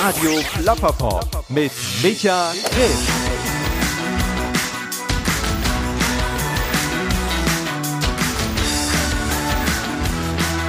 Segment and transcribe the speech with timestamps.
[0.00, 1.72] Radio Plapperpop mit
[2.04, 2.98] Micha Grimm.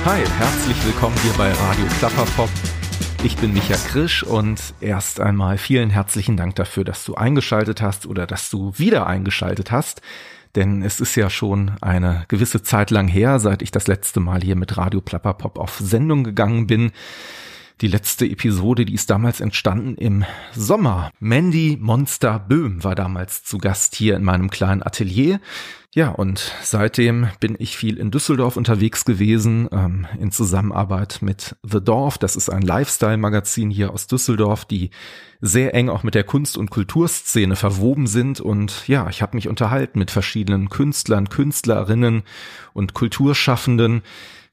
[0.04, 2.50] Hi, herzlich willkommen hier bei Radio Plapperpop.
[3.24, 8.08] Ich bin Micha Krisch und erst einmal vielen herzlichen Dank dafür, dass du eingeschaltet hast
[8.08, 10.02] oder dass du wieder eingeschaltet hast.
[10.56, 14.42] Denn es ist ja schon eine gewisse Zeit lang her, seit ich das letzte Mal
[14.42, 16.92] hier mit Radio Plapperpop auf Sendung gegangen bin.
[17.82, 21.12] Die letzte Episode, die ist damals entstanden im Sommer.
[21.22, 25.40] Mandy Monster Böhm war damals zu Gast hier in meinem kleinen Atelier.
[25.96, 31.80] Ja, und seitdem bin ich viel in Düsseldorf unterwegs gewesen, ähm, in Zusammenarbeit mit The
[31.82, 32.18] Dorf.
[32.18, 34.90] Das ist ein Lifestyle-Magazin hier aus Düsseldorf, die
[35.40, 38.42] sehr eng auch mit der Kunst- und Kulturszene verwoben sind.
[38.42, 42.24] Und ja, ich habe mich unterhalten mit verschiedenen Künstlern, Künstlerinnen
[42.74, 44.02] und Kulturschaffenden,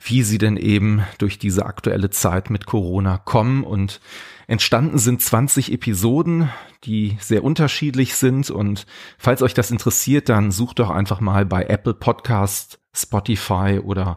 [0.09, 3.65] wie sie denn eben durch diese aktuelle Zeit mit Corona kommen.
[3.65, 4.01] Und
[4.47, 6.49] entstanden sind 20 Episoden,
[6.85, 8.51] die sehr unterschiedlich sind.
[8.51, 8.87] Und
[9.19, 14.17] falls euch das interessiert, dann sucht doch einfach mal bei Apple Podcast, Spotify oder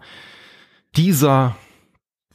[0.96, 1.56] dieser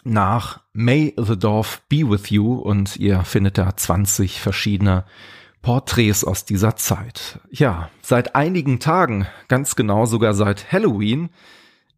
[0.02, 5.04] nach May the Dorf Be With You und ihr findet da 20 verschiedene
[5.62, 7.40] Porträts aus dieser Zeit.
[7.50, 11.30] Ja, seit einigen Tagen, ganz genau sogar seit Halloween,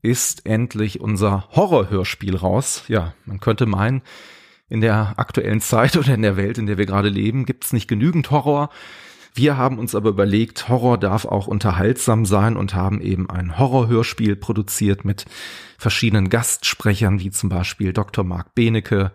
[0.07, 2.85] ist endlich unser Horrorhörspiel raus.
[2.87, 4.03] Ja, man könnte meinen,
[4.69, 7.73] in der aktuellen Zeit oder in der Welt, in der wir gerade leben, gibt es
[7.73, 8.71] nicht genügend Horror.
[9.35, 14.37] Wir haben uns aber überlegt, Horror darf auch unterhaltsam sein und haben eben ein Horrorhörspiel
[14.37, 15.27] produziert mit
[15.77, 18.25] verschiedenen Gastsprechern, wie zum Beispiel Dr.
[18.25, 19.13] Marc Benecke,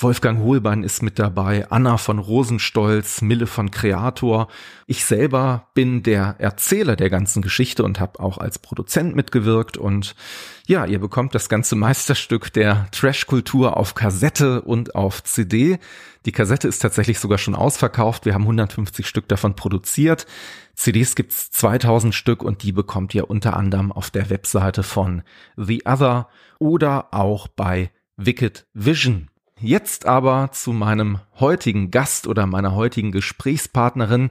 [0.00, 4.46] Wolfgang Hohlbein ist mit dabei, Anna von Rosenstolz, Mille von Kreator.
[4.86, 9.76] Ich selber bin der Erzähler der ganzen Geschichte und habe auch als Produzent mitgewirkt.
[9.76, 10.14] Und
[10.68, 15.80] ja, ihr bekommt das ganze Meisterstück der Trash-Kultur auf Kassette und auf CD.
[16.26, 18.24] Die Kassette ist tatsächlich sogar schon ausverkauft.
[18.24, 20.26] Wir haben 150 Stück davon produziert.
[20.76, 25.22] CDs gibt's 2000 Stück und die bekommt ihr unter anderem auf der Webseite von
[25.56, 26.28] The Other
[26.60, 29.28] oder auch bei Wicked Vision.
[29.60, 34.30] Jetzt aber zu meinem heutigen Gast oder meiner heutigen Gesprächspartnerin.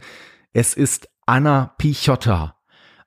[0.54, 2.56] Es ist Anna Pichotta.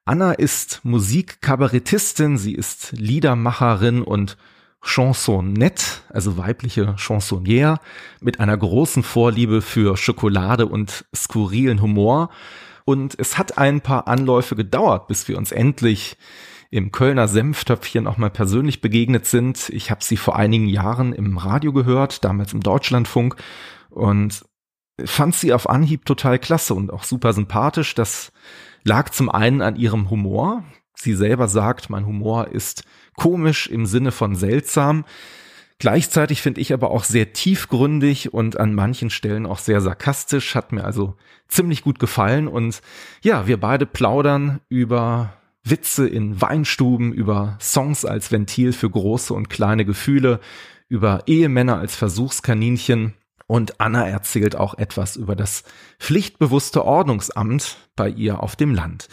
[0.05, 4.37] Anna ist Musikkabarettistin, sie ist Liedermacherin und
[4.83, 7.79] Chansonnette, also weibliche Chansonnière,
[8.21, 12.29] mit einer großen Vorliebe für Schokolade und skurrilen Humor.
[12.85, 16.19] Und es hat ein paar Anläufe gedauert, bis wir uns endlich
[16.71, 19.69] im Kölner Senftöpfchen auch mal persönlich begegnet sind.
[19.71, 23.37] Ich habe sie vor einigen Jahren im Radio gehört, damals im Deutschlandfunk
[23.91, 24.45] und
[25.05, 27.95] fand sie auf Anhieb total klasse und auch super sympathisch.
[27.95, 28.33] Das
[28.85, 30.65] lag zum einen an ihrem Humor.
[30.95, 32.85] Sie selber sagt, mein Humor ist
[33.17, 35.05] komisch im Sinne von seltsam.
[35.79, 40.73] Gleichzeitig finde ich aber auch sehr tiefgründig und an manchen Stellen auch sehr sarkastisch, hat
[40.73, 41.17] mir also
[41.49, 42.49] ziemlich gut gefallen.
[42.49, 42.83] Und
[43.23, 49.51] ja, wir beide plaudern über Witze in Weinstuben, über Songs als Ventil für große und
[49.51, 50.41] kleine Gefühle,
[50.89, 53.15] über Ehemänner als Versuchskaninchen
[53.51, 55.65] und Anna erzählt auch etwas über das
[55.99, 59.09] pflichtbewusste Ordnungsamt bei ihr auf dem Land.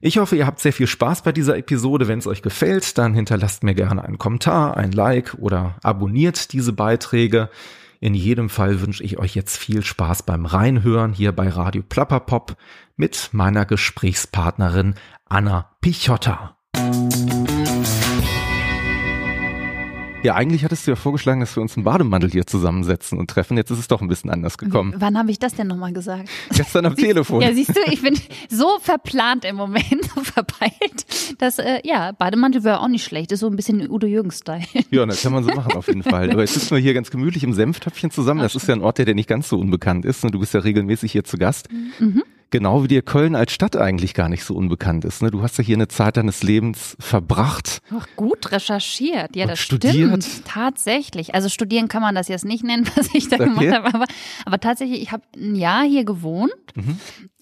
[0.00, 2.08] Ich hoffe, ihr habt sehr viel Spaß bei dieser Episode.
[2.08, 6.72] Wenn es euch gefällt, dann hinterlasst mir gerne einen Kommentar, ein Like oder abonniert diese
[6.72, 7.50] Beiträge.
[8.00, 12.56] In jedem Fall wünsche ich euch jetzt viel Spaß beim Reinhören hier bei Radio Plapperpop
[12.96, 14.94] mit meiner Gesprächspartnerin
[15.24, 16.56] Anna Pichotta.
[20.24, 23.56] Ja, eigentlich hattest du ja vorgeschlagen, dass wir uns einen Bademantel hier zusammensetzen und treffen.
[23.56, 24.92] Jetzt ist es doch ein bisschen anders gekommen.
[24.96, 26.28] Wann habe ich das denn nochmal gesagt?
[26.50, 27.40] Gestern am Telefon.
[27.40, 28.18] Ja, siehst du, ich bin
[28.48, 31.06] so verplant im Moment, so verpeilt,
[31.38, 33.30] dass, äh, ja, Bademantel wäre auch nicht schlecht.
[33.30, 34.64] ist so ein bisschen Udo Jürgens-Style.
[34.90, 36.32] Ja, das kann man so machen auf jeden Fall.
[36.32, 38.40] Aber jetzt sitzen wir hier ganz gemütlich im Senftöpfchen zusammen.
[38.40, 40.24] Das ist ja ein Ort, der, der nicht ganz so unbekannt ist.
[40.24, 41.68] Und du bist ja regelmäßig hier zu Gast.
[42.00, 42.24] Mhm.
[42.50, 45.20] Genau wie dir Köln als Stadt eigentlich gar nicht so unbekannt ist.
[45.20, 45.30] Ne?
[45.30, 47.80] Du hast ja hier eine Zeit deines Lebens verbracht.
[47.94, 49.36] Ach, gut recherchiert.
[49.36, 49.94] Ja, das studiert.
[50.24, 50.44] stimmt.
[50.46, 51.34] Tatsächlich.
[51.34, 53.44] Also studieren kann man das jetzt nicht nennen, was ich da okay.
[53.44, 53.94] gemacht habe.
[53.94, 54.04] Aber,
[54.46, 56.52] aber tatsächlich, ich habe ein Jahr hier gewohnt.
[56.74, 56.98] Mhm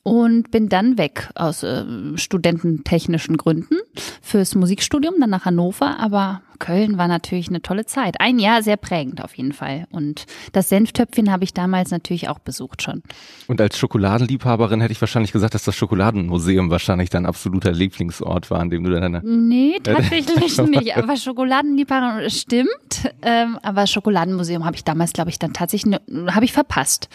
[0.07, 3.75] und bin dann weg aus äh, studententechnischen Gründen
[4.23, 5.99] fürs Musikstudium, dann nach Hannover.
[5.99, 8.21] Aber Köln war natürlich eine tolle Zeit.
[8.21, 9.89] Ein Jahr sehr prägend auf jeden Fall.
[9.91, 13.03] Und das Senftöpfchen habe ich damals natürlich auch besucht schon.
[13.49, 18.61] Und als Schokoladenliebhaberin hätte ich wahrscheinlich gesagt, dass das Schokoladenmuseum wahrscheinlich dein absoluter Lieblingsort war,
[18.61, 19.23] an dem du deine.
[19.25, 20.97] Nee, tatsächlich nicht.
[20.97, 23.11] Aber Schokoladenliebhaberin stimmt.
[23.23, 27.09] Ähm, aber Schokoladenmuseum habe ich damals, glaube ich, dann tatsächlich, ne, habe ich verpasst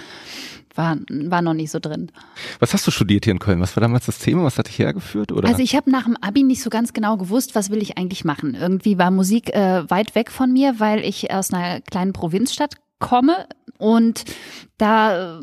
[0.76, 2.12] war, war noch nicht so drin.
[2.60, 3.60] Was hast du studiert hier in Köln?
[3.62, 4.44] Was war damals das Thema?
[4.44, 5.32] Was hat dich hergeführt?
[5.32, 5.48] Oder?
[5.48, 8.26] Also ich habe nach dem Abi nicht so ganz genau gewusst, was will ich eigentlich
[8.26, 8.56] machen.
[8.56, 13.48] Irgendwie war Musik äh, weit weg von mir, weil ich aus einer kleinen Provinzstadt komme
[13.82, 14.24] und
[14.78, 15.42] da,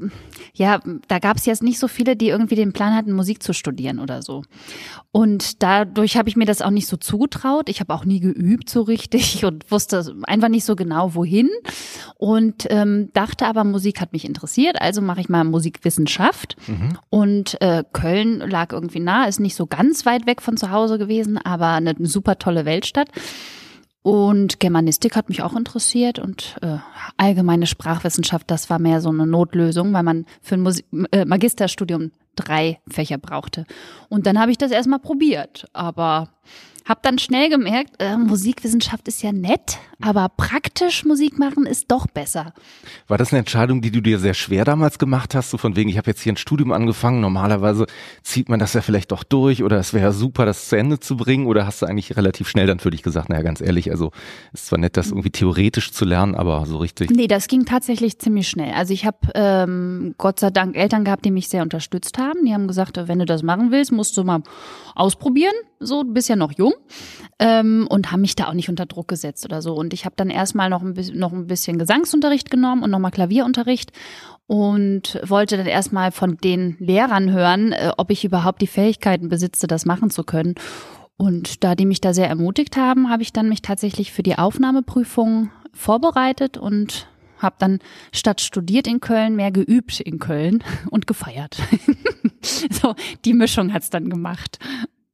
[0.55, 3.53] ja, da gab es jetzt nicht so viele, die irgendwie den Plan hatten, Musik zu
[3.53, 4.45] studieren oder so.
[5.11, 7.69] Und dadurch habe ich mir das auch nicht so zugetraut.
[7.69, 11.49] Ich habe auch nie geübt so richtig und wusste einfach nicht so genau, wohin.
[12.17, 16.57] Und ähm, dachte aber, Musik hat mich interessiert, also mache ich mal Musikwissenschaft.
[16.69, 16.99] Mhm.
[17.11, 20.99] Und äh, Köln lag irgendwie nah, ist nicht so ganz weit weg von zu Hause
[20.99, 23.09] gewesen, aber eine super tolle Weltstadt.
[24.03, 26.79] Und Germanistik hat mich auch interessiert und äh,
[27.17, 32.13] allgemeine Sprachwissenschaft, das war mehr so eine Notlösung, weil man für ein Musik äh, Magisterstudium
[32.37, 33.67] drei Fächer brauchte.
[34.09, 36.29] Und dann habe ich das erstmal probiert, aber
[36.89, 42.07] hab dann schnell gemerkt, äh, Musikwissenschaft ist ja nett, aber praktisch Musik machen ist doch
[42.07, 42.55] besser.
[43.07, 45.91] War das eine Entscheidung, die du dir sehr schwer damals gemacht hast, so von wegen,
[45.91, 47.87] ich habe jetzt hier ein Studium angefangen, normalerweise
[48.23, 51.17] zieht man das ja vielleicht doch durch oder es wäre super, das zu Ende zu
[51.17, 54.11] bringen oder hast du eigentlich relativ schnell dann für dich gesagt, naja, ganz ehrlich, also
[54.55, 57.11] ist zwar nett, das irgendwie theoretisch zu lernen, aber so richtig.
[57.11, 58.73] Nee, das ging tatsächlich ziemlich schnell.
[58.73, 62.47] Also ich habe ähm, Gott sei Dank Eltern gehabt, die mich sehr unterstützt haben.
[62.47, 64.43] Die haben gesagt, wenn du das machen willst, musst du mal
[64.95, 65.55] ausprobieren.
[65.81, 66.75] So, ja noch jung
[67.39, 69.75] ähm, und haben mich da auch nicht unter Druck gesetzt oder so.
[69.75, 73.13] Und ich habe dann erstmal noch ein, bisschen, noch ein bisschen Gesangsunterricht genommen und nochmal
[73.13, 73.93] Klavierunterricht
[74.47, 79.67] und wollte dann erstmal von den Lehrern hören, äh, ob ich überhaupt die Fähigkeiten besitze,
[79.67, 80.55] das machen zu können.
[81.17, 84.39] Und da die mich da sehr ermutigt haben, habe ich dann mich tatsächlich für die
[84.39, 87.09] Aufnahmeprüfung vorbereitet und
[87.39, 87.79] habe dann
[88.13, 91.59] statt studiert in Köln mehr geübt in Köln und gefeiert.
[92.43, 92.95] so,
[93.25, 94.59] die Mischung hat's dann gemacht.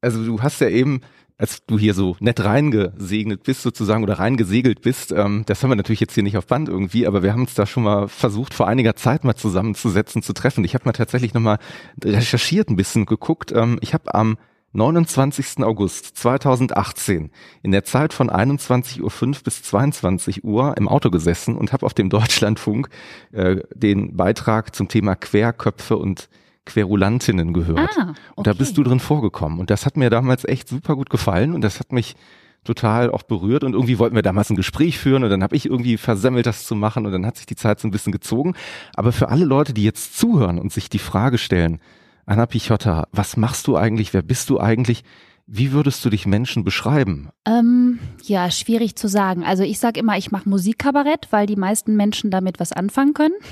[0.05, 1.01] Also du hast ja eben
[1.37, 5.77] als du hier so nett reingesegnet bist sozusagen oder reingesegelt bist, ähm, das haben wir
[5.77, 8.55] natürlich jetzt hier nicht auf Band irgendwie, aber wir haben uns da schon mal versucht,
[8.55, 10.65] vor einiger Zeit mal zusammenzusetzen, zu treffen.
[10.65, 11.59] Ich habe mal tatsächlich nochmal
[12.03, 13.51] recherchiert, ein bisschen geguckt.
[13.53, 14.37] Ähm, ich habe am
[14.75, 15.62] 29.
[15.65, 17.31] August 2018
[17.62, 21.95] in der Zeit von 21.05 Uhr bis 22 Uhr im Auto gesessen und habe auf
[21.95, 22.89] dem Deutschlandfunk
[23.33, 26.29] äh, den Beitrag zum Thema Querköpfe und
[26.67, 27.91] Querulantinnen gehört.
[27.99, 28.21] Ah, okay.
[28.37, 29.59] Und da bist du drin vorgekommen.
[29.59, 32.17] Und das hat mir damals echt super gut gefallen und das hat mich
[32.65, 35.67] total auch berührt und irgendwie wollten wir damals ein Gespräch führen und dann habe ich
[35.67, 38.55] irgendwie versemmelt, das zu machen und dann hat sich die Zeit so ein bisschen gezogen.
[38.95, 41.79] Aber für alle Leute, die jetzt zuhören und sich die Frage stellen,
[42.27, 45.05] Anna Pichotta, was machst du eigentlich, wer bist du eigentlich?
[45.46, 47.29] Wie würdest du dich Menschen beschreiben?
[47.46, 49.44] Ähm, ja, schwierig zu sagen.
[49.44, 53.35] Also ich sage immer, ich mache Musikkabarett, weil die meisten Menschen damit was anfangen können.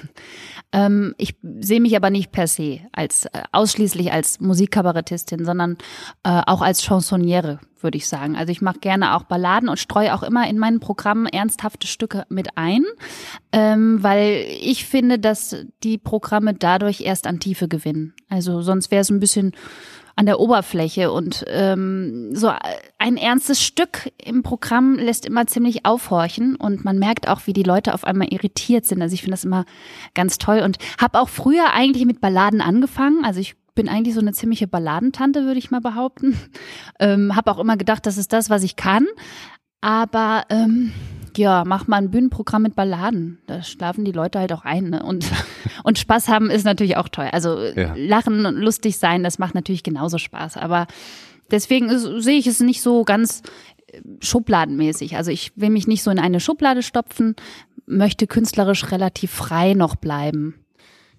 [0.75, 5.77] Ähm, ich sehe mich aber nicht per se als äh, ausschließlich als Musikkabarettistin, sondern
[6.23, 8.37] äh, auch als Chansonniere, würde ich sagen.
[8.37, 12.25] Also ich mache gerne auch Balladen und streue auch immer in meinen Programmen ernsthafte Stücke
[12.31, 12.85] mit ein,
[13.53, 18.15] ähm, weil ich finde, dass die Programme dadurch erst an Tiefe gewinnen.
[18.31, 19.53] Also sonst wäre es ein bisschen
[20.17, 22.53] an der Oberfläche und ähm, so
[22.99, 27.63] ein ernstes Stück im Programm lässt immer ziemlich aufhorchen und man merkt auch, wie die
[27.63, 29.03] Leute auf einmal irritiert sind.
[29.03, 29.65] Also ich finde das immer
[30.15, 33.25] ganz toll und habe auch früher eigentlich mit Balladen angefangen.
[33.25, 36.39] Also ich bin eigentlich so eine ziemliche Balladentante, würde ich mal behaupten.
[37.01, 39.09] Ähm, habe auch immer gedacht, das ist das, was ich kann.
[39.81, 40.93] Aber ähm,
[41.39, 43.39] ja, mach mal ein Bühnenprogramm mit Balladen.
[43.47, 44.91] Da schlafen die Leute halt auch ein.
[44.91, 45.03] Ne?
[45.03, 45.27] Und,
[45.85, 47.29] und Spaß haben ist natürlich auch toll.
[47.33, 47.95] Also ja.
[47.97, 50.57] lachen und lustig sein, das macht natürlich genauso Spaß.
[50.57, 50.87] Aber
[51.51, 53.43] deswegen sehe ich es nicht so ganz
[53.89, 55.17] äh, schubladenmäßig.
[55.17, 57.37] Also ich will mich nicht so in eine Schublade stopfen,
[57.87, 60.55] möchte künstlerisch relativ frei noch bleiben.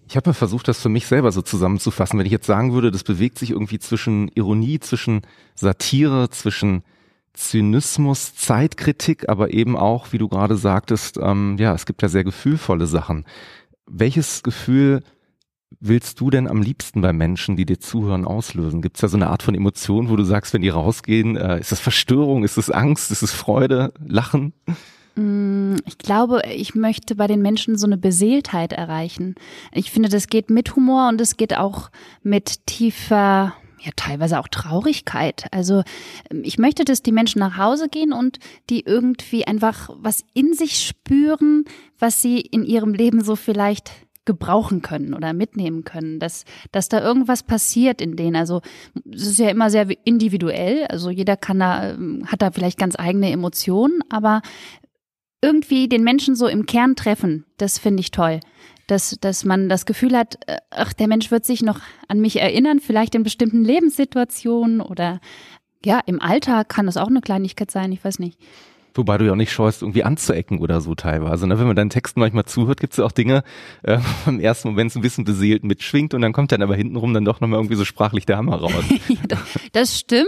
[0.09, 2.19] Ich habe mal versucht, das für mich selber so zusammenzufassen.
[2.19, 5.21] Wenn ich jetzt sagen würde, das bewegt sich irgendwie zwischen Ironie, zwischen
[5.55, 6.83] Satire, zwischen
[7.33, 12.23] Zynismus, Zeitkritik, aber eben auch, wie du gerade sagtest, ähm, ja, es gibt ja sehr
[12.23, 13.25] gefühlvolle Sachen.
[13.85, 15.01] Welches Gefühl
[15.79, 18.81] willst du denn am liebsten bei Menschen, die dir zuhören, auslösen?
[18.81, 21.59] Gibt es da so eine Art von Emotion, wo du sagst, wenn die rausgehen, äh,
[21.59, 24.53] ist das Verstörung, ist es Angst, ist es Freude, Lachen?
[25.15, 29.35] Mm, ich glaube, ich möchte bei den Menschen so eine Beseeltheit erreichen.
[29.71, 31.89] Ich finde, das geht mit Humor und es geht auch
[32.21, 35.45] mit tiefer ja teilweise auch Traurigkeit.
[35.51, 35.83] Also
[36.29, 40.53] ähm, ich möchte, dass die Menschen nach Hause gehen und die irgendwie einfach was in
[40.53, 41.65] sich spüren,
[41.99, 43.91] was sie in ihrem Leben so vielleicht
[44.25, 48.37] gebrauchen können oder mitnehmen können, dass, dass da irgendwas passiert in denen.
[48.37, 48.61] Also
[49.11, 50.85] es ist ja immer sehr individuell.
[50.85, 54.41] Also jeder kann da, ähm, hat da vielleicht ganz eigene Emotionen, aber
[55.41, 58.39] irgendwie den Menschen so im Kern treffen, das finde ich toll
[58.87, 62.39] dass, dass man das Gefühl hat, äh, ach, der Mensch wird sich noch an mich
[62.39, 65.19] erinnern, vielleicht in bestimmten Lebenssituationen oder
[65.85, 68.39] ja, im Alltag kann das auch eine Kleinigkeit sein, ich weiß nicht.
[68.95, 71.47] Wobei du ja auch nicht scheust, irgendwie anzuecken oder so teilweise.
[71.47, 71.57] Ne?
[71.59, 73.43] Wenn man deinen Texten manchmal zuhört, gibt es ja auch Dinge,
[73.83, 77.13] äh, im ersten Moment so ein bisschen beseelt mitschwingt und dann kommt dann aber hintenrum
[77.13, 78.83] dann doch nochmal irgendwie so sprachlich der Hammer raus.
[79.71, 80.27] das stimmt.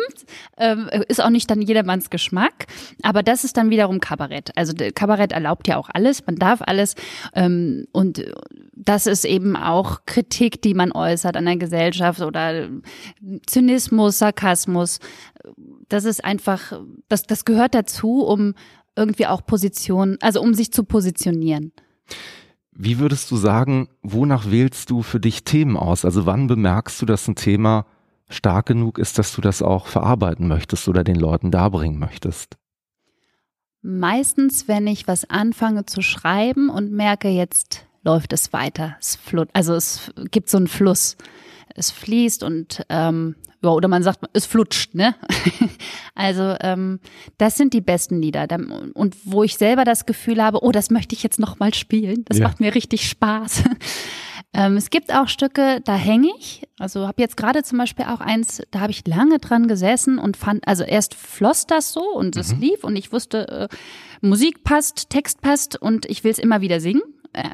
[0.57, 2.67] Ähm, ist auch nicht dann jedermanns Geschmack.
[3.03, 4.51] Aber das ist dann wiederum Kabarett.
[4.55, 6.95] Also Kabarett erlaubt ja auch alles, man darf alles.
[7.34, 8.25] Ähm, und
[8.75, 12.67] das ist eben auch Kritik, die man äußert an der Gesellschaft oder
[13.45, 15.00] Zynismus, Sarkasmus.
[15.89, 18.53] Das ist einfach, das, das gehört dazu, um
[18.95, 21.71] irgendwie auch Position, also um sich zu positionieren.
[22.71, 26.03] Wie würdest du sagen, wonach wählst du für dich Themen aus?
[26.03, 27.85] Also wann bemerkst du, dass ein Thema
[28.29, 32.57] stark genug ist, dass du das auch verarbeiten möchtest oder den Leuten darbringen möchtest?
[33.81, 38.95] Meistens, wenn ich was anfange zu schreiben und merke, jetzt läuft es weiter.
[38.99, 41.17] Es flut, also es gibt so einen Fluss.
[41.75, 45.15] Es fließt und ähm, ja, oder man sagt, es flutscht, ne?
[46.15, 47.00] also ähm,
[47.38, 48.48] das sind die besten Lieder.
[48.94, 52.24] Und wo ich selber das Gefühl habe, oh, das möchte ich jetzt nochmal spielen.
[52.25, 52.48] Das ja.
[52.48, 53.63] macht mir richtig Spaß.
[54.53, 56.67] ähm, es gibt auch Stücke, da hänge ich.
[56.77, 60.38] Also habe jetzt gerade zum Beispiel auch eins, da habe ich lange dran gesessen und
[60.38, 62.62] fand, also erst floss das so und es mhm.
[62.62, 63.67] lief und ich wusste, äh,
[64.22, 67.01] Musik passt, Text passt und ich will es immer wieder singen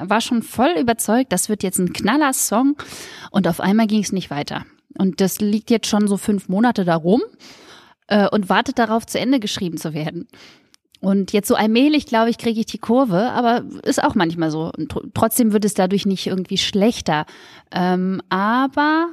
[0.02, 2.76] war schon voll überzeugt, das wird jetzt ein Knaller-Song.
[3.30, 4.64] Und auf einmal ging es nicht weiter.
[4.98, 7.22] Und das liegt jetzt schon so fünf Monate darum
[8.08, 10.28] äh, und wartet darauf, zu Ende geschrieben zu werden.
[11.00, 14.70] Und jetzt so allmählich, glaube ich, kriege ich die Kurve, aber ist auch manchmal so.
[14.76, 17.26] Und trotzdem wird es dadurch nicht irgendwie schlechter.
[17.72, 19.08] Ähm, aber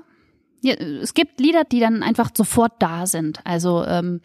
[0.61, 3.39] ja, es gibt Lieder, die dann einfach sofort da sind.
[3.43, 4.21] Also ähm,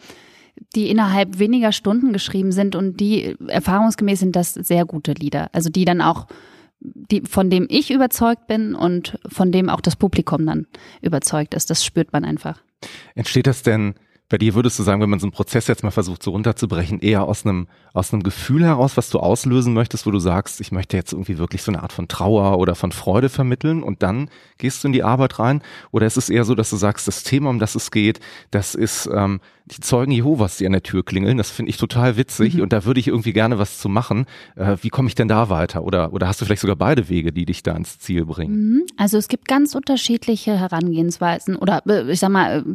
[0.74, 5.48] die innerhalb weniger Stunden geschrieben sind und die erfahrungsgemäß sind das sehr gute Lieder.
[5.52, 6.26] Also die dann auch,
[6.80, 10.66] die, von dem ich überzeugt bin und von dem auch das Publikum dann
[11.00, 11.70] überzeugt ist.
[11.70, 12.62] Das spürt man einfach.
[13.14, 13.94] Entsteht das denn
[14.28, 17.00] bei dir würdest du sagen, wenn man so einen Prozess jetzt mal versucht, so runterzubrechen,
[17.00, 20.72] eher aus einem, aus einem Gefühl heraus, was du auslösen möchtest, wo du sagst, ich
[20.72, 24.30] möchte jetzt irgendwie wirklich so eine Art von Trauer oder von Freude vermitteln und dann
[24.56, 25.62] gehst du in die Arbeit rein?
[25.90, 28.18] Oder ist es eher so, dass du sagst, das Thema, um das es geht,
[28.50, 31.36] das ist ähm, die Zeugen Jehovas, die an der Tür klingeln.
[31.36, 32.62] Das finde ich total witzig mhm.
[32.62, 34.24] und da würde ich irgendwie gerne was zu machen.
[34.56, 35.84] Äh, wie komme ich denn da weiter?
[35.84, 38.54] Oder, oder hast du vielleicht sogar beide Wege, die dich da ins Ziel bringen?
[38.54, 38.82] Mhm.
[38.96, 42.74] Also es gibt ganz unterschiedliche Herangehensweisen oder äh, ich sag mal, äh,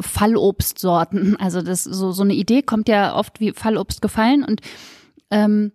[0.00, 1.36] Fallobstsorten.
[1.42, 4.60] Also das so so eine Idee kommt ja oft wie Fallobst gefallen und
[5.30, 5.72] ähm,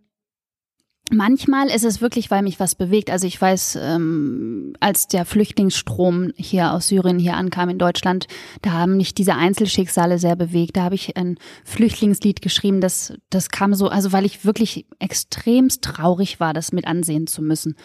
[1.09, 3.09] Manchmal ist es wirklich, weil mich was bewegt.
[3.09, 8.27] Also ich weiß, ähm, als der Flüchtlingsstrom hier aus Syrien hier ankam in Deutschland,
[8.61, 10.75] da haben mich diese Einzelschicksale sehr bewegt.
[10.75, 15.81] Da habe ich ein Flüchtlingslied geschrieben, das, das kam so, also weil ich wirklich extremst
[15.81, 17.75] traurig war, das mit ansehen zu müssen.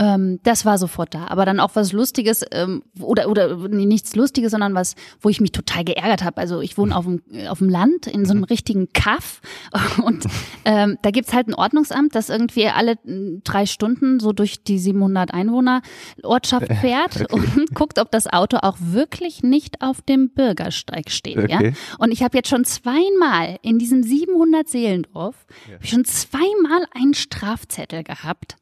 [0.00, 1.26] Ähm, das war sofort da.
[1.28, 5.42] Aber dann auch was Lustiges ähm, oder oder nee, nichts Lustiges, sondern was, wo ich
[5.42, 6.38] mich total geärgert habe.
[6.38, 9.42] Also ich wohne auf dem auf dem Land in so einem richtigen Kaff
[10.04, 10.24] und
[10.64, 14.78] ähm, da gibt's halt ein Ordnungsamt, das irgendwie alle hm, drei Stunden so durch die
[14.78, 15.82] 700 Einwohner
[16.22, 17.46] Ortschaft fährt okay.
[17.58, 21.36] und guckt, ob das Auto auch wirklich nicht auf dem Bürgersteig steht.
[21.36, 21.68] Okay.
[21.68, 21.72] Ja?
[21.98, 25.76] Und ich habe jetzt schon zweimal in diesem 700 Seelendorf ja.
[25.86, 28.56] schon zweimal einen Strafzettel gehabt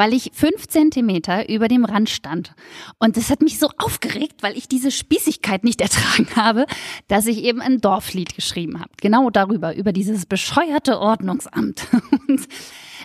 [0.00, 2.54] weil ich fünf Zentimeter über dem Rand stand.
[2.98, 6.64] Und das hat mich so aufgeregt, weil ich diese Spießigkeit nicht ertragen habe,
[7.06, 8.88] dass ich eben ein Dorflied geschrieben habe.
[9.02, 11.86] Genau darüber, über dieses bescheuerte Ordnungsamt.
[12.28, 12.48] Und,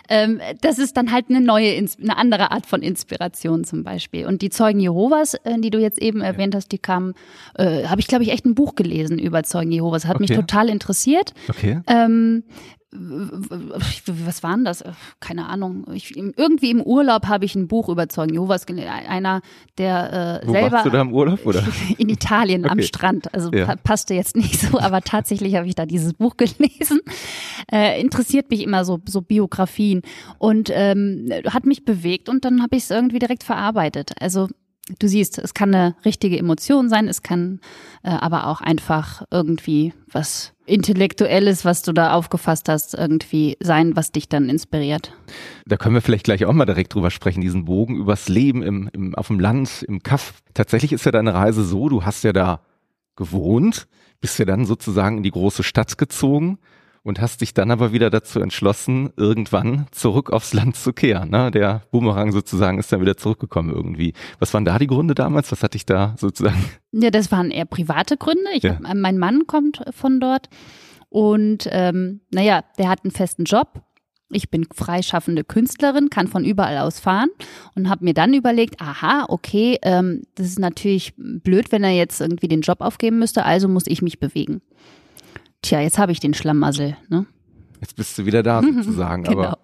[0.08, 4.26] ähm, das ist dann halt eine neue, eine andere Art von Inspiration zum Beispiel.
[4.26, 7.12] Und die Zeugen Jehovas, äh, die du jetzt eben erwähnt hast, die kamen,
[7.56, 10.06] äh, habe ich glaube ich echt ein Buch gelesen über Zeugen Jehovas.
[10.06, 10.22] Hat okay.
[10.22, 11.34] mich total interessiert.
[11.50, 11.80] Okay.
[11.88, 12.44] Ähm,
[12.92, 14.84] was waren das?
[15.18, 15.86] Keine Ahnung.
[15.92, 18.88] Ich, irgendwie im Urlaub habe ich ein Buch über Zeugen Jehovas gelesen.
[18.88, 19.42] Einer,
[19.76, 20.72] der äh, Wo selber.
[20.72, 21.64] Warst du da im Urlaub, oder?
[21.98, 22.72] In Italien okay.
[22.72, 23.34] am Strand.
[23.34, 23.74] Also ja.
[23.76, 27.00] passte jetzt nicht so, aber tatsächlich habe ich da dieses Buch gelesen.
[27.70, 30.02] Äh, interessiert mich immer so, so Biografien
[30.38, 34.12] und ähm, hat mich bewegt und dann habe ich es irgendwie direkt verarbeitet.
[34.20, 34.48] Also
[34.98, 37.60] du siehst, es kann eine richtige Emotion sein, es kann
[38.02, 44.12] äh, aber auch einfach irgendwie was Intellektuelles, was du da aufgefasst hast, irgendwie sein, was
[44.12, 45.12] dich dann inspiriert.
[45.66, 48.90] Da können wir vielleicht gleich auch mal direkt drüber sprechen, diesen Bogen übers Leben im,
[48.92, 50.34] im, auf dem Land, im Kaff.
[50.54, 52.60] Tatsächlich ist ja deine Reise so, du hast ja da
[53.14, 53.86] gewohnt,
[54.20, 56.58] bist ja dann sozusagen in die große Stadt gezogen
[57.06, 61.30] und hast dich dann aber wieder dazu entschlossen, irgendwann zurück aufs Land zu kehren.
[61.30, 61.52] Ne?
[61.52, 64.12] Der Boomerang sozusagen ist dann wieder zurückgekommen irgendwie.
[64.40, 65.52] Was waren da die Gründe damals?
[65.52, 66.62] Was hat dich da sozusagen?
[66.98, 68.48] Ja, das waren eher private Gründe.
[68.54, 68.78] Ich ja.
[68.82, 70.48] hab, mein Mann kommt von dort
[71.10, 73.82] und ähm, naja, der hat einen festen Job.
[74.30, 77.28] Ich bin freischaffende Künstlerin, kann von überall aus fahren
[77.74, 82.18] und habe mir dann überlegt, aha, okay, ähm, das ist natürlich blöd, wenn er jetzt
[82.22, 84.62] irgendwie den Job aufgeben müsste, also muss ich mich bewegen.
[85.62, 87.26] Tja, jetzt habe ich den Schlamassel, ne?
[87.80, 89.24] Jetzt bist du wieder da sozusagen.
[89.24, 89.42] genau.
[89.42, 89.58] Aber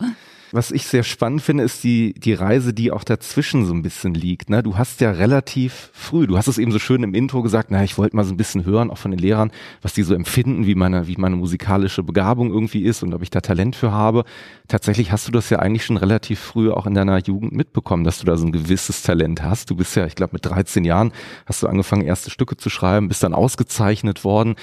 [0.52, 4.12] was ich sehr spannend finde, ist die, die Reise, die auch dazwischen so ein bisschen
[4.12, 4.50] liegt.
[4.50, 4.62] Ne?
[4.62, 7.82] Du hast ja relativ früh, du hast es eben so schön im Intro gesagt, na,
[7.82, 10.66] ich wollte mal so ein bisschen hören, auch von den Lehrern, was die so empfinden,
[10.66, 14.24] wie meine, wie meine musikalische Begabung irgendwie ist und ob ich da Talent für habe.
[14.68, 18.18] Tatsächlich hast du das ja eigentlich schon relativ früh auch in deiner Jugend mitbekommen, dass
[18.18, 19.70] du da so ein gewisses Talent hast.
[19.70, 21.12] Du bist ja, ich glaube, mit 13 Jahren
[21.46, 24.56] hast du angefangen, erste Stücke zu schreiben, bist dann ausgezeichnet worden.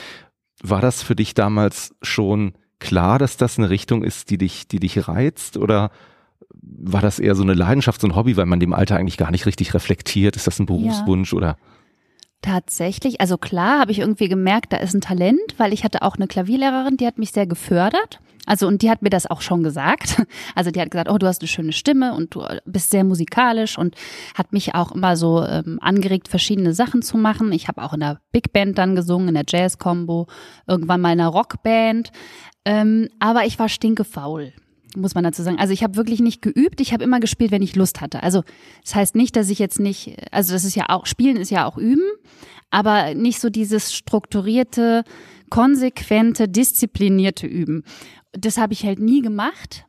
[0.61, 4.79] War das für dich damals schon klar, dass das eine Richtung ist, die dich, die
[4.79, 5.91] dich reizt oder
[6.61, 9.31] war das eher so eine Leidenschaft, so ein Hobby, weil man dem Alter eigentlich gar
[9.31, 10.35] nicht richtig reflektiert?
[10.35, 11.37] Ist das ein Berufswunsch ja.
[11.37, 11.57] oder?
[12.41, 16.15] Tatsächlich, also klar habe ich irgendwie gemerkt, da ist ein Talent, weil ich hatte auch
[16.15, 18.21] eine Klavierlehrerin, die hat mich sehr gefördert.
[18.45, 20.23] Also und die hat mir das auch schon gesagt.
[20.55, 23.77] Also die hat gesagt, oh, du hast eine schöne Stimme und du bist sehr musikalisch
[23.77, 23.95] und
[24.35, 27.51] hat mich auch immer so ähm, angeregt, verschiedene Sachen zu machen.
[27.51, 30.27] Ich habe auch in der Big Band dann gesungen, in der Jazz-Combo,
[30.65, 32.11] irgendwann mal in einer Rockband.
[32.65, 34.53] Ähm, aber ich war stinkefaul
[34.95, 35.59] muss man dazu sagen.
[35.59, 38.23] Also ich habe wirklich nicht geübt, ich habe immer gespielt, wenn ich Lust hatte.
[38.23, 38.43] Also
[38.83, 41.65] das heißt nicht, dass ich jetzt nicht, also das ist ja auch, Spielen ist ja
[41.65, 42.09] auch Üben,
[42.69, 45.03] aber nicht so dieses strukturierte,
[45.49, 47.83] konsequente, disziplinierte Üben.
[48.31, 49.85] Das habe ich halt nie gemacht.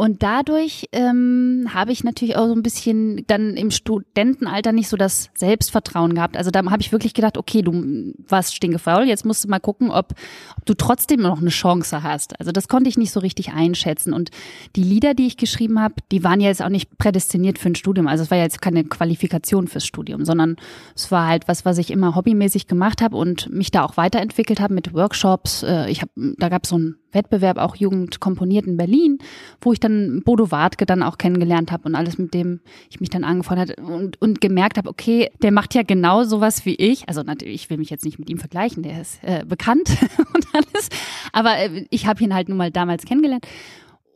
[0.00, 4.96] Und dadurch ähm, habe ich natürlich auch so ein bisschen dann im Studentenalter nicht so
[4.96, 6.38] das Selbstvertrauen gehabt.
[6.38, 9.90] Also da habe ich wirklich gedacht, okay, du warst stinkefaul, jetzt musst du mal gucken,
[9.90, 10.14] ob,
[10.56, 12.40] ob du trotzdem noch eine Chance hast.
[12.40, 14.14] Also das konnte ich nicht so richtig einschätzen.
[14.14, 14.30] Und
[14.74, 17.74] die Lieder, die ich geschrieben habe, die waren ja jetzt auch nicht prädestiniert für ein
[17.74, 18.08] Studium.
[18.08, 20.56] Also es war ja jetzt keine Qualifikation fürs Studium, sondern
[20.96, 24.60] es war halt was, was ich immer hobbymäßig gemacht habe und mich da auch weiterentwickelt
[24.60, 25.62] habe mit Workshops.
[25.62, 29.18] Äh, ich habe, da gab es so ein Wettbewerb auch Jugend komponiert in Berlin,
[29.60, 33.10] wo ich dann Bodo Wartke dann auch kennengelernt habe und alles mit dem ich mich
[33.10, 37.08] dann angefreundet und, und gemerkt habe, okay, der macht ja genau sowas wie ich.
[37.08, 39.90] Also natürlich, ich will mich jetzt nicht mit ihm vergleichen, der ist äh, bekannt
[40.34, 40.88] und alles,
[41.32, 43.46] aber äh, ich habe ihn halt nun mal damals kennengelernt.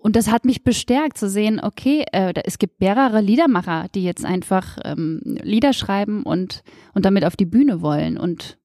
[0.05, 4.23] Und das hat mich bestärkt zu sehen, okay, äh, es gibt mehrere Liedermacher, die jetzt
[4.23, 8.19] einfach ähm, Lieder schreiben und, und damit auf die Bühne wollen.
[8.19, 8.59] Und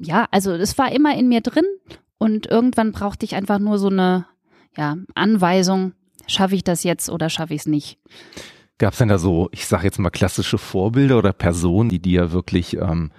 [0.00, 1.66] ja, also es war immer in mir drin
[2.18, 4.26] und irgendwann brauchte ich einfach nur so eine
[4.76, 5.92] ja, Anweisung,
[6.26, 7.98] schaffe ich das jetzt oder schaffe ich es nicht.
[8.78, 12.30] Gab es denn da so, ich sage jetzt mal klassische Vorbilder oder Personen, die dir
[12.32, 13.10] wirklich ähm,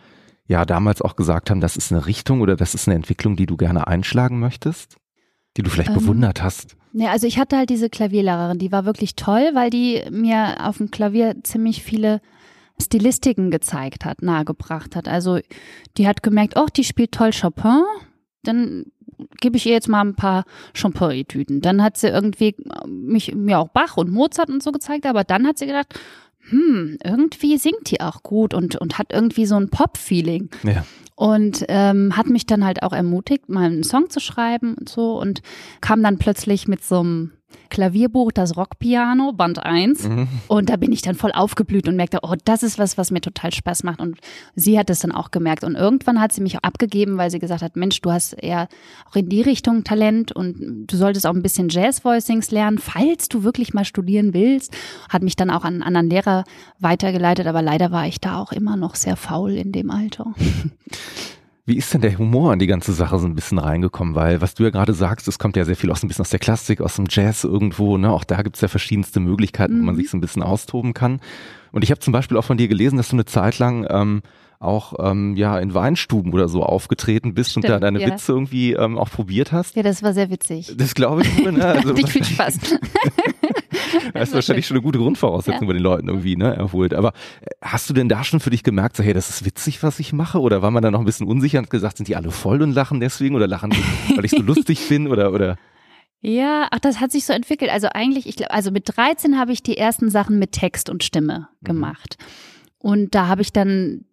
[0.47, 3.45] ja damals auch gesagt haben, das ist eine Richtung oder das ist eine Entwicklung, die
[3.45, 4.97] du gerne einschlagen möchtest,
[5.57, 6.77] die du vielleicht ähm, bewundert hast?
[6.93, 10.77] Ja, also ich hatte halt diese Klavierlehrerin, die war wirklich toll, weil die mir auf
[10.77, 12.21] dem Klavier ziemlich viele
[12.81, 15.07] Stilistiken gezeigt hat, nahegebracht hat.
[15.07, 15.39] Also
[15.97, 17.83] die hat gemerkt, oh, die spielt toll Chopin,
[18.43, 18.85] dann
[19.41, 21.61] gebe ich ihr jetzt mal ein paar Champagner-Tüten.
[21.61, 22.55] Dann hat sie irgendwie
[22.87, 25.99] mich, mir auch Bach und Mozart und so gezeigt, aber dann hat sie gedacht,
[26.49, 30.49] hm, irgendwie singt die auch gut und, und hat irgendwie so ein Pop-Feeling.
[30.63, 30.85] Ja.
[31.15, 35.19] Und ähm, hat mich dann halt auch ermutigt, mal einen Song zu schreiben und so
[35.19, 35.41] und
[35.81, 37.31] kam dann plötzlich mit so einem
[37.69, 40.03] Klavierbuch, das Rockpiano, Band 1.
[40.03, 40.27] Mhm.
[40.47, 43.21] Und da bin ich dann voll aufgeblüht und merkte, oh, das ist was, was mir
[43.21, 43.99] total Spaß macht.
[43.99, 44.17] Und
[44.55, 45.63] sie hat es dann auch gemerkt.
[45.63, 48.67] Und irgendwann hat sie mich auch abgegeben, weil sie gesagt hat, Mensch, du hast eher
[49.09, 53.43] auch in die Richtung Talent und du solltest auch ein bisschen Jazz-Voicings lernen, falls du
[53.43, 54.75] wirklich mal studieren willst.
[55.09, 56.43] Hat mich dann auch an einen anderen Lehrer
[56.79, 60.33] weitergeleitet, aber leider war ich da auch immer noch sehr faul in dem Alter.
[61.69, 64.15] Wie ist denn der Humor an die ganze Sache so ein bisschen reingekommen?
[64.15, 66.31] Weil, was du ja gerade sagst, es kommt ja sehr viel aus ein bisschen aus
[66.31, 68.11] der Klassik, aus dem Jazz irgendwo, ne?
[68.11, 69.81] Auch da gibt's ja verschiedenste Möglichkeiten, mhm.
[69.81, 69.99] wo man mhm.
[69.99, 71.21] sich so ein bisschen austoben kann.
[71.71, 74.23] Und ich habe zum Beispiel auch von dir gelesen, dass du eine Zeit lang ähm,
[74.59, 78.07] auch ähm, ja in Weinstuben oder so aufgetreten bist Stimmt, und da deine ja.
[78.07, 79.75] Witze irgendwie ähm, auch probiert hast.
[79.75, 80.73] Ja, das war sehr witzig.
[80.75, 81.37] Das glaube ich.
[81.37, 81.63] Ne?
[81.63, 82.57] Also, Hatte ich viel Spaß.
[84.13, 85.67] das ist wahrscheinlich schon eine gute Grundvoraussetzung ja.
[85.67, 86.93] bei den Leuten irgendwie, ne, erholt.
[86.93, 87.09] Aber
[87.41, 89.99] äh, hast du denn da schon für dich gemerkt, so, hey, das ist witzig, was
[89.99, 90.39] ich mache?
[90.39, 92.73] Oder war man da noch ein bisschen unsicher und gesagt, sind die alle voll und
[92.73, 93.71] lachen deswegen oder lachen,
[94.15, 95.57] weil ich so lustig bin oder, oder?
[96.21, 97.71] Ja, ach, das hat sich so entwickelt.
[97.71, 101.03] Also eigentlich, ich glaube, also mit 13 habe ich die ersten Sachen mit Text und
[101.03, 101.65] Stimme mhm.
[101.65, 102.17] gemacht.
[102.77, 104.05] Und da habe ich dann,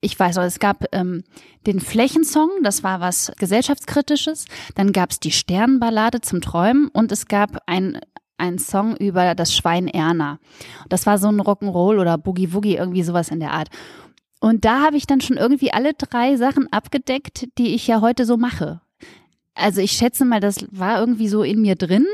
[0.00, 1.22] ich weiß auch, es gab ähm,
[1.66, 4.46] den Flächensong, das war was gesellschaftskritisches.
[4.74, 8.00] Dann gab es die Sternballade zum Träumen und es gab ein
[8.38, 10.38] ein Song über das Schwein Erna.
[10.88, 13.68] Das war so ein Rock'n'Roll oder Boogie Woogie, irgendwie sowas in der Art.
[14.40, 18.24] Und da habe ich dann schon irgendwie alle drei Sachen abgedeckt, die ich ja heute
[18.24, 18.80] so mache.
[19.54, 22.06] Also ich schätze mal, das war irgendwie so in mir drin.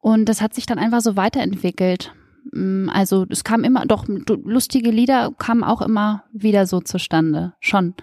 [0.00, 2.12] Und das hat sich dann einfach so weiterentwickelt.
[2.52, 7.52] Mm, also es kam immer, doch lustige Lieder kamen auch immer wieder so zustande.
[7.60, 7.94] Schon.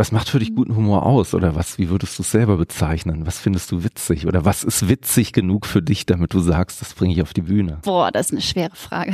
[0.00, 1.34] Was macht für dich guten Humor aus?
[1.34, 3.26] Oder was, wie würdest du es selber bezeichnen?
[3.26, 4.26] Was findest du witzig?
[4.26, 7.42] Oder was ist witzig genug für dich, damit du sagst, das bringe ich auf die
[7.42, 7.80] Bühne?
[7.82, 9.12] Boah, das ist eine schwere Frage.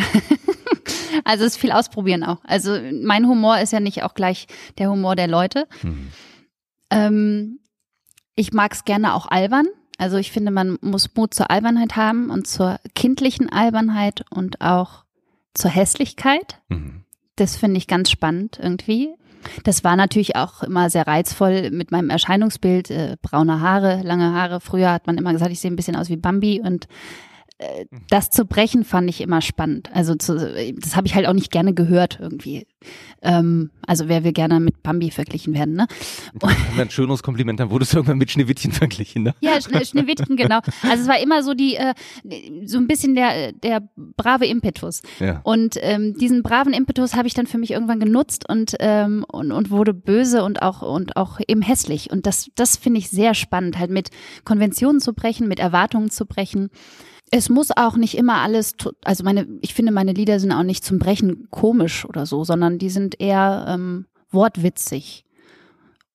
[1.25, 2.39] also es ist viel ausprobieren auch.
[2.45, 4.47] Also mein Humor ist ja nicht auch gleich
[4.79, 5.67] der Humor der Leute.
[5.81, 6.13] Hm.
[6.91, 7.59] Ähm,
[8.37, 9.67] ich mag es gerne auch albern.
[9.99, 15.03] Also ich finde, man muss Mut zur Albernheit haben und zur kindlichen Albernheit und auch
[15.53, 16.61] zur Hässlichkeit.
[16.69, 17.03] Mhm.
[17.35, 19.17] Das finde ich ganz spannend irgendwie.
[19.65, 22.91] Das war natürlich auch immer sehr reizvoll mit meinem Erscheinungsbild.
[22.91, 24.61] Äh, braune Haare, lange Haare.
[24.61, 26.87] Früher hat man immer gesagt, ich sehe ein bisschen aus wie Bambi und
[27.59, 29.91] äh, das zu brechen fand ich immer spannend.
[29.95, 30.35] Also zu,
[30.79, 32.67] das habe ich halt auch nicht gerne gehört irgendwie.
[33.23, 35.87] Ähm, also wer will gerne mit Bambi verglichen werden, ne?
[36.79, 39.35] ein schönes Kompliment, dann wurdest du irgendwann mit Schneewittchen verglichen, ne?
[39.41, 40.61] Ja, Schneewittchen, genau.
[40.83, 41.95] Also es war immer so die, äh,
[42.67, 45.01] so ein bisschen der, der brave Impetus.
[45.19, 45.41] Ja.
[45.43, 49.51] Und ähm, diesen braven Impetus habe ich dann für mich irgendwann genutzt und, ähm, und,
[49.51, 52.11] und wurde böse und auch, und auch eben hässlich.
[52.11, 54.11] Und das, das finde ich sehr spannend, halt mit
[54.45, 56.69] Konventionen zu brechen, mit Erwartungen zu brechen
[57.31, 60.85] es muss auch nicht immer alles, also meine, ich finde, meine Lieder sind auch nicht
[60.85, 65.25] zum Brechen komisch oder so, sondern die sind eher ähm, wortwitzig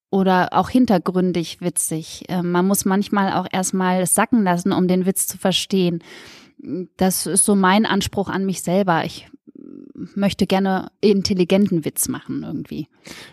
[0.09, 2.25] oder auch hintergründig witzig.
[2.29, 6.03] Ähm, man muss manchmal auch erstmal sacken lassen, um den Witz zu verstehen.
[6.97, 9.03] Das ist so mein Anspruch an mich selber.
[9.03, 9.27] Ich
[10.15, 12.87] möchte gerne intelligenten Witz machen irgendwie.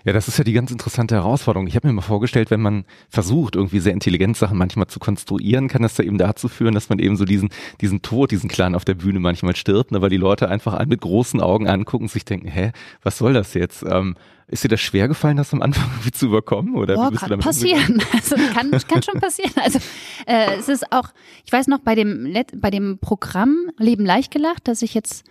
[0.04, 1.66] Ja, das ist ja die ganz interessante Herausforderung.
[1.66, 5.68] Ich habe mir mal vorgestellt, wenn man versucht, irgendwie sehr intelligent Sachen manchmal zu konstruieren,
[5.68, 7.50] kann das da eben dazu führen, dass man eben so diesen,
[7.80, 11.00] diesen Tod, diesen Kleinen auf der Bühne manchmal stirbt, ne, weil die Leute einfach mit
[11.00, 13.84] großen Augen angucken und sich denken, hä, was soll das jetzt?
[13.84, 14.14] Ähm,
[14.50, 16.74] ist dir das schwer gefallen, das am Anfang zu überkommen?
[16.74, 18.02] Oder Boah, damit passieren.
[18.12, 19.52] Also kann, kann schon passieren.
[19.56, 19.78] Also
[20.26, 21.10] äh, es ist auch,
[21.44, 25.24] ich weiß noch, bei dem, bei dem Programm Leben leicht gelacht, dass ich jetzt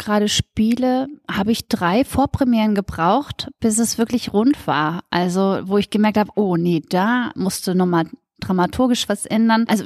[0.00, 5.04] gerade spiele, habe ich drei Vorpremieren gebraucht, bis es wirklich rund war.
[5.10, 8.06] Also, wo ich gemerkt habe, oh nee, da musste nochmal
[8.40, 9.66] dramaturgisch was ändern.
[9.68, 9.84] Also,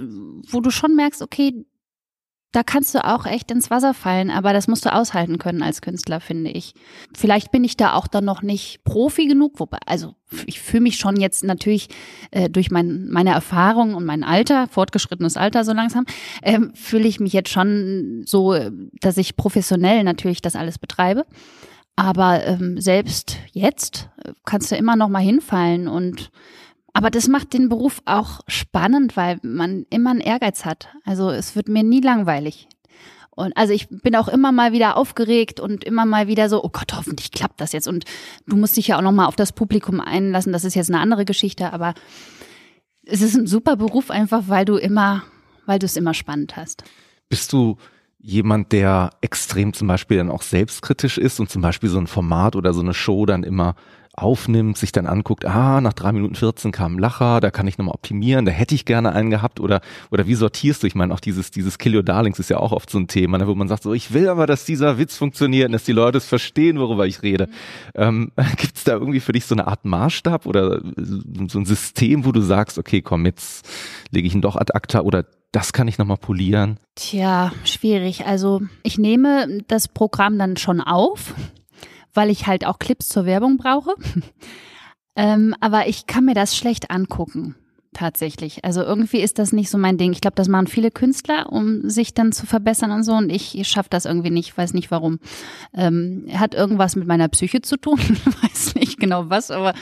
[0.50, 1.66] wo du schon merkst, okay,
[2.54, 5.82] da kannst du auch echt ins Wasser fallen, aber das musst du aushalten können als
[5.82, 6.74] Künstler, finde ich.
[7.12, 10.14] Vielleicht bin ich da auch dann noch nicht Profi genug, wobei, also
[10.46, 11.88] ich fühle mich schon jetzt natürlich
[12.30, 16.06] äh, durch mein, meine Erfahrung und mein Alter, fortgeschrittenes Alter so langsam,
[16.42, 18.56] äh, fühle ich mich jetzt schon so,
[19.00, 21.26] dass ich professionell natürlich das alles betreibe.
[21.96, 26.30] Aber ähm, selbst jetzt äh, kannst du immer noch mal hinfallen und
[26.94, 30.88] aber das macht den Beruf auch spannend, weil man immer einen Ehrgeiz hat.
[31.04, 32.68] Also es wird mir nie langweilig.
[33.30, 36.68] Und also ich bin auch immer mal wieder aufgeregt und immer mal wieder so, oh
[36.68, 37.88] Gott, hoffentlich klappt das jetzt.
[37.88, 38.04] Und
[38.46, 40.52] du musst dich ja auch noch mal auf das Publikum einlassen.
[40.52, 41.94] Das ist jetzt eine andere Geschichte, aber
[43.04, 45.24] es ist ein super Beruf einfach, weil du immer,
[45.66, 46.84] weil du es immer spannend hast.
[47.28, 47.76] Bist du
[48.18, 52.54] jemand, der extrem zum Beispiel dann auch selbstkritisch ist und zum Beispiel so ein Format
[52.54, 53.74] oder so eine Show dann immer
[54.16, 57.78] aufnimmt, sich dann anguckt, ah, nach drei Minuten 14 kam ein Lacher, da kann ich
[57.78, 60.86] nochmal optimieren, da hätte ich gerne einen gehabt oder, oder wie sortierst du?
[60.86, 63.38] Ich meine, auch dieses, dieses Kill Your Darlings ist ja auch oft so ein Thema,
[63.38, 65.92] ne, wo man sagt, so, ich will aber, dass dieser Witz funktioniert und dass die
[65.92, 67.46] Leute es verstehen, worüber ich rede.
[67.46, 67.52] Mhm.
[67.94, 70.80] Ähm, Gibt es da irgendwie für dich so eine Art Maßstab oder
[71.48, 73.68] so ein System, wo du sagst, okay, komm, jetzt
[74.10, 76.78] lege ich ihn doch ad acta oder das kann ich nochmal polieren?
[76.96, 78.26] Tja, schwierig.
[78.26, 81.34] Also ich nehme das Programm dann schon auf
[82.14, 83.94] weil ich halt auch Clips zur Werbung brauche.
[85.16, 87.56] ähm, aber ich kann mir das schlecht angucken
[87.92, 88.64] tatsächlich.
[88.64, 90.12] Also irgendwie ist das nicht so mein Ding.
[90.12, 93.12] Ich glaube, das machen viele Künstler, um sich dann zu verbessern und so.
[93.12, 95.20] Und ich, ich schaffe das irgendwie nicht, weiß nicht warum.
[95.72, 97.98] Ähm, hat irgendwas mit meiner Psyche zu tun,
[98.42, 99.74] weiß nicht genau was, aber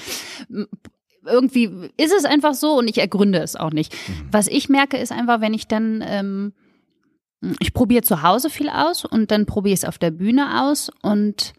[1.25, 3.95] irgendwie ist es einfach so und ich ergründe es auch nicht.
[3.95, 4.29] Mhm.
[4.31, 6.53] Was ich merke, ist einfach, wenn ich dann ähm,
[7.59, 10.90] ich probiere zu Hause viel aus und dann probiere ich es auf der Bühne aus
[11.03, 11.55] und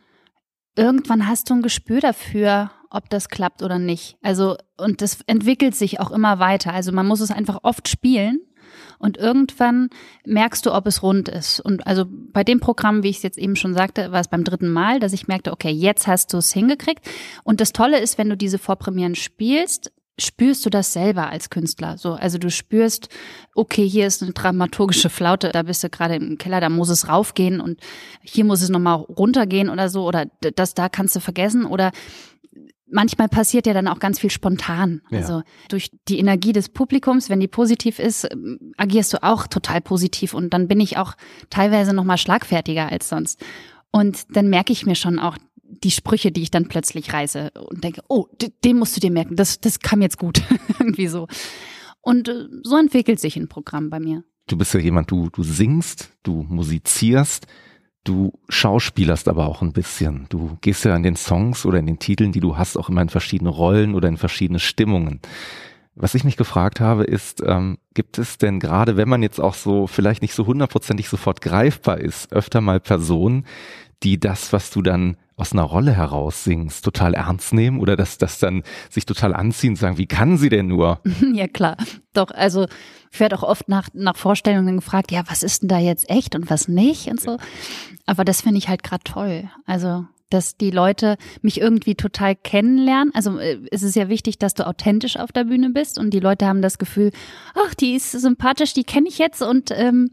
[0.75, 4.17] irgendwann hast du ein Gespür dafür, ob das klappt oder nicht.
[4.21, 6.73] Also, und das entwickelt sich auch immer weiter.
[6.73, 8.39] Also man muss es einfach oft spielen
[8.99, 9.89] und irgendwann
[10.25, 11.59] merkst du, ob es rund ist.
[11.59, 14.43] Und also bei dem Programm, wie ich es jetzt eben schon sagte, war es beim
[14.43, 17.05] dritten Mal, dass ich merkte, okay, jetzt hast du es hingekriegt.
[17.43, 21.97] Und das Tolle ist, wenn du diese Vorpremieren spielst, spürst du das selber als Künstler.
[21.97, 23.09] So, also du spürst,
[23.55, 27.07] okay, hier ist eine dramaturgische Flaute, da bist du gerade im Keller, da muss es
[27.07, 27.79] raufgehen und
[28.21, 31.91] hier muss es nochmal runtergehen oder so, oder das da kannst du vergessen oder
[32.93, 35.01] manchmal passiert ja dann auch ganz viel spontan.
[35.09, 35.19] Ja.
[35.19, 38.27] Also durch die Energie des Publikums, wenn die positiv ist,
[38.77, 41.15] agierst du auch total positiv und dann bin ich auch
[41.49, 43.43] teilweise nochmal schlagfertiger als sonst.
[43.91, 45.37] Und dann merke ich mir schon auch,
[45.81, 48.27] die Sprüche, die ich dann plötzlich reiße und denke, oh,
[48.63, 50.41] den musst du dir merken, das, das kam jetzt gut.
[50.79, 51.27] Irgendwie so.
[52.01, 54.23] Und äh, so entwickelt sich ein Programm bei mir.
[54.47, 57.47] Du bist ja jemand, du, du singst, du musizierst,
[58.03, 60.25] du schauspielerst aber auch ein bisschen.
[60.29, 63.01] Du gehst ja in den Songs oder in den Titeln, die du hast, auch immer
[63.01, 65.21] in verschiedene Rollen oder in verschiedene Stimmungen.
[65.95, 69.53] Was ich mich gefragt habe, ist, ähm, gibt es denn gerade, wenn man jetzt auch
[69.53, 73.45] so vielleicht nicht so hundertprozentig sofort greifbar ist, öfter mal Personen,
[74.01, 78.17] die das, was du dann aus einer Rolle heraus singst, total ernst nehmen oder dass
[78.17, 81.01] das dann sich total anziehen und sagen, wie kann sie denn nur?
[81.33, 81.75] Ja, klar.
[82.13, 82.67] Doch, also
[83.11, 86.33] ich werde auch oft nach, nach Vorstellungen gefragt, ja, was ist denn da jetzt echt
[86.35, 87.37] und was nicht und so.
[88.05, 89.49] Aber das finde ich halt gerade toll.
[89.65, 93.13] Also dass die Leute mich irgendwie total kennenlernen.
[93.13, 96.19] Also äh, es ist ja wichtig, dass du authentisch auf der Bühne bist und die
[96.19, 97.11] Leute haben das Gefühl,
[97.53, 100.09] ach, die ist sympathisch, die kenne ich jetzt und ähm,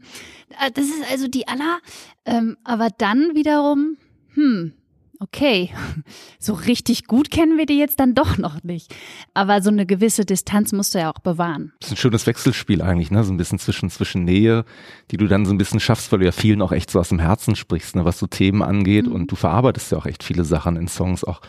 [0.63, 1.79] äh, das ist also die Anna.
[2.25, 3.97] Ähm, aber dann wiederum,
[4.35, 4.73] hm,
[5.21, 5.69] okay,
[6.39, 8.93] so richtig gut kennen wir die jetzt dann doch noch nicht.
[9.33, 11.71] Aber so eine gewisse Distanz musst du ja auch bewahren.
[11.79, 13.23] Das ist ein schönes Wechselspiel eigentlich, ne?
[13.23, 14.65] So ein bisschen zwischen, zwischen Nähe,
[15.11, 17.09] die du dann so ein bisschen schaffst, weil du ja vielen auch echt so aus
[17.09, 18.03] dem Herzen sprichst, ne?
[18.03, 19.05] was so Themen angeht.
[19.05, 19.13] Mhm.
[19.13, 21.23] Und du verarbeitest ja auch echt viele Sachen in Songs.
[21.23, 21.41] Auch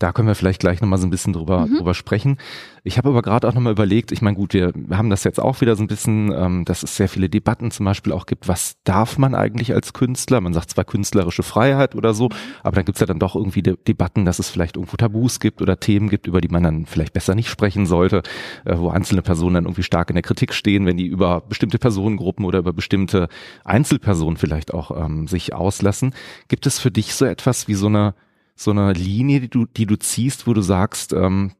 [0.00, 1.76] da können wir vielleicht gleich nochmal so ein bisschen drüber, mhm.
[1.76, 2.38] drüber sprechen.
[2.82, 5.60] Ich habe aber gerade auch nochmal überlegt, ich meine, gut, wir haben das jetzt auch
[5.60, 8.76] wieder so ein bisschen, ähm, dass es sehr viele Debatten zum Beispiel auch gibt, was
[8.84, 10.40] darf man eigentlich als Künstler?
[10.40, 12.30] Man sagt zwar künstlerische Freiheit oder so,
[12.62, 15.62] aber dann gibt's ja dann doch irgendwie De Debatten, dass es vielleicht irgendwo Tabus gibt
[15.62, 18.22] oder Themen gibt, über die man dann vielleicht besser nicht sprechen sollte,
[18.64, 21.78] äh, wo einzelne Personen dann irgendwie stark in der Kritik stehen, wenn die über bestimmte
[21.78, 23.28] Personengruppen oder über bestimmte
[23.64, 26.14] Einzelpersonen vielleicht auch ähm, sich auslassen.
[26.48, 28.14] Gibt es für dich so etwas wie so eine
[28.56, 31.52] so eine Linie, die du, die du ziehst, wo du sagst, ähm,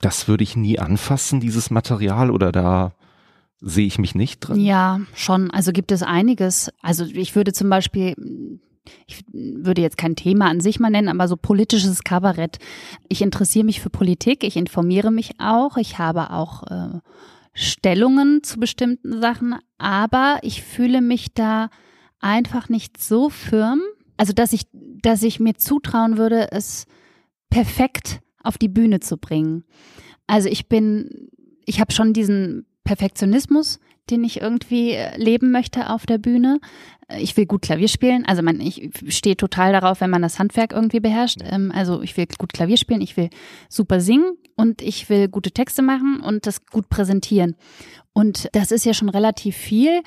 [0.00, 2.92] das würde ich nie anfassen, dieses Material, oder da
[3.60, 4.60] sehe ich mich nicht drin?
[4.60, 5.50] Ja, schon.
[5.50, 6.70] Also gibt es einiges.
[6.80, 8.14] Also ich würde zum Beispiel,
[9.06, 12.58] ich würde jetzt kein Thema an sich mal nennen, aber so politisches Kabarett.
[13.08, 17.00] Ich interessiere mich für Politik, ich informiere mich auch, ich habe auch äh,
[17.52, 21.70] Stellungen zu bestimmten Sachen, aber ich fühle mich da
[22.20, 23.80] einfach nicht so firm,
[24.16, 26.86] also dass ich, dass ich mir zutrauen würde, es
[27.50, 29.64] perfekt auf die Bühne zu bringen.
[30.26, 31.28] Also ich bin,
[31.64, 33.78] ich habe schon diesen Perfektionismus,
[34.10, 36.60] den ich irgendwie äh, leben möchte auf der Bühne.
[37.18, 38.24] Ich will gut Klavier spielen.
[38.26, 41.40] Also man, ich stehe total darauf, wenn man das Handwerk irgendwie beherrscht.
[41.42, 43.30] Ähm, also ich will gut Klavier spielen, ich will
[43.68, 47.56] super singen und ich will gute Texte machen und das gut präsentieren.
[48.12, 50.02] Und das ist ja schon relativ viel,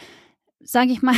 [0.62, 1.16] sage ich mal,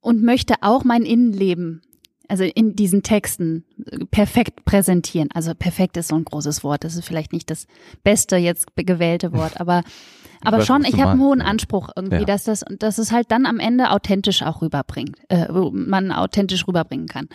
[0.00, 1.82] und möchte auch mein Innenleben
[2.28, 3.64] also in diesen Texten
[4.10, 5.28] perfekt präsentieren.
[5.32, 6.84] Also perfekt ist so ein großes Wort.
[6.84, 7.66] Das ist vielleicht nicht das
[8.04, 9.82] beste jetzt gewählte Wort, aber
[10.42, 12.24] aber schon, ich habe einen hohen Anspruch irgendwie, ja.
[12.24, 17.08] dass das dass es halt dann am Ende authentisch auch rüberbringt, äh, man authentisch rüberbringen
[17.08, 17.28] kann.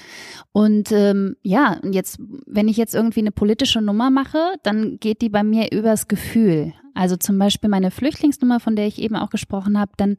[0.51, 5.30] Und ähm, ja, jetzt wenn ich jetzt irgendwie eine politische Nummer mache, dann geht die
[5.30, 6.73] bei mir übers Gefühl.
[6.93, 10.17] Also zum Beispiel meine Flüchtlingsnummer, von der ich eben auch gesprochen habe, dann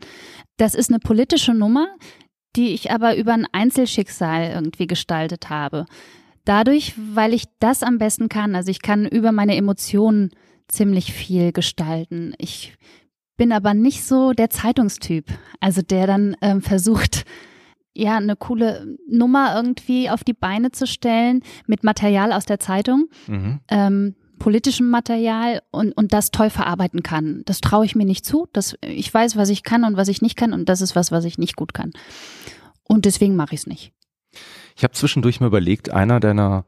[0.57, 1.89] das ist eine politische Nummer,
[2.57, 5.87] die ich aber über ein Einzelschicksal irgendwie gestaltet habe.
[6.45, 8.55] Dadurch, weil ich das am besten kann.
[8.55, 10.31] Also ich kann über meine Emotionen
[10.69, 12.35] ziemlich viel gestalten.
[12.39, 12.75] Ich
[13.37, 15.27] bin aber nicht so der Zeitungstyp,
[15.61, 17.25] also der dann ähm, versucht,
[17.95, 23.09] ja, eine coole Nummer irgendwie auf die Beine zu stellen mit Material aus der Zeitung.
[23.27, 23.61] Mhm.
[23.69, 27.43] Ähm, politischem Material und, und das toll verarbeiten kann.
[27.45, 28.49] Das traue ich mir nicht zu.
[28.53, 31.13] Das, ich weiß, was ich kann und was ich nicht kann und das ist was,
[31.13, 31.93] was ich nicht gut kann.
[32.83, 33.93] Und deswegen mache ich es nicht.
[34.77, 36.65] Ich habe zwischendurch mal überlegt, einer deiner,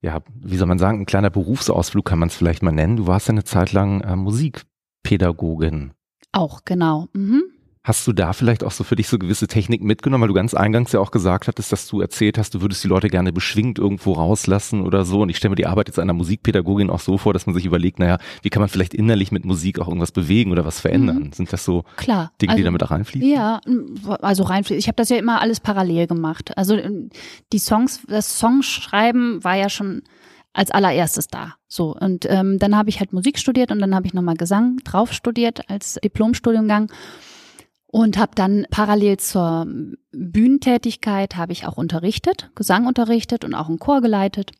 [0.00, 2.96] ja, wie soll man sagen, ein kleiner Berufsausflug kann man es vielleicht mal nennen.
[2.96, 5.92] Du warst ja eine Zeit lang äh, Musikpädagogin.
[6.30, 7.08] Auch, genau.
[7.12, 7.42] Mhm.
[7.82, 10.52] Hast du da vielleicht auch so für dich so gewisse Techniken mitgenommen, weil du ganz
[10.52, 13.78] eingangs ja auch gesagt hattest, dass du erzählt hast, du würdest die Leute gerne beschwingt
[13.78, 15.22] irgendwo rauslassen oder so.
[15.22, 17.64] Und ich stelle mir die Arbeit jetzt einer Musikpädagogin auch so vor, dass man sich
[17.64, 21.24] überlegt, naja, wie kann man vielleicht innerlich mit Musik auch irgendwas bewegen oder was verändern?
[21.24, 21.32] Mhm.
[21.32, 22.32] Sind das so Klar.
[22.42, 23.26] Dinge, also, die damit auch reinfließen?
[23.26, 23.62] Ja,
[24.20, 24.78] also reinfließen.
[24.78, 26.56] Ich habe das ja immer alles parallel gemacht.
[26.58, 26.76] Also
[27.50, 30.02] die Songs, das Songschreiben war ja schon
[30.52, 31.54] als allererstes da.
[31.66, 34.78] So und ähm, dann habe ich halt Musik studiert und dann habe ich nochmal Gesang
[34.84, 36.90] drauf studiert als Diplomstudiumgang
[37.92, 39.66] und habe dann parallel zur
[40.12, 44.52] Bühnentätigkeit habe ich auch unterrichtet, Gesang unterrichtet und auch einen Chor geleitet.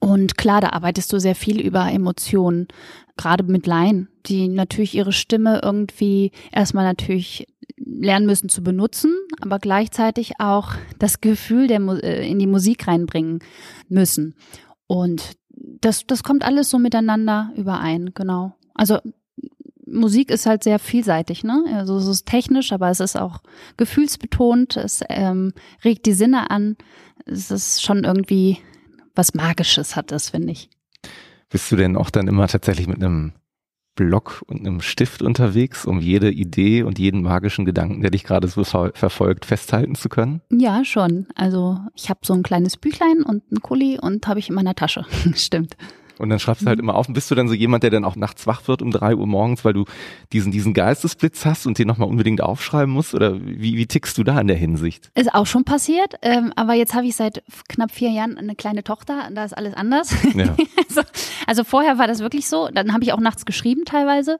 [0.00, 2.68] Und klar, da arbeitest du sehr viel über Emotionen,
[3.16, 9.58] gerade mit Laien, die natürlich ihre Stimme irgendwie erstmal natürlich lernen müssen zu benutzen, aber
[9.58, 13.40] gleichzeitig auch das Gefühl der, äh, in die Musik reinbringen
[13.88, 14.34] müssen.
[14.86, 15.34] Und
[15.80, 18.54] das, das kommt alles so miteinander überein, genau.
[18.74, 18.98] Also
[19.94, 21.64] Musik ist halt sehr vielseitig, ne?
[21.74, 23.40] Also es ist technisch, aber es ist auch
[23.76, 25.52] gefühlsbetont, es ähm,
[25.84, 26.76] regt die Sinne an.
[27.26, 28.58] Es ist schon irgendwie
[29.14, 30.68] was Magisches hat das, finde ich.
[31.50, 33.32] Bist du denn auch dann immer tatsächlich mit einem
[33.94, 38.48] Block und einem Stift unterwegs, um jede Idee und jeden magischen Gedanken, der dich gerade
[38.48, 40.40] so verfolgt, festhalten zu können?
[40.50, 41.28] Ja, schon.
[41.36, 44.74] Also ich habe so ein kleines Büchlein und ein Kuli und habe ich in meiner
[44.74, 45.06] Tasche.
[45.34, 45.76] Stimmt.
[46.18, 46.84] Und dann schreibst du halt mhm.
[46.84, 47.08] immer auf.
[47.08, 49.26] Und bist du dann so jemand, der dann auch nachts wach wird um drei Uhr
[49.26, 49.84] morgens, weil du
[50.32, 53.14] diesen, diesen Geistesblitz hast und den nochmal unbedingt aufschreiben musst?
[53.14, 55.10] Oder wie, wie tickst du da in der Hinsicht?
[55.14, 56.14] Ist auch schon passiert.
[56.22, 59.28] Ähm, aber jetzt habe ich seit knapp vier Jahren eine kleine Tochter.
[59.32, 60.14] Da ist alles anders.
[60.34, 60.56] Ja.
[60.88, 61.02] also,
[61.46, 62.68] also vorher war das wirklich so.
[62.72, 64.38] Dann habe ich auch nachts geschrieben teilweise.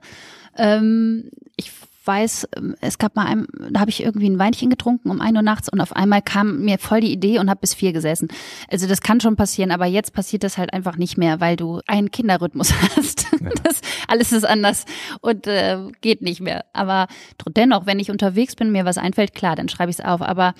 [0.56, 1.70] Ähm, ich
[2.06, 5.36] weiß, ähm, es gab mal ein, da habe ich irgendwie ein Weinchen getrunken um ein
[5.36, 8.28] Uhr nachts und auf einmal kam mir voll die Idee und habe bis vier gesessen.
[8.70, 11.80] Also das kann schon passieren, aber jetzt passiert das halt einfach nicht mehr, weil du
[11.86, 13.26] einen Kinderrhythmus hast.
[13.40, 13.50] Ja.
[13.62, 14.84] Das, alles ist anders
[15.20, 16.64] und äh, geht nicht mehr.
[16.72, 17.08] Aber
[17.48, 20.22] dennoch, wenn ich unterwegs bin, mir was einfällt, klar, dann schreibe ich es auf.
[20.22, 20.54] Aber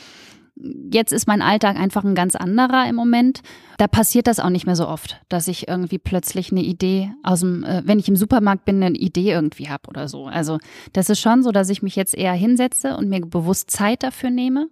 [0.56, 3.42] Jetzt ist mein Alltag einfach ein ganz anderer im Moment.
[3.76, 7.40] Da passiert das auch nicht mehr so oft, dass ich irgendwie plötzlich eine Idee aus
[7.40, 10.26] dem, äh, wenn ich im Supermarkt bin, eine Idee irgendwie habe oder so.
[10.26, 10.58] Also
[10.92, 14.30] das ist schon so, dass ich mich jetzt eher hinsetze und mir bewusst Zeit dafür
[14.30, 14.68] nehme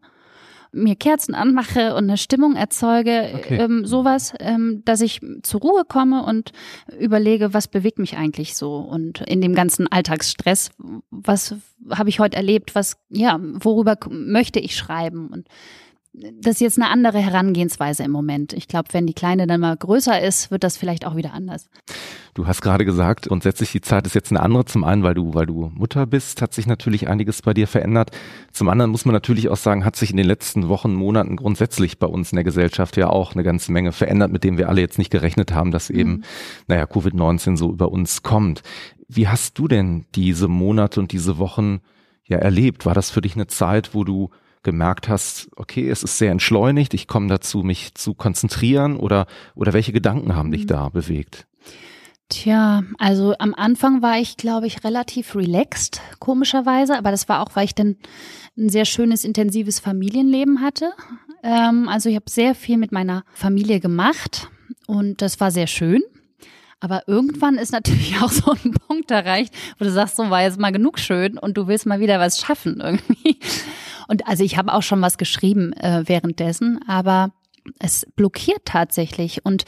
[0.73, 3.59] mir Kerzen anmache und eine Stimmung erzeuge, okay.
[3.59, 6.53] ähm, sowas, ähm, dass ich zur Ruhe komme und
[6.99, 8.77] überlege, was bewegt mich eigentlich so?
[8.77, 10.71] Und in dem ganzen Alltagsstress,
[11.11, 11.55] was
[11.91, 15.29] habe ich heute erlebt, was, ja, worüber möchte ich schreiben?
[15.29, 15.47] Und
[16.15, 18.53] das ist jetzt eine andere Herangehensweise im Moment.
[18.53, 21.71] Ich glaube, wenn die Kleine dann mal größer ist, wird das vielleicht auch wieder anders.
[22.35, 24.67] Du hast gerade gesagt, grundsätzlich die Zeit ist jetzt eine andere.
[24.67, 28.11] Zum einen, weil du, weil du Mutter bist, hat sich natürlich einiges bei dir verändert.
[28.53, 31.99] Zum anderen muss man natürlich auch sagen, hat sich in den letzten Wochen, Monaten grundsätzlich
[31.99, 34.83] bei uns in der Gesellschaft ja auch eine ganze Menge verändert, mit dem wir alle
[34.83, 36.25] jetzt nicht gerechnet haben, dass eben, mhm.
[36.69, 38.63] naja, Covid-19 so über uns kommt.
[39.09, 41.81] Wie hast du denn diese Monate und diese Wochen
[42.25, 42.85] ja erlebt?
[42.85, 44.31] War das für dich eine Zeit, wo du
[44.63, 49.73] gemerkt hast, okay, es ist sehr entschleunigt, ich komme dazu, mich zu konzentrieren oder, oder
[49.73, 50.69] welche Gedanken haben dich mhm.
[50.69, 51.47] da bewegt?
[52.29, 57.55] Tja, also am Anfang war ich, glaube ich, relativ relaxed, komischerweise, aber das war auch,
[57.55, 57.97] weil ich dann
[58.57, 60.93] ein sehr schönes, intensives Familienleben hatte.
[61.43, 64.49] Ähm, also ich habe sehr viel mit meiner Familie gemacht
[64.87, 66.03] und das war sehr schön.
[66.81, 70.59] Aber irgendwann ist natürlich auch so ein Punkt erreicht, wo du sagst, so war jetzt
[70.59, 73.39] mal genug schön und du willst mal wieder was schaffen irgendwie.
[74.09, 77.33] Und also ich habe auch schon was geschrieben äh, währenddessen, aber
[77.79, 79.65] es blockiert tatsächlich und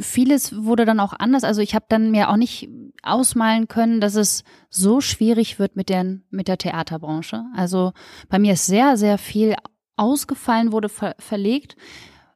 [0.00, 1.44] vieles wurde dann auch anders.
[1.44, 2.68] Also ich habe dann mir auch nicht
[3.02, 7.44] ausmalen können, dass es so schwierig wird mit der, mit der Theaterbranche.
[7.54, 7.92] Also
[8.28, 9.56] bei mir ist sehr, sehr viel
[9.96, 11.76] ausgefallen, wurde ver verlegt.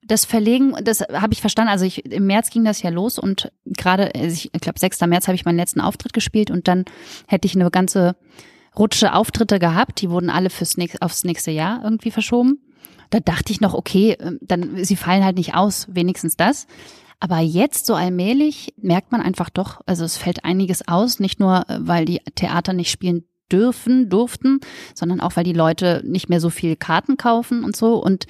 [0.02, 1.70] Das Verlegen, das habe ich verstanden.
[1.70, 5.00] Also ich, im März ging das ja los und gerade, also ich glaube, 6.
[5.02, 6.86] März habe ich meinen letzten Auftritt gespielt und dann
[7.26, 8.16] hätte ich eine ganze
[8.78, 12.60] Rutsche Auftritte gehabt, die wurden alle fürs nächste, aufs nächste Jahr irgendwie verschoben.
[13.10, 16.66] Da dachte ich noch, okay, ähm, dann sie fallen halt nicht aus, wenigstens das.
[17.20, 21.68] Aber jetzt so allmählich merkt man einfach doch, also es fällt einiges aus, nicht nur
[21.68, 24.60] äh, weil die Theater nicht spielen dürfen, durften,
[24.94, 27.96] sondern auch weil die Leute nicht mehr so viel Karten kaufen und so.
[27.96, 28.26] Und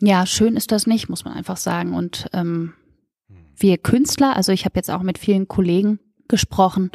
[0.00, 1.94] ja, schön ist das nicht, muss man einfach sagen.
[1.94, 2.74] Und ähm,
[3.56, 6.90] wir Künstler, also ich habe jetzt auch mit vielen Kollegen gesprochen,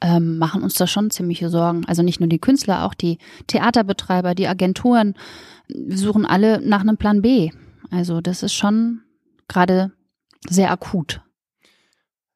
[0.00, 1.84] ähm, machen uns da schon ziemliche Sorgen.
[1.86, 5.14] Also nicht nur die Künstler, auch die Theaterbetreiber, die Agenturen
[5.88, 7.50] suchen alle nach einem Plan B.
[7.90, 9.00] Also das ist schon
[9.48, 9.92] gerade
[10.48, 11.20] sehr akut.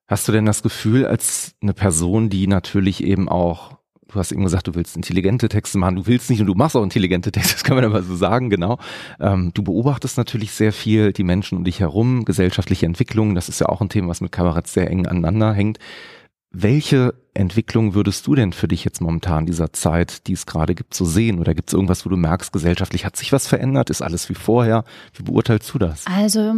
[0.09, 3.79] Hast du denn das Gefühl, als eine Person, die natürlich eben auch,
[4.09, 6.77] du hast eben gesagt, du willst intelligente Texte machen, du willst nicht und du machst
[6.77, 8.79] auch intelligente Texte, das kann man aber so sagen, genau.
[9.21, 13.61] Ähm, du beobachtest natürlich sehr viel die Menschen um dich herum, gesellschaftliche Entwicklungen, das ist
[13.61, 15.79] ja auch ein Thema, was mit Kabarett sehr eng aneinander hängt.
[16.55, 20.93] Welche Entwicklung würdest du denn für dich jetzt momentan dieser Zeit, die es gerade gibt,
[20.93, 21.39] so sehen?
[21.39, 23.89] Oder gibt es irgendwas, wo du merkst, gesellschaftlich hat sich was verändert?
[23.89, 24.85] Ist alles wie vorher?
[25.15, 26.05] Wie beurteilst du das?
[26.07, 26.55] Also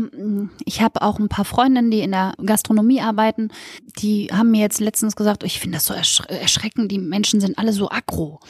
[0.65, 3.51] ich habe auch ein paar Freundinnen, die in der Gastronomie arbeiten.
[3.99, 7.57] Die haben mir jetzt letztens gesagt, ich finde das so ersch erschreckend, die Menschen sind
[7.57, 8.41] alle so aggro.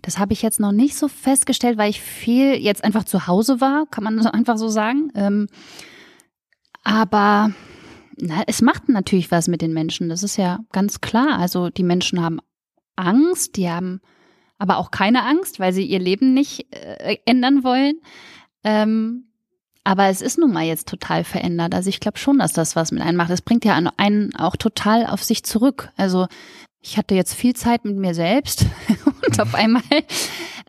[0.00, 3.60] Das habe ich jetzt noch nicht so festgestellt, weil ich viel jetzt einfach zu Hause
[3.60, 5.12] war, kann man einfach so sagen.
[5.14, 5.48] Ähm,
[6.82, 7.50] aber
[8.18, 11.38] na, es macht natürlich was mit den Menschen, das ist ja ganz klar.
[11.38, 12.40] Also die Menschen haben
[12.96, 14.00] Angst, die haben
[14.58, 18.00] aber auch keine Angst, weil sie ihr Leben nicht äh, ändern wollen.
[18.62, 19.26] Ähm,
[19.84, 21.74] aber es ist nun mal jetzt total verändert.
[21.74, 23.30] Also ich glaube schon, dass das was mit einem macht.
[23.30, 25.90] Es bringt ja einen auch total auf sich zurück.
[25.96, 26.26] Also
[26.80, 28.66] ich hatte jetzt viel Zeit mit mir selbst
[29.26, 29.82] und auf einmal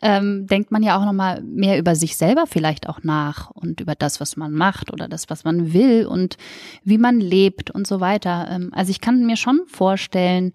[0.02, 3.94] ähm, denkt man ja auch nochmal mehr über sich selber vielleicht auch nach und über
[3.94, 6.36] das, was man macht oder das, was man will und
[6.84, 8.48] wie man lebt und so weiter.
[8.50, 10.52] Ähm, also ich kann mir schon vorstellen,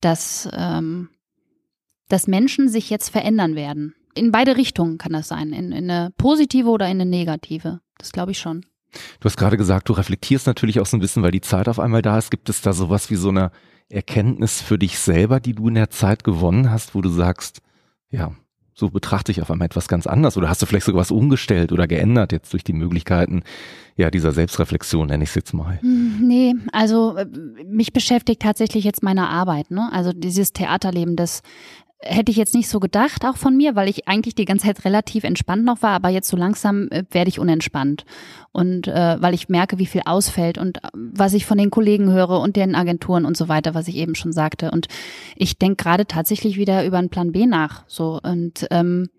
[0.00, 1.08] dass, ähm,
[2.08, 3.94] dass Menschen sich jetzt verändern werden.
[4.14, 7.80] In beide Richtungen kann das sein, in, in eine positive oder in eine negative.
[7.98, 8.66] Das glaube ich schon.
[9.20, 11.78] Du hast gerade gesagt, du reflektierst natürlich auch so ein bisschen, weil die Zeit auf
[11.78, 12.30] einmal da ist.
[12.30, 13.52] Gibt es da sowas wie so eine
[13.88, 17.60] Erkenntnis für dich selber, die du in der Zeit gewonnen hast, wo du sagst,
[18.10, 18.32] ja,
[18.80, 21.70] so betrachte ich auf einmal etwas ganz anders oder hast du vielleicht sogar was umgestellt
[21.70, 23.44] oder geändert jetzt durch die Möglichkeiten
[23.96, 25.78] ja dieser Selbstreflexion, nenne ich es jetzt mal?
[25.82, 27.26] Hm, nee, also äh,
[27.64, 29.90] mich beschäftigt tatsächlich jetzt meine Arbeit, ne?
[29.92, 31.42] Also dieses Theaterleben, das
[32.02, 34.84] hätte ich jetzt nicht so gedacht, auch von mir, weil ich eigentlich die ganze Zeit
[34.84, 38.04] relativ entspannt noch war, aber jetzt so langsam äh, werde ich unentspannt.
[38.52, 42.10] Und äh, weil ich merke, wie viel ausfällt und äh, was ich von den Kollegen
[42.10, 44.70] höre und den Agenturen und so weiter, was ich eben schon sagte.
[44.70, 44.88] Und
[45.36, 49.10] ich denke gerade tatsächlich wieder über einen Plan B nach, so und ähm,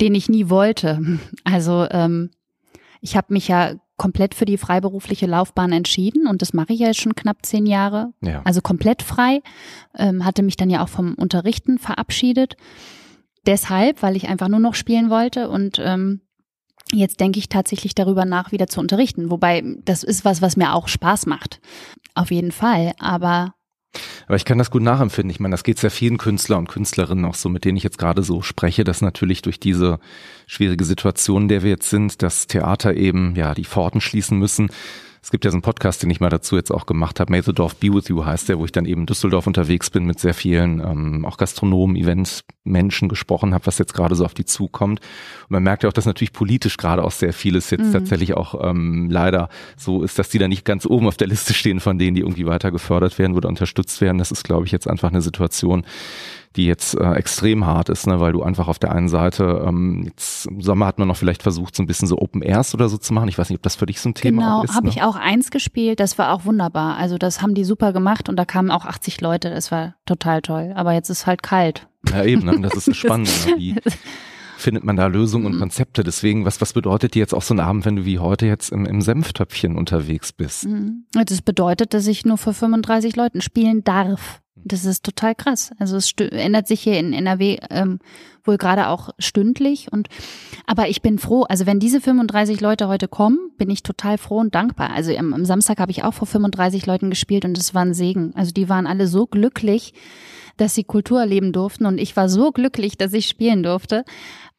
[0.00, 1.00] den ich nie wollte.
[1.44, 2.30] Also ähm,
[3.00, 6.88] ich habe mich ja komplett für die freiberufliche Laufbahn entschieden und das mache ich ja
[6.88, 8.12] jetzt schon knapp zehn Jahre.
[8.20, 8.42] Ja.
[8.44, 9.40] Also komplett frei.
[9.96, 12.56] Ähm, hatte mich dann ja auch vom Unterrichten verabschiedet.
[13.46, 16.22] Deshalb, weil ich einfach nur noch spielen wollte und ähm,
[16.92, 19.30] jetzt denke ich tatsächlich darüber nach, wieder zu unterrichten.
[19.30, 21.60] Wobei das ist was, was mir auch Spaß macht.
[22.14, 22.92] Auf jeden Fall.
[22.98, 23.54] Aber
[24.26, 25.30] aber ich kann das gut nachempfinden.
[25.30, 27.98] Ich meine, das geht sehr vielen Künstler und Künstlerinnen auch so, mit denen ich jetzt
[27.98, 29.98] gerade so spreche, dass natürlich durch diese
[30.46, 34.70] schwierige Situation, in der wir jetzt sind, das Theater eben ja die Pforten schließen müssen,
[35.24, 37.40] es gibt ja so einen Podcast, den ich mal dazu jetzt auch gemacht habe, May
[37.40, 40.04] the Dorf Be With You heißt der, wo ich dann eben in Düsseldorf unterwegs bin
[40.04, 44.34] mit sehr vielen ähm, auch Gastronomen, Events, Menschen gesprochen habe, was jetzt gerade so auf
[44.34, 45.00] die zukommt.
[45.44, 47.92] Und man merkt ja auch, dass natürlich politisch gerade auch sehr vieles jetzt mhm.
[47.92, 49.48] tatsächlich auch ähm, leider
[49.78, 52.20] so ist, dass die da nicht ganz oben auf der Liste stehen von denen, die
[52.20, 54.18] irgendwie weiter gefördert werden oder unterstützt werden.
[54.18, 55.86] Das ist, glaube ich, jetzt einfach eine Situation,
[56.56, 60.02] die jetzt äh, extrem hart ist, ne, weil du einfach auf der einen Seite, ähm,
[60.04, 62.88] jetzt im Sommer hat man noch vielleicht versucht, so ein bisschen so Open Airs oder
[62.88, 63.28] so zu machen.
[63.28, 64.68] Ich weiß nicht, ob das für dich so ein Thema genau, ist.
[64.68, 64.92] Genau, habe ne?
[64.92, 66.96] ich auch eins gespielt, das war auch wunderbar.
[66.96, 70.42] Also das haben die super gemacht und da kamen auch 80 Leute, das war total
[70.42, 70.72] toll.
[70.76, 71.88] Aber jetzt ist halt kalt.
[72.10, 72.60] Ja eben, ne?
[72.60, 73.30] das ist das Spannende.
[73.46, 73.54] Ne?
[73.56, 73.76] Wie
[74.56, 75.60] findet man da Lösungen und mhm.
[75.60, 76.04] Konzepte?
[76.04, 78.70] Deswegen, was, was bedeutet dir jetzt auch so ein Abend, wenn du wie heute jetzt
[78.70, 80.66] im, im Senftöpfchen unterwegs bist?
[80.66, 81.04] Mhm.
[81.12, 84.40] Das bedeutet, dass ich nur für 35 Leuten spielen darf.
[84.56, 85.72] Das ist total krass.
[85.78, 87.98] Also es ändert sich hier in NRW ähm,
[88.44, 89.92] wohl gerade auch stündlich.
[89.92, 90.08] Und
[90.66, 91.42] aber ich bin froh.
[91.42, 94.90] Also wenn diese 35 Leute heute kommen, bin ich total froh und dankbar.
[94.90, 97.94] Also am, am Samstag habe ich auch vor 35 Leuten gespielt und es war ein
[97.94, 98.32] Segen.
[98.36, 99.92] Also die waren alle so glücklich,
[100.56, 104.04] dass sie Kultur erleben durften und ich war so glücklich, dass ich spielen durfte.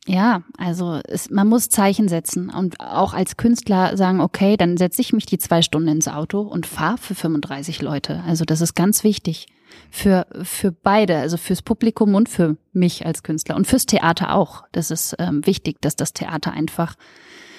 [0.08, 5.02] Ja, also es, man muss Zeichen setzen und auch als Künstler sagen, okay, dann setze
[5.02, 8.22] ich mich die zwei Stunden ins Auto und fahre für 35 Leute.
[8.28, 9.48] Also das ist ganz wichtig
[9.90, 14.64] für, für beide, also fürs Publikum und für mich als Künstler und fürs Theater auch.
[14.72, 16.96] Das ist ähm, wichtig, dass das Theater einfach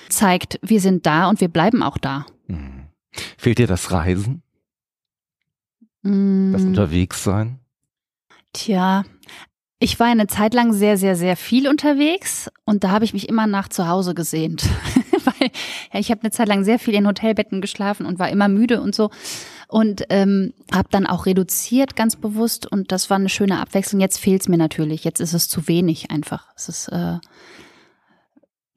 [0.08, 2.26] zeigt, wir sind da und wir bleiben auch da.
[2.46, 2.86] Mhm.
[3.38, 4.42] Fehlt dir das Reisen?
[6.02, 6.52] Mhm.
[6.52, 7.58] Das Unterwegssein?
[8.52, 9.04] Tja,
[9.78, 13.28] ich war eine Zeit lang sehr, sehr, sehr viel unterwegs und da habe ich mich
[13.28, 14.64] immer nach zu Hause gesehnt.
[15.24, 15.50] Weil
[15.92, 18.80] ja, ich habe eine Zeit lang sehr viel in Hotelbetten geschlafen und war immer müde
[18.80, 19.10] und so.
[19.68, 22.70] Und ähm, habe dann auch reduziert, ganz bewusst.
[22.70, 24.00] Und das war eine schöne Abwechslung.
[24.00, 25.02] Jetzt fehlt es mir natürlich.
[25.04, 26.46] Jetzt ist es zu wenig einfach.
[26.54, 27.18] Es ist äh,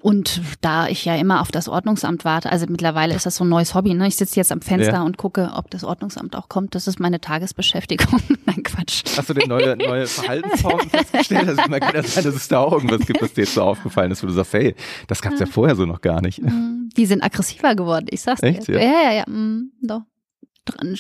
[0.02, 3.50] und da ich ja immer auf das Ordnungsamt warte, also mittlerweile ist das so ein
[3.50, 4.08] neues Hobby, ne?
[4.08, 5.02] Ich sitze jetzt am Fenster ja.
[5.04, 6.74] und gucke, ob das Ordnungsamt auch kommt.
[6.74, 8.22] Das ist meine Tagesbeschäftigung.
[8.46, 9.04] Nein, Quatsch.
[9.18, 11.50] Hast du denn neue, neue Verhaltensformen festgestellt?
[11.50, 13.62] Also man kann ja sein, dass es da auch irgendwas gibt, was dir jetzt so
[13.62, 14.74] aufgefallen ist, wo du sagst, hey,
[15.08, 16.42] das gab's ja, ja vorher so noch gar nicht.
[16.42, 16.90] Mhm.
[16.96, 18.70] Die sind aggressiver geworden, ich sag's Echt?
[18.70, 18.82] dir.
[18.82, 19.24] Ja, ja, ja, ja.
[19.28, 20.04] Mhm, doch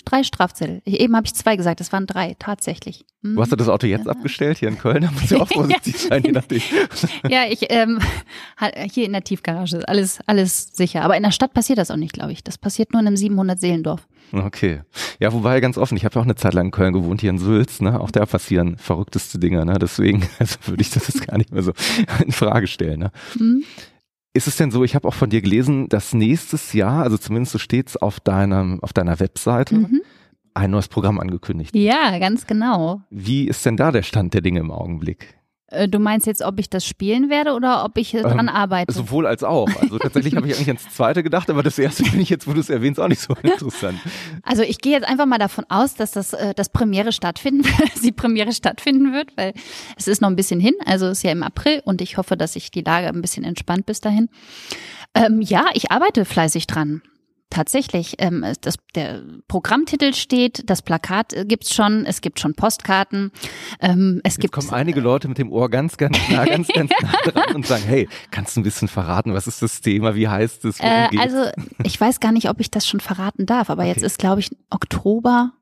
[0.05, 0.81] drei Strafzettel.
[0.85, 3.05] Eben habe ich zwei gesagt, es waren drei, tatsächlich.
[3.21, 3.35] Mhm.
[3.35, 4.11] Du hast das Auto jetzt ja.
[4.11, 6.61] abgestellt hier in Köln, da muss ja auch vorsichtig sein, je nachdem.
[7.29, 7.99] ja, ich ähm,
[8.91, 11.03] hier in der Tiefgarage, alles, alles sicher.
[11.03, 12.43] Aber in der Stadt passiert das auch nicht, glaube ich.
[12.43, 14.07] Das passiert nur in einem 700-Seelendorf.
[14.31, 14.81] Okay.
[15.19, 17.31] Ja, wobei ganz offen, ich habe ja auch eine Zeit lang in Köln gewohnt, hier
[17.31, 17.99] in Sülz, ne?
[17.99, 19.77] Auch da passieren verrückteste Dinge, ne?
[19.79, 21.73] Deswegen also würde ich das jetzt gar nicht mehr so
[22.23, 22.99] in Frage stellen.
[22.99, 23.11] Ne?
[23.37, 23.63] Mhm.
[24.33, 27.53] Ist es denn so, ich habe auch von dir gelesen, dass nächstes Jahr, also zumindest
[27.53, 30.01] so steht es auf, deinem, auf deiner Webseite, mhm.
[30.53, 31.75] ein neues Programm angekündigt.
[31.75, 33.01] Ja, ganz genau.
[33.09, 35.38] Wie ist denn da der Stand der Dinge im Augenblick?
[35.71, 38.91] Äh, du meinst jetzt, ob ich das spielen werde oder ob ich dran ähm, arbeite?
[38.91, 39.69] Sowohl als auch.
[39.81, 42.53] Also tatsächlich habe ich eigentlich ans zweite gedacht, aber das erste finde ich jetzt, wo
[42.53, 43.99] du es erwähnst, auch nicht so interessant.
[44.43, 47.67] Also ich gehe jetzt einfach mal davon aus, dass das, äh, das Premiere stattfinden,
[48.03, 49.53] die Premiere stattfinden wird, weil
[49.97, 50.73] es ist noch ein bisschen hin.
[50.85, 53.43] Also es ist ja im April und ich hoffe, dass sich die Lage ein bisschen
[53.43, 54.29] entspannt bis dahin.
[55.13, 57.01] Ähm, ja, ich arbeite fleißig dran.
[57.51, 63.31] Tatsächlich, ähm, das, der Programmtitel steht, das Plakat äh, gibt's schon, es gibt schon Postkarten.
[63.79, 66.91] Ähm, es Jetzt gibt kommen einige Leute mit dem Ohr ganz, ganz nah, ganz, ganz
[67.01, 70.27] nah dran und sagen, hey, kannst du ein bisschen verraten, was ist das Thema, wie
[70.27, 70.79] heißt es?
[70.79, 71.49] Äh, also
[71.83, 73.93] ich weiß gar nicht, ob ich das schon verraten darf, aber okay.
[73.93, 75.53] jetzt ist, glaube ich, Oktober.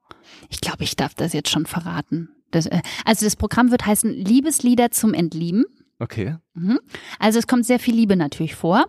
[0.49, 2.29] Ich glaube, ich darf das jetzt schon verraten.
[2.51, 5.63] Das, äh, also das Programm wird heißen Liebeslieder zum Entlieben.
[5.99, 6.35] Okay.
[6.53, 6.79] Mhm.
[7.17, 8.85] Also es kommt sehr viel Liebe natürlich vor.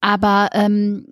[0.00, 1.06] Aber ähm,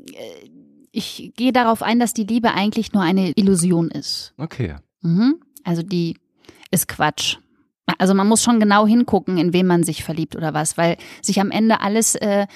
[0.93, 4.35] ich gehe darauf ein, dass die Liebe eigentlich nur eine Illusion ist.
[4.37, 4.77] Okay.
[5.01, 5.41] Mhm.
[5.65, 6.17] Also die
[6.71, 7.39] ist Quatsch.
[7.99, 11.41] Also man muss schon genau hingucken, in wen man sich verliebt oder was, weil sich
[11.41, 12.47] am Ende alles äh,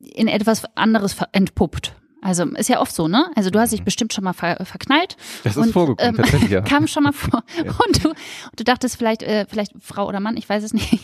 [0.00, 1.94] in etwas anderes entpuppt.
[2.20, 3.30] Also ist ja oft so, ne?
[3.34, 3.84] Also du hast dich mhm.
[3.84, 5.16] bestimmt schon mal ver verknallt.
[5.44, 6.60] Das ist vorgekommen, ähm, tatsächlich, ja.
[6.62, 7.44] Kam schon mal vor.
[7.56, 7.70] ja.
[7.86, 8.16] und, du, und
[8.56, 10.98] du dachtest vielleicht, äh, vielleicht Frau oder Mann, ich weiß es nicht.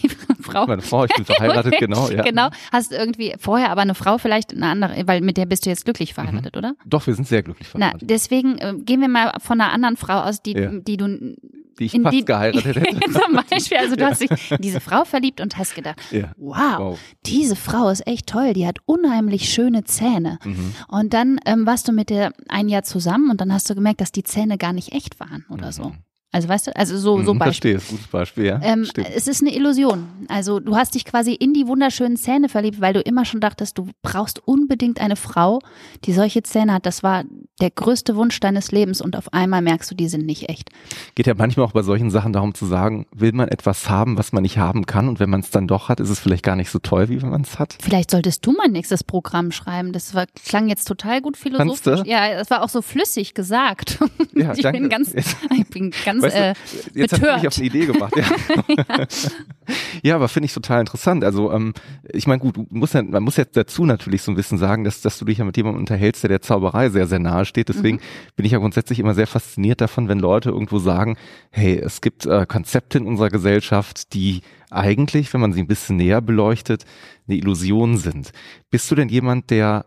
[0.50, 0.66] Frau.
[0.66, 2.22] Meine Frau, ich bin verheiratet, genau, ja.
[2.22, 5.70] Genau, hast irgendwie vorher aber eine Frau vielleicht eine andere, weil mit der bist du
[5.70, 6.58] jetzt glücklich verheiratet, mhm.
[6.58, 6.74] oder?
[6.84, 8.02] Doch, wir sind sehr glücklich verheiratet.
[8.02, 10.70] Na, deswegen äh, gehen wir mal von einer anderen Frau aus, die, ja.
[10.72, 11.36] die du
[11.80, 13.00] die ich fast die, geheiratet hätte.
[13.10, 16.32] Zum Beispiel, also du hast dich in diese Frau verliebt und hast gedacht, ja.
[16.36, 20.38] wow, wow, diese Frau ist echt toll, die hat unheimlich schöne Zähne.
[20.44, 20.74] Mhm.
[20.88, 24.00] Und dann ähm, warst du mit der ein Jahr zusammen und dann hast du gemerkt,
[24.00, 25.72] dass die Zähne gar nicht echt waren oder mhm.
[25.72, 25.92] so.
[26.32, 27.78] Also weißt du, also so, so mhm, Beispiel.
[27.78, 28.60] Verstehe, gutes Beispiel, ja.
[28.62, 30.06] Ähm, es ist eine Illusion.
[30.28, 33.78] Also du hast dich quasi in die wunderschönen Zähne verliebt, weil du immer schon dachtest,
[33.78, 35.58] du brauchst unbedingt eine Frau,
[36.04, 36.86] die solche Zähne hat.
[36.86, 37.24] Das war
[37.60, 40.70] der größte Wunsch deines Lebens und auf einmal merkst du, die sind nicht echt.
[41.16, 44.32] Geht ja manchmal auch bei solchen Sachen darum zu sagen, will man etwas haben, was
[44.32, 46.54] man nicht haben kann und wenn man es dann doch hat, ist es vielleicht gar
[46.54, 47.76] nicht so toll, wie wenn man es hat.
[47.80, 49.92] Vielleicht solltest du mein nächstes Programm schreiben.
[49.92, 52.02] Das war, klang jetzt total gut philosophisch.
[52.06, 53.98] Ja, das war auch so flüssig gesagt.
[54.34, 57.12] Ja, ich bin ganz, ich bin ganz ganz weißt du, äh, jetzt betört.
[57.12, 58.14] hast du mich auf eine Idee gebracht.
[58.16, 58.24] Ja,
[58.68, 59.06] ja.
[60.02, 61.24] ja aber finde ich total interessant.
[61.24, 61.74] Also ähm,
[62.12, 64.84] ich meine, gut, du musst ja, man muss jetzt dazu natürlich so ein bisschen sagen,
[64.84, 67.68] dass, dass du dich ja mit jemandem unterhältst, der der Zauberei sehr, sehr nahe steht.
[67.68, 68.34] Deswegen mhm.
[68.36, 71.16] bin ich ja grundsätzlich immer sehr fasziniert davon, wenn Leute irgendwo sagen,
[71.50, 75.96] hey, es gibt äh, Konzepte in unserer Gesellschaft, die eigentlich, wenn man sie ein bisschen
[75.96, 76.84] näher beleuchtet,
[77.28, 78.32] eine Illusion sind.
[78.70, 79.86] Bist du denn jemand, der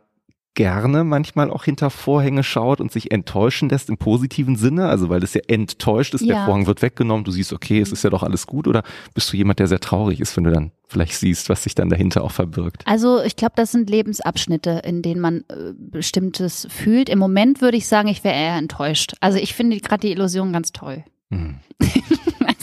[0.56, 5.24] gerne manchmal auch hinter Vorhänge schaut und sich enttäuschen lässt im positiven Sinne, also weil
[5.24, 6.36] es ja enttäuscht ist, ja.
[6.36, 8.84] der Vorhang wird weggenommen, du siehst, okay, es ist ja doch alles gut, oder
[9.14, 11.89] bist du jemand, der sehr traurig ist, wenn du dann vielleicht siehst, was sich dann
[11.89, 12.84] dahinter auch verbirgt?
[12.86, 17.10] Also ich glaube, das sind Lebensabschnitte, in denen man äh, bestimmtes fühlt.
[17.10, 19.16] Im Moment würde ich sagen, ich wäre eher enttäuscht.
[19.20, 21.04] Also ich finde gerade die Illusion ganz toll.
[21.32, 21.56] Hm.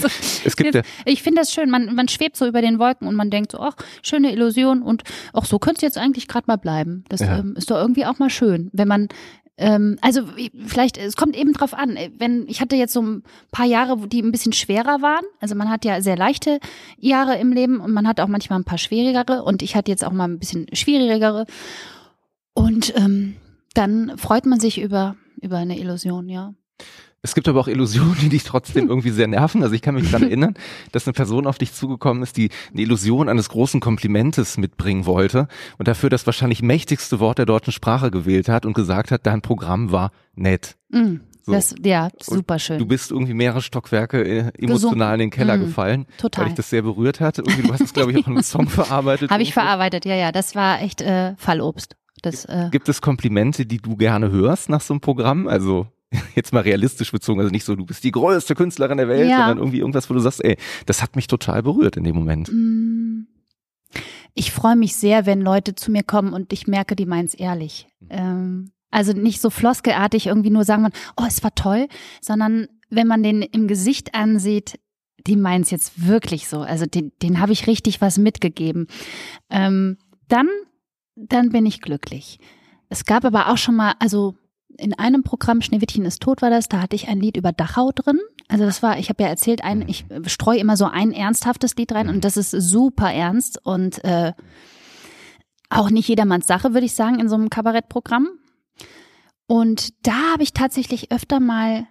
[0.05, 1.70] also, es gibt ja ich finde das schön.
[1.70, 5.03] Man, man schwebt so über den Wolken und man denkt so, ach, schöne Illusion und
[5.32, 7.05] auch so könnte es jetzt eigentlich gerade mal bleiben.
[7.09, 7.38] Das ja.
[7.38, 9.09] ähm, ist doch irgendwie auch mal schön, wenn man
[9.61, 10.22] ähm, also
[10.66, 13.22] vielleicht, es kommt eben drauf an, wenn, ich hatte jetzt so ein
[13.53, 15.24] paar Jahre, die ein bisschen schwerer waren.
[15.38, 16.61] Also man hat ja sehr leichte
[16.98, 20.05] Jahre im Leben und man hat auch manchmal ein paar schwierigere und ich hatte jetzt
[20.05, 21.44] auch mal ein bisschen schwierigere.
[22.55, 23.36] Und ähm,
[23.74, 26.55] dann freut man sich über, über eine Illusion, ja.
[27.22, 29.62] Es gibt aber auch Illusionen, die dich trotzdem irgendwie sehr nerven.
[29.62, 30.54] Also ich kann mich daran erinnern,
[30.92, 35.46] dass eine Person auf dich zugekommen ist, die eine Illusion eines großen Komplimentes mitbringen wollte
[35.78, 39.42] und dafür das wahrscheinlich mächtigste Wort der deutschen Sprache gewählt hat und gesagt hat, dein
[39.42, 40.76] Programm war nett.
[40.88, 41.16] Mm.
[41.42, 41.52] So.
[41.52, 42.78] Das, ja, super schön.
[42.78, 46.44] Du bist irgendwie mehrere Stockwerke äh, emotional in den Keller mm, gefallen, total.
[46.44, 47.42] weil ich das sehr berührt hatte.
[47.42, 49.30] Irgendwie, du hast es, glaube ich, auch in einem Song verarbeitet.
[49.30, 50.32] Habe ich verarbeitet, ja, ja.
[50.32, 51.96] Das war echt äh, Fallobst.
[52.20, 55.48] Das, äh, Gibt es Komplimente, die du gerne hörst nach so einem Programm?
[55.48, 55.86] Also
[56.34, 59.38] jetzt mal realistisch bezogen, also nicht so, du bist die größte Künstlerin der Welt, ja.
[59.38, 60.56] sondern irgendwie irgendwas, wo du sagst, ey,
[60.86, 62.50] das hat mich total berührt in dem Moment.
[62.52, 63.26] Mm.
[64.34, 67.34] Ich freue mich sehr, wenn Leute zu mir kommen und ich merke, die meinen es
[67.34, 67.88] ehrlich.
[68.00, 68.08] Mhm.
[68.11, 71.88] Ähm, also nicht so floskelartig irgendwie nur sagen, oh, es war toll,
[72.20, 74.78] sondern wenn man den im Gesicht ansieht,
[75.26, 76.61] die meinen es jetzt wirklich so.
[76.61, 78.86] Also den, den habe ich richtig was mitgegeben.
[79.48, 79.98] Ähm,
[80.28, 80.48] dann,
[81.14, 82.38] dann bin ich glücklich.
[82.88, 84.34] Es gab aber auch schon mal, also
[84.80, 87.90] in einem Programm, Schneewittchen ist tot war das, da hatte ich ein Lied über Dachau
[87.94, 88.18] drin.
[88.48, 91.92] Also das war, ich habe ja erzählt, ein, ich streue immer so ein ernsthaftes Lied
[91.92, 94.32] rein und das ist super ernst und äh,
[95.68, 98.28] auch nicht jedermanns Sache, würde ich sagen, in so einem Kabarettprogramm.
[99.46, 101.86] Und da habe ich tatsächlich öfter mal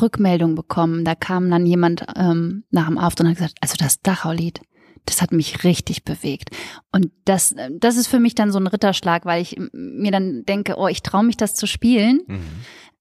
[0.00, 1.04] Rückmeldung bekommen.
[1.04, 4.60] Da kam dann jemand ähm, nach dem Auftritt und hat gesagt, also das Dachau-Lied,
[5.06, 6.50] das hat mich richtig bewegt.
[6.92, 10.76] Und das, das ist für mich dann so ein Ritterschlag, weil ich mir dann denke,
[10.76, 12.40] oh, ich traue mich das zu spielen, mhm.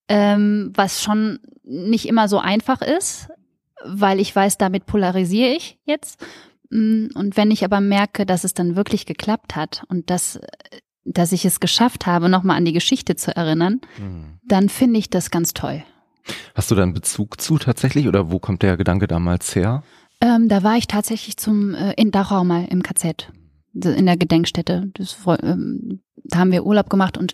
[0.09, 3.29] ähm, was schon nicht immer so einfach ist,
[3.85, 6.23] weil ich weiß, damit polarisiere ich jetzt.
[6.69, 10.39] Mm, und wenn ich aber merke, dass es dann wirklich geklappt hat und dass,
[11.05, 14.39] dass ich es geschafft habe, nochmal an die Geschichte zu erinnern, mhm.
[14.45, 15.83] dann finde ich das ganz toll.
[16.55, 19.83] Hast du da einen Bezug zu tatsächlich oder wo kommt der Gedanke damals her?
[20.23, 23.29] Ähm, da war ich tatsächlich zum äh, in Dachau mal im KZ,
[23.73, 24.89] in der Gedenkstätte.
[24.93, 27.33] Das, ähm, da haben wir Urlaub gemacht und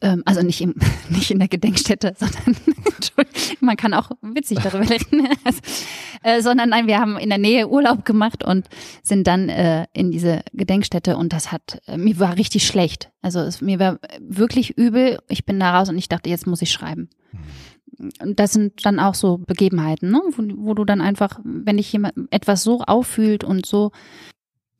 [0.00, 0.74] ähm, also nicht im,
[1.10, 2.56] nicht in der Gedenkstätte, sondern
[3.60, 5.60] man kann auch witzig darüber reden, also,
[6.22, 8.68] äh, sondern nein, wir haben in der Nähe Urlaub gemacht und
[9.02, 13.10] sind dann äh, in diese Gedenkstätte und das hat äh, mir war richtig schlecht.
[13.20, 15.18] Also es, mir war wirklich übel.
[15.28, 17.10] Ich bin da raus und ich dachte, jetzt muss ich schreiben.
[18.20, 20.20] Das sind dann auch so Begebenheiten, ne?
[20.30, 23.90] wo, wo du dann einfach, wenn dich jemand etwas so auffühlt und so,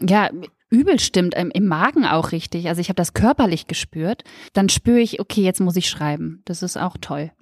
[0.00, 0.30] ja,
[0.70, 5.00] übel stimmt, im, im Magen auch richtig, also ich habe das körperlich gespürt, dann spüre
[5.00, 6.42] ich, okay, jetzt muss ich schreiben.
[6.44, 7.32] Das ist auch toll.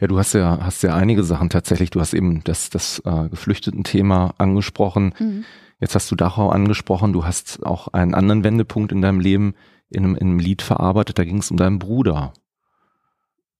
[0.00, 1.90] Ja, du hast ja, hast ja einige Sachen tatsächlich.
[1.90, 5.14] Du hast eben das, das äh, Geflüchteten-Thema angesprochen.
[5.18, 5.44] Mhm.
[5.80, 7.12] Jetzt hast du Dachau angesprochen.
[7.12, 9.54] Du hast auch einen anderen Wendepunkt in deinem Leben
[9.90, 11.18] in einem, in einem Lied verarbeitet.
[11.18, 12.32] Da ging es um deinen Bruder.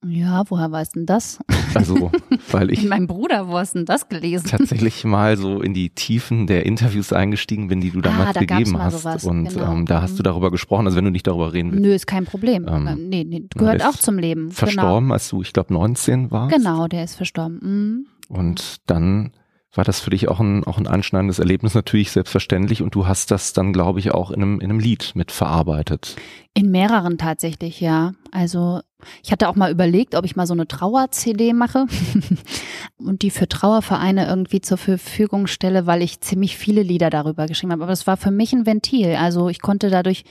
[0.05, 1.38] Ja, woher weißt denn das?
[1.74, 2.12] Also,
[2.51, 2.84] weil ich.
[2.84, 4.47] mein Bruder, wo hast denn das gelesen?
[4.49, 8.40] Tatsächlich mal so in die Tiefen der Interviews eingestiegen bin, die du damals ah, da
[8.40, 9.03] gegeben hast.
[9.03, 9.24] Sowas.
[9.24, 9.72] Und genau.
[9.72, 10.24] ähm, da hast du mhm.
[10.24, 11.84] darüber gesprochen, also wenn du nicht darüber reden willst.
[11.84, 12.66] Nö, ist kein Problem.
[12.68, 14.42] Ähm, ähm nee, nee, gehört auch zum Leben.
[14.42, 14.55] Genau.
[14.55, 15.14] Verstorben, genau.
[15.14, 16.55] als du, ich glaube, 19 warst.
[16.55, 17.59] Genau, der ist verstorben.
[17.62, 18.07] Mhm.
[18.28, 19.32] Und dann
[19.77, 22.83] war das für dich auch ein, auch ein anschneidendes Erlebnis, natürlich selbstverständlich.
[22.83, 26.16] Und du hast das dann, glaube ich, auch in einem, in einem Lied mitverarbeitet.
[26.55, 28.12] In mehreren tatsächlich, ja.
[28.31, 28.81] Also
[29.22, 31.87] ich hatte auch mal überlegt, ob ich mal so eine Trauer-CD mache
[32.97, 37.72] und die für Trauervereine irgendwie zur Verfügung stelle, weil ich ziemlich viele Lieder darüber geschrieben
[37.72, 37.85] habe.
[37.85, 39.16] Aber es war für mich ein Ventil.
[39.16, 40.24] Also ich konnte dadurch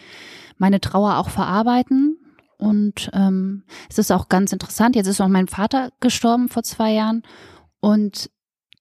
[0.58, 2.18] meine Trauer auch verarbeiten.
[2.58, 4.96] Und ähm, es ist auch ganz interessant.
[4.96, 7.24] Jetzt ist auch mein Vater gestorben vor zwei Jahren.
[7.82, 8.30] Und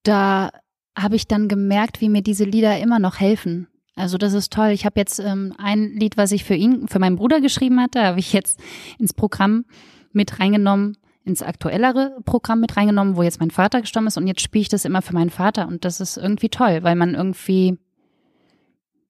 [0.04, 0.50] da
[0.96, 3.66] habe ich dann gemerkt, wie mir diese Lieder immer noch helfen.
[3.96, 4.68] Also das ist toll.
[4.68, 8.02] Ich habe jetzt ähm, ein Lied, was ich für ihn, für meinen Bruder geschrieben hatte,
[8.02, 8.60] habe ich jetzt
[8.98, 9.64] ins Programm
[10.12, 14.42] mit reingenommen, ins aktuellere Programm mit reingenommen, wo jetzt mein Vater gestorben ist und jetzt
[14.42, 17.78] spiele ich das immer für meinen Vater und das ist irgendwie toll, weil man irgendwie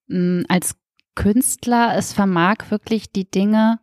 [0.09, 0.77] mh, mm, als
[1.15, 3.79] Künstler es vermag, wirklich die Dinge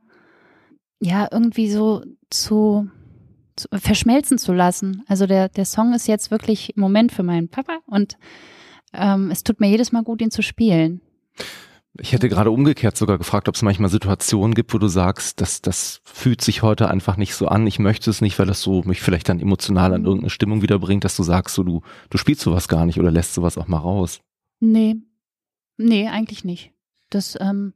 [0.99, 2.89] ja irgendwie so zu
[3.73, 5.03] verschmelzen zu lassen.
[5.07, 8.17] Also der, der Song ist jetzt wirklich im Moment für meinen Papa und
[8.93, 11.01] ähm, es tut mir jedes Mal gut, ihn zu spielen.
[11.99, 15.61] Ich hätte gerade umgekehrt sogar gefragt, ob es manchmal Situationen gibt, wo du sagst, dass
[15.61, 17.67] das fühlt sich heute einfach nicht so an.
[17.67, 21.03] Ich möchte es nicht, weil das so mich vielleicht dann emotional an irgendeine Stimmung wiederbringt,
[21.03, 23.77] dass du sagst, so du du spielst sowas gar nicht oder lässt sowas auch mal
[23.77, 24.21] raus.
[24.61, 24.95] Nee,
[25.77, 26.71] nee, eigentlich nicht.
[27.09, 27.73] Das ähm,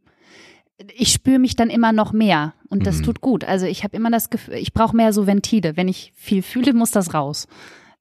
[0.94, 3.04] ich spüre mich dann immer noch mehr und das mhm.
[3.04, 3.44] tut gut.
[3.44, 5.78] Also ich habe immer das Gefühl, ich brauche mehr so Ventile.
[5.78, 7.48] Wenn ich viel fühle, muss das raus.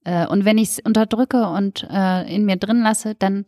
[0.04, 3.44] Äh, und wenn ich es unterdrücke und äh, in mir drin lasse, dann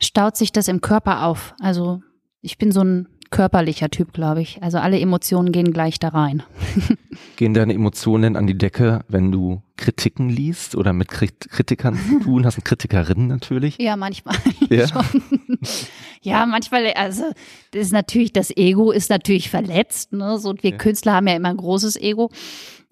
[0.00, 1.54] staut sich das im Körper auf.
[1.60, 2.02] Also
[2.42, 4.62] ich bin so ein körperlicher Typ, glaube ich.
[4.62, 6.42] Also alle Emotionen gehen gleich da rein.
[7.36, 12.46] Gehen deine Emotionen an die Decke, wenn du Kritiken liest oder mit Kritikern zu tun
[12.46, 12.62] hast?
[12.64, 13.78] Kritikerinnen natürlich?
[13.78, 14.36] Ja, manchmal.
[14.68, 14.88] Ja.
[14.88, 15.04] Schon.
[16.22, 17.24] Ja, manchmal, also
[17.70, 20.12] das ist natürlich, das Ego ist natürlich verletzt.
[20.12, 20.38] Ne?
[20.38, 20.76] So, wir ja.
[20.76, 22.30] Künstler haben ja immer ein großes Ego.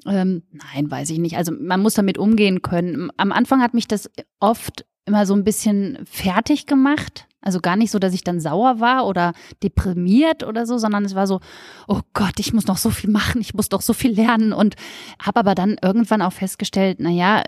[0.07, 1.37] Ähm, nein, weiß ich nicht.
[1.37, 3.11] Also man muss damit umgehen können.
[3.17, 7.27] Am Anfang hat mich das oft immer so ein bisschen fertig gemacht.
[7.45, 9.33] Also gar nicht so, dass ich dann sauer war oder
[9.63, 11.41] deprimiert oder so, sondern es war so,
[11.87, 14.77] oh Gott, ich muss noch so viel machen, ich muss doch so viel lernen und
[15.21, 17.43] habe aber dann irgendwann auch festgestellt, na ja,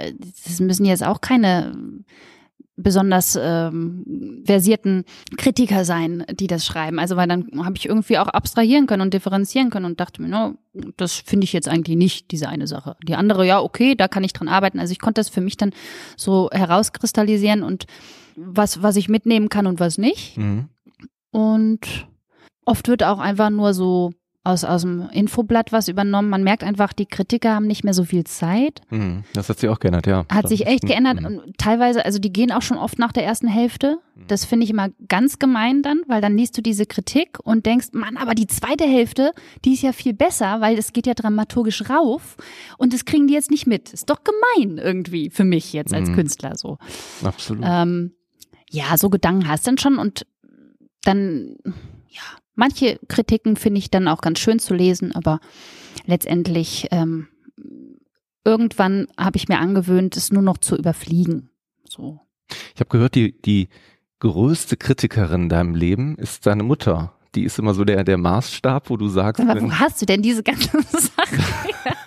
[0.45, 1.73] das müssen jetzt auch keine
[2.77, 5.05] besonders ähm, versierten
[5.39, 6.99] Kritiker sein, die das schreiben.
[6.99, 10.29] Also weil dann habe ich irgendwie auch abstrahieren können und differenzieren können und dachte mir,
[10.29, 10.57] no,
[10.97, 12.97] das finde ich jetzt eigentlich nicht, diese eine Sache.
[13.03, 14.79] Die andere, ja, okay, da kann ich dran arbeiten.
[14.79, 15.73] Also ich konnte das für mich dann
[16.17, 17.87] so herauskristallisieren und
[18.37, 20.37] was, was ich mitnehmen kann und was nicht.
[20.37, 20.69] Mhm.
[21.31, 22.07] Und
[22.65, 24.13] oft wird auch einfach nur so
[24.47, 26.31] aus, aus dem Infoblatt was übernommen.
[26.31, 28.81] Man merkt einfach, die Kritiker haben nicht mehr so viel Zeit.
[28.91, 30.25] Mhm, das hat sich auch geändert, ja.
[30.31, 31.21] Hat sich echt geändert.
[31.21, 31.27] Mhm.
[31.27, 33.99] Und teilweise, also die gehen auch schon oft nach der ersten Hälfte.
[34.15, 34.27] Mhm.
[34.29, 37.89] Das finde ich immer ganz gemein dann, weil dann liest du diese Kritik und denkst,
[37.93, 39.33] Mann, aber die zweite Hälfte,
[39.65, 42.37] die ist ja viel besser, weil es geht ja dramaturgisch rauf
[42.79, 43.93] und das kriegen die jetzt nicht mit.
[43.93, 46.15] Ist doch gemein irgendwie für mich jetzt als mhm.
[46.15, 46.79] Künstler so.
[47.25, 47.65] Absolut.
[47.67, 48.13] Ähm,
[48.71, 50.27] ja, so Gedanken hast du dann schon und
[51.03, 51.57] dann,
[52.09, 52.23] ja,
[52.57, 55.41] Manche Kritiken finde ich dann auch ganz schön zu lesen, aber
[56.07, 57.29] letztendlich ähm,
[58.45, 61.51] irgendwann habe ich mir angewöhnt, es nur noch zu überfliegen.
[61.87, 62.19] So.
[62.75, 63.69] Ich habe gehört, die, die
[64.21, 67.13] größte Kritikerin in deinem Leben ist deine Mutter.
[67.37, 69.43] Die ist immer so der, der Maßstab, wo du sagst.
[69.43, 71.45] Aber wo hast du denn diese ganzen Sachen?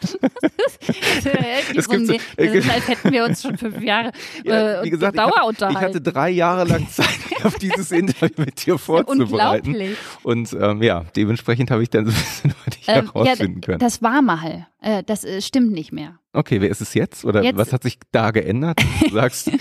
[1.76, 4.12] es gibt so, das ist, als hätten wir uns schon fünf Jahre
[4.44, 5.78] ja, wie gesagt, Dauer unterhalten.
[5.78, 7.08] Ich hatte drei Jahre lang Zeit,
[7.44, 9.68] auf dieses Interview mit dir vorzubereiten.
[9.68, 9.98] Unglaublich.
[10.24, 13.80] Und ähm, ja, dementsprechend habe ich dann so ein bisschen dich ähm, herausfinden ja, können.
[13.80, 14.68] Das war mal.
[14.82, 16.18] Äh, das äh, stimmt nicht mehr.
[16.34, 17.24] Okay, wer ist es jetzt?
[17.24, 18.82] Oder jetzt, was hat sich da geändert?
[19.04, 19.52] Du sagst,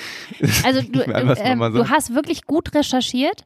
[0.65, 3.45] also du, äh, du hast wirklich gut recherchiert,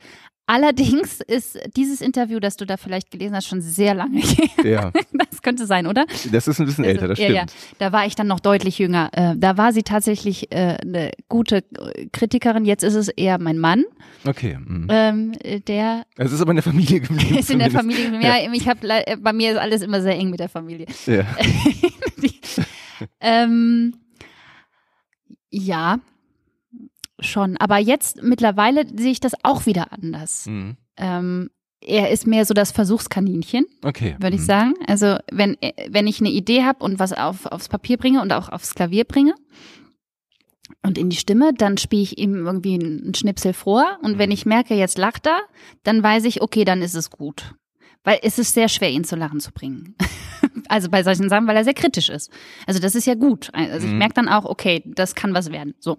[0.52, 4.64] Allerdings ist dieses Interview, das du da vielleicht gelesen hast, schon sehr lange her.
[4.64, 4.92] Ja.
[5.32, 6.04] Das könnte sein, oder?
[6.30, 7.30] Das ist ein bisschen älter, das stimmt.
[7.30, 7.46] Ja, ja.
[7.78, 9.08] Da war ich dann noch deutlich jünger.
[9.12, 11.64] Äh, da war sie tatsächlich äh, eine gute
[12.12, 12.64] Kritikerin.
[12.66, 13.84] Jetzt ist es eher mein Mann.
[14.26, 14.58] Okay.
[14.58, 14.88] Mhm.
[14.90, 15.32] Ähm,
[15.66, 16.04] der.
[16.16, 17.38] Es ist aber in der Familie geblieben.
[17.38, 18.24] Ist in der Familie geblieben.
[18.24, 18.86] Ja, ich habe
[19.20, 20.86] bei mir ist alles immer sehr eng mit der Familie.
[21.06, 21.24] Ja.
[23.20, 23.94] ähm,
[25.50, 25.98] ja,
[27.22, 27.56] schon.
[27.56, 30.46] Aber jetzt mittlerweile sehe ich das auch wieder anders.
[30.46, 30.76] Mhm.
[30.96, 31.50] Ähm,
[31.84, 34.16] er ist mehr so das Versuchskaninchen, okay.
[34.20, 34.46] würde ich mhm.
[34.46, 34.74] sagen.
[34.86, 35.56] Also wenn,
[35.88, 39.04] wenn ich eine Idee habe und was auf, aufs Papier bringe und auch aufs Klavier
[39.04, 39.34] bringe
[40.82, 44.34] und in die Stimme, dann spiele ich ihm irgendwie einen Schnipsel vor und wenn mhm.
[44.34, 45.40] ich merke, jetzt lacht er,
[45.82, 47.54] dann weiß ich, okay, dann ist es gut.
[48.04, 49.94] Weil es ist sehr schwer, ihn zu lachen zu bringen.
[50.68, 52.30] also bei solchen Sachen, weil er sehr kritisch ist.
[52.66, 53.50] Also das ist ja gut.
[53.52, 53.98] Also ich mhm.
[53.98, 55.74] merke dann auch, okay, das kann was werden.
[55.78, 55.98] So.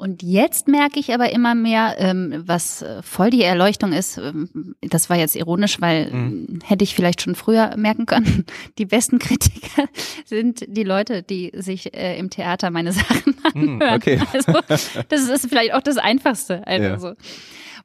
[0.00, 4.16] Und jetzt merke ich aber immer mehr, ähm, was äh, voll die Erleuchtung ist.
[4.16, 6.60] Ähm, das war jetzt ironisch, weil mhm.
[6.64, 8.46] hätte ich vielleicht schon früher merken können.
[8.78, 9.88] Die besten Kritiker
[10.24, 13.96] sind die Leute, die sich äh, im Theater meine Sachen mhm, anhören.
[13.96, 14.20] Okay.
[14.32, 14.52] Also
[15.08, 16.64] das ist vielleicht auch das Einfachste.
[16.64, 17.14] Also ja.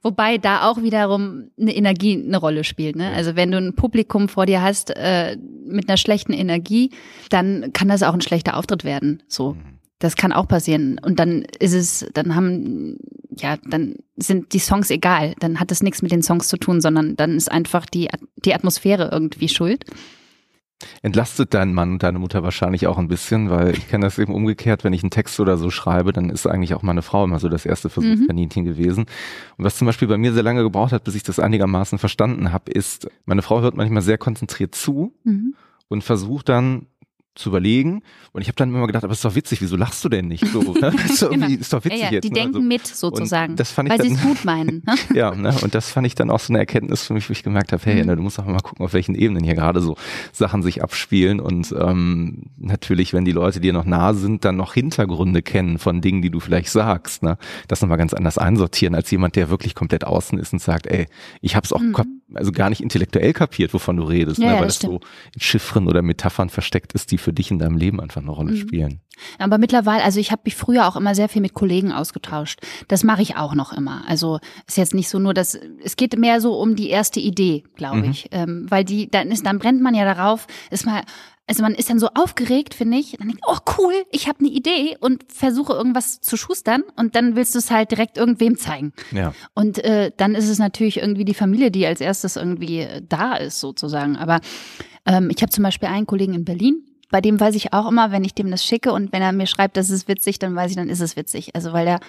[0.03, 2.97] Wobei da auch wiederum eine Energie eine Rolle spielt.
[2.97, 3.11] Ne?
[3.13, 6.91] Also wenn du ein Publikum vor dir hast äh, mit einer schlechten Energie,
[7.29, 9.23] dann kann das auch ein schlechter Auftritt werden.
[9.27, 9.53] So.
[9.53, 9.79] Mhm.
[10.03, 10.99] Das kann auch passieren.
[11.01, 12.97] Und dann ist es, dann haben,
[13.37, 15.33] ja, dann sind die Songs egal.
[15.39, 18.53] Dann hat es nichts mit den Songs zu tun, sondern dann ist einfach die, die
[18.53, 19.85] Atmosphäre irgendwie schuld.
[21.03, 24.35] Entlastet dein Mann und deine Mutter wahrscheinlich auch ein bisschen, weil ich kenne das eben
[24.35, 27.39] umgekehrt, wenn ich einen Text oder so schreibe, dann ist eigentlich auch meine Frau immer
[27.39, 28.67] so das erste Versuchskaninchen mhm.
[28.67, 29.05] gewesen.
[29.57, 32.51] Und was zum Beispiel bei mir sehr lange gebraucht hat, bis ich das einigermaßen verstanden
[32.51, 35.55] habe, ist, meine Frau hört manchmal sehr konzentriert zu mhm.
[35.87, 36.87] und versucht dann
[37.35, 38.03] zu überlegen.
[38.31, 40.45] Und ich habe dann immer gedacht, aber ist doch witzig, wieso lachst du denn nicht
[40.47, 40.61] so?
[40.73, 40.93] Ne?
[41.05, 41.47] ist, doch genau.
[41.47, 42.23] ist doch witzig ja, ja, jetzt.
[42.23, 42.35] Die ne?
[42.35, 44.83] denken also, mit sozusagen, das fand ich weil sie es gut meinen.
[44.85, 44.95] Ne?
[45.15, 45.53] ja, ne?
[45.61, 47.81] und das fand ich dann auch so eine Erkenntnis für mich, wo ich gemerkt habe,
[47.85, 48.07] hey, mhm.
[48.07, 49.95] ne, du musst auch mal gucken, auf welchen Ebenen hier gerade so
[50.31, 51.39] Sachen sich abspielen.
[51.39, 56.01] Und ähm, natürlich, wenn die Leute dir noch nah sind, dann noch Hintergründe kennen von
[56.01, 57.37] Dingen, die du vielleicht sagst, ne?
[57.67, 61.07] das nochmal ganz anders einsortieren, als jemand, der wirklich komplett außen ist und sagt, ey,
[61.41, 61.95] ich habe es auch mhm.
[62.35, 64.53] also gar nicht intellektuell kapiert, wovon du redest, ja, ne?
[64.55, 64.99] weil das, das so
[65.33, 68.51] in Chiffren oder Metaphern versteckt ist, die für dich in deinem Leben einfach eine Rolle
[68.51, 68.57] mhm.
[68.57, 69.01] spielen.
[69.39, 72.59] Aber mittlerweile, also ich habe mich früher auch immer sehr viel mit Kollegen ausgetauscht.
[72.87, 74.03] Das mache ich auch noch immer.
[74.07, 77.63] Also ist jetzt nicht so nur das, es geht mehr so um die erste Idee,
[77.75, 78.11] glaube mhm.
[78.11, 78.29] ich.
[78.31, 81.01] Ähm, weil die, dann ist, dann brennt man ja darauf, ist mal,
[81.47, 83.11] also man ist dann so aufgeregt, finde ich.
[83.17, 87.35] Dann denkt, oh cool, ich habe eine Idee und versuche irgendwas zu schustern und dann
[87.35, 88.93] willst du es halt direkt irgendwem zeigen.
[89.11, 89.33] Ja.
[89.53, 93.59] Und äh, dann ist es natürlich irgendwie die Familie, die als erstes irgendwie da ist,
[93.59, 94.15] sozusagen.
[94.15, 94.39] Aber
[95.05, 98.11] ähm, ich habe zum Beispiel einen Kollegen in Berlin, bei dem weiß ich auch immer,
[98.11, 100.71] wenn ich dem das schicke und wenn er mir schreibt, das ist witzig, dann weiß
[100.71, 101.55] ich, dann ist es witzig.
[101.55, 101.99] Also weil er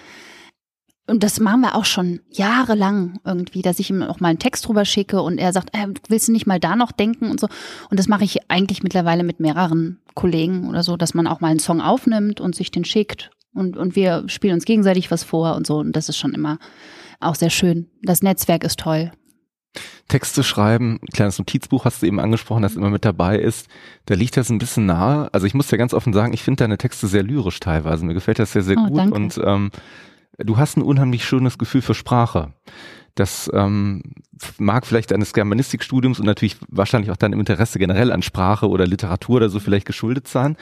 [1.07, 4.67] und das machen wir auch schon jahrelang irgendwie, dass ich ihm auch mal einen Text
[4.67, 7.47] drüber schicke und er sagt, äh, willst du nicht mal da noch denken und so.
[7.91, 11.49] Und das mache ich eigentlich mittlerweile mit mehreren Kollegen oder so, dass man auch mal
[11.49, 15.55] einen Song aufnimmt und sich den schickt und, und wir spielen uns gegenseitig was vor
[15.55, 15.77] und so.
[15.77, 16.57] Und das ist schon immer
[17.19, 17.91] auch sehr schön.
[18.01, 19.11] Das Netzwerk ist toll.
[20.07, 23.67] Texte schreiben, kleines Notizbuch hast du eben angesprochen, das immer mit dabei ist.
[24.05, 25.33] Da liegt das ein bisschen nahe.
[25.33, 28.05] Also ich muss dir ganz offen sagen, ich finde deine Texte sehr lyrisch teilweise.
[28.05, 28.97] Mir gefällt das sehr, sehr oh, gut.
[28.97, 29.15] Danke.
[29.15, 29.71] Und ähm,
[30.37, 32.53] du hast ein unheimlich schönes Gefühl für Sprache.
[33.15, 34.03] Das ähm,
[34.57, 39.37] mag vielleicht deines Germanistikstudiums und natürlich wahrscheinlich auch deinem Interesse generell an Sprache oder Literatur
[39.37, 40.57] oder so vielleicht geschuldet sein.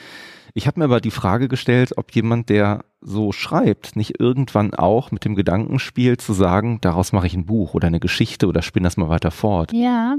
[0.56, 5.12] Ich habe mir aber die Frage gestellt, ob jemand, der so schreibt, nicht irgendwann auch
[5.12, 8.62] mit dem Gedanken spielt, zu sagen, daraus mache ich ein Buch oder eine Geschichte oder
[8.62, 9.74] spinne das mal weiter fort.
[9.74, 10.18] Ja,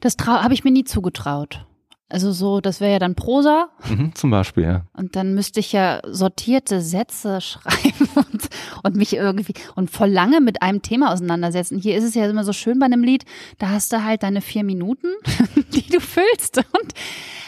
[0.00, 1.64] das habe ich mir nie zugetraut.
[2.10, 3.68] Also so, das wäre ja dann Prosa.
[3.88, 4.86] Mhm, zum Beispiel, ja.
[4.94, 8.48] Und dann müsste ich ja sortierte Sätze schreiben und,
[8.82, 11.78] und mich irgendwie und voll lange mit einem Thema auseinandersetzen.
[11.78, 13.26] Hier ist es ja immer so schön bei einem Lied,
[13.58, 15.08] da hast du halt deine vier Minuten,
[15.74, 16.56] die du füllst.
[16.56, 16.94] Und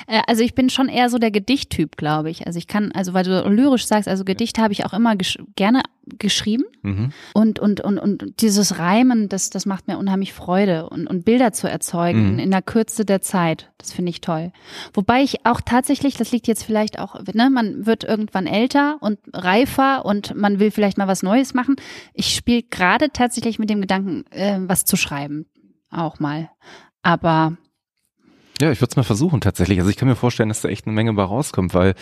[0.07, 2.47] äh, also ich bin schon eher so der Gedichttyp, glaube ich.
[2.47, 5.39] Also ich kann, also weil du lyrisch sagst, also Gedichte habe ich auch immer gesch
[5.57, 5.83] gerne
[6.19, 6.65] geschrieben.
[6.83, 7.13] Mhm.
[7.35, 11.53] Und, und, und, und dieses Reimen, das, das macht mir unheimlich Freude und, und Bilder
[11.53, 12.39] zu erzeugen mhm.
[12.39, 13.71] in der Kürze der Zeit.
[13.79, 14.53] Das finde ich toll.
[14.93, 19.19] Wobei ich auch tatsächlich, das liegt jetzt vielleicht auch, ne, man wird irgendwann älter und
[19.33, 21.77] reifer und man will vielleicht mal was Neues machen.
[22.13, 25.47] Ich spiele gerade tatsächlich mit dem Gedanken, äh, was zu schreiben.
[25.91, 26.51] Auch mal.
[27.03, 27.57] Aber
[28.61, 29.79] ja, ich würde es mal versuchen tatsächlich.
[29.79, 31.95] Also ich kann mir vorstellen, dass da echt eine Menge bei rauskommt, weil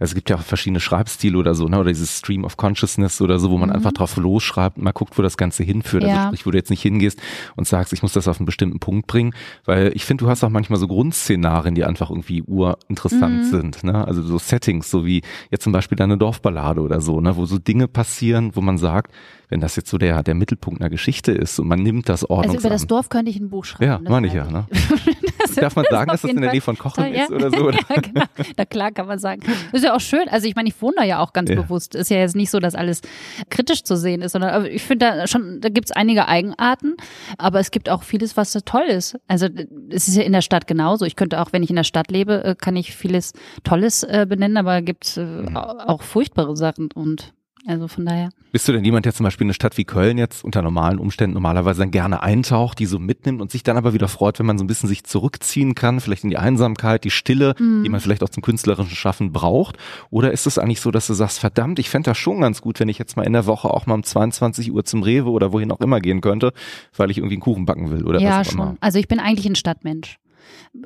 [0.00, 1.78] es gibt ja auch verschiedene Schreibstile oder so, ne?
[1.78, 3.76] oder dieses Stream of Consciousness oder so, wo man mhm.
[3.76, 6.04] einfach drauf losschreibt und mal guckt, wo das Ganze hinführt.
[6.04, 6.20] Also ja.
[6.20, 7.20] Also sprich, wo du jetzt nicht hingehst
[7.54, 9.34] und sagst, ich muss das auf einen bestimmten Punkt bringen,
[9.66, 13.50] weil ich finde, du hast auch manchmal so Grundszenarien, die einfach irgendwie urinteressant mhm.
[13.50, 13.84] sind.
[13.84, 14.06] Ne?
[14.06, 17.36] Also so Settings, so wie jetzt zum Beispiel deine Dorfballade oder so, ne?
[17.36, 19.12] wo so Dinge passieren, wo man sagt,
[19.50, 22.56] wenn das jetzt so der, der Mittelpunkt einer Geschichte ist und man nimmt das Ordnungsamt.
[22.56, 24.04] Also über das Dorf könnte ich ein Buch schreiben.
[24.04, 24.48] Ja, meine ich ja.
[24.50, 24.66] Ne?
[25.56, 27.24] Darf man sagen, dass das in der Nähe von Kochen ja.
[27.24, 27.66] ist oder so?
[27.66, 27.78] Oder?
[27.90, 28.24] Ja, genau.
[28.56, 29.42] Na klar kann man sagen.
[29.72, 30.28] Das ist ja auch schön.
[30.28, 31.56] Also ich meine, ich wohne da ja auch ganz ja.
[31.56, 31.94] bewusst.
[31.94, 33.02] Ist ja jetzt nicht so, dass alles
[33.48, 36.96] kritisch zu sehen ist, sondern ich finde da schon, da gibt es einige Eigenarten,
[37.38, 39.18] aber es gibt auch vieles, was da toll ist.
[39.28, 39.48] Also
[39.90, 41.04] es ist ja in der Stadt genauso.
[41.04, 43.32] Ich könnte auch, wenn ich in der Stadt lebe, äh, kann ich vieles
[43.64, 45.56] Tolles äh, benennen, aber gibt es äh, mhm.
[45.56, 47.32] auch furchtbare Sachen und
[47.66, 48.30] Also von daher.
[48.52, 51.34] Bist du denn jemand, der zum Beispiel eine Stadt wie Köln jetzt unter normalen Umständen
[51.34, 54.58] normalerweise dann gerne eintaucht, die so mitnimmt und sich dann aber wieder freut, wenn man
[54.58, 57.82] so ein bisschen sich zurückziehen kann, vielleicht in die Einsamkeit, die Stille, mhm.
[57.84, 59.76] die man vielleicht auch zum künstlerischen Schaffen braucht?
[60.10, 62.80] Oder ist es eigentlich so, dass du sagst, verdammt, ich fände das schon ganz gut,
[62.80, 65.52] wenn ich jetzt mal in der Woche auch mal um 22 Uhr zum Rewe oder
[65.52, 66.52] wohin auch immer gehen könnte,
[66.96, 68.64] weil ich irgendwie einen Kuchen backen will oder ja, was auch immer?
[68.64, 68.78] Ja, schon.
[68.80, 70.18] Also ich bin eigentlich ein Stadtmensch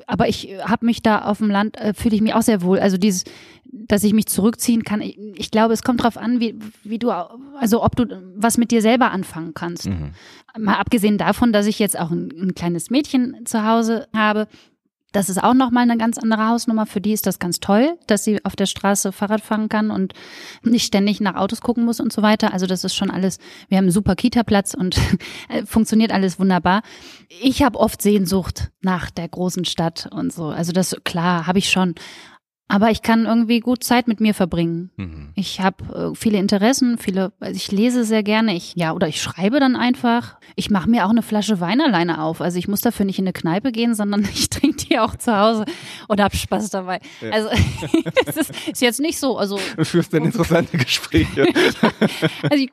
[0.07, 2.79] aber ich habe mich da auf dem Land, äh, fühle ich mich auch sehr wohl.
[2.79, 3.23] Also dieses,
[3.71, 5.01] dass ich mich zurückziehen kann.
[5.01, 8.05] Ich, ich glaube, es kommt darauf an, wie, wie du, also ob du
[8.35, 9.87] was mit dir selber anfangen kannst.
[9.87, 10.11] Mhm.
[10.57, 14.47] Mal abgesehen davon, dass ich jetzt auch ein, ein kleines Mädchen zu Hause habe,
[15.15, 16.85] das ist auch nochmal eine ganz andere Hausnummer.
[16.85, 20.13] Für die ist das ganz toll, dass sie auf der Straße Fahrrad fahren kann und
[20.61, 22.51] nicht ständig nach Autos gucken muss und so weiter.
[22.51, 23.39] Also das ist schon alles,
[23.69, 24.99] wir haben einen super Kita-Platz und
[25.65, 26.81] funktioniert alles wunderbar.
[27.41, 30.47] Ich habe oft Sehnsucht nach der großen Stadt und so.
[30.47, 31.95] Also das, klar, habe ich schon.
[32.67, 34.89] Aber ich kann irgendwie gut Zeit mit mir verbringen.
[34.97, 35.29] Mhm.
[35.35, 39.21] Ich habe äh, viele Interessen, viele, also ich lese sehr gerne, ich ja oder ich
[39.21, 40.37] schreibe dann einfach.
[40.55, 42.41] Ich mache mir auch eine Flasche Wein alleine auf.
[42.41, 45.37] Also ich muss dafür nicht in eine Kneipe gehen, sondern ich trinke die auch zu
[45.37, 45.65] Hause
[46.07, 47.01] und hab Spaß dabei.
[47.21, 47.29] Ja.
[47.33, 47.49] Also
[48.25, 49.37] das ist, ist, jetzt nicht so.
[49.37, 51.45] Also du führst dann interessante Gespräche.
[52.49, 52.71] also ich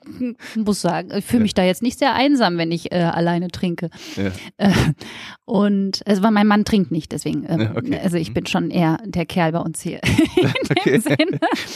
[0.57, 3.91] muss sagen, ich fühle mich da jetzt nicht sehr einsam, wenn ich äh, alleine trinke.
[4.17, 4.33] Ja.
[4.57, 4.73] Äh,
[5.45, 7.45] und also weil mein Mann trinkt nicht, deswegen.
[7.47, 8.01] Ähm, okay.
[8.03, 8.35] Also ich mhm.
[8.35, 10.01] bin schon eher der Kerl bei uns hier.
[10.71, 11.01] okay.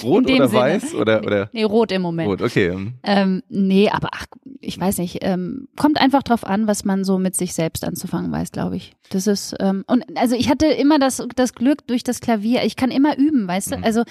[0.03, 0.61] Rot oder Sinne.
[0.61, 1.51] weiß oder oder?
[1.53, 2.29] Nee, rot im Moment.
[2.29, 2.93] Rot, okay.
[3.03, 4.27] Ähm, nee, aber ach,
[4.61, 5.19] ich weiß nicht.
[5.23, 8.93] Ähm, kommt einfach drauf an, was man so mit sich selbst anzufangen weiß, glaube ich.
[9.11, 12.65] Das ist ähm, und also ich hatte immer das das Glück durch das Klavier.
[12.65, 13.83] Ich kann immer üben, weißt mhm.
[13.83, 13.87] du.
[13.87, 14.03] Also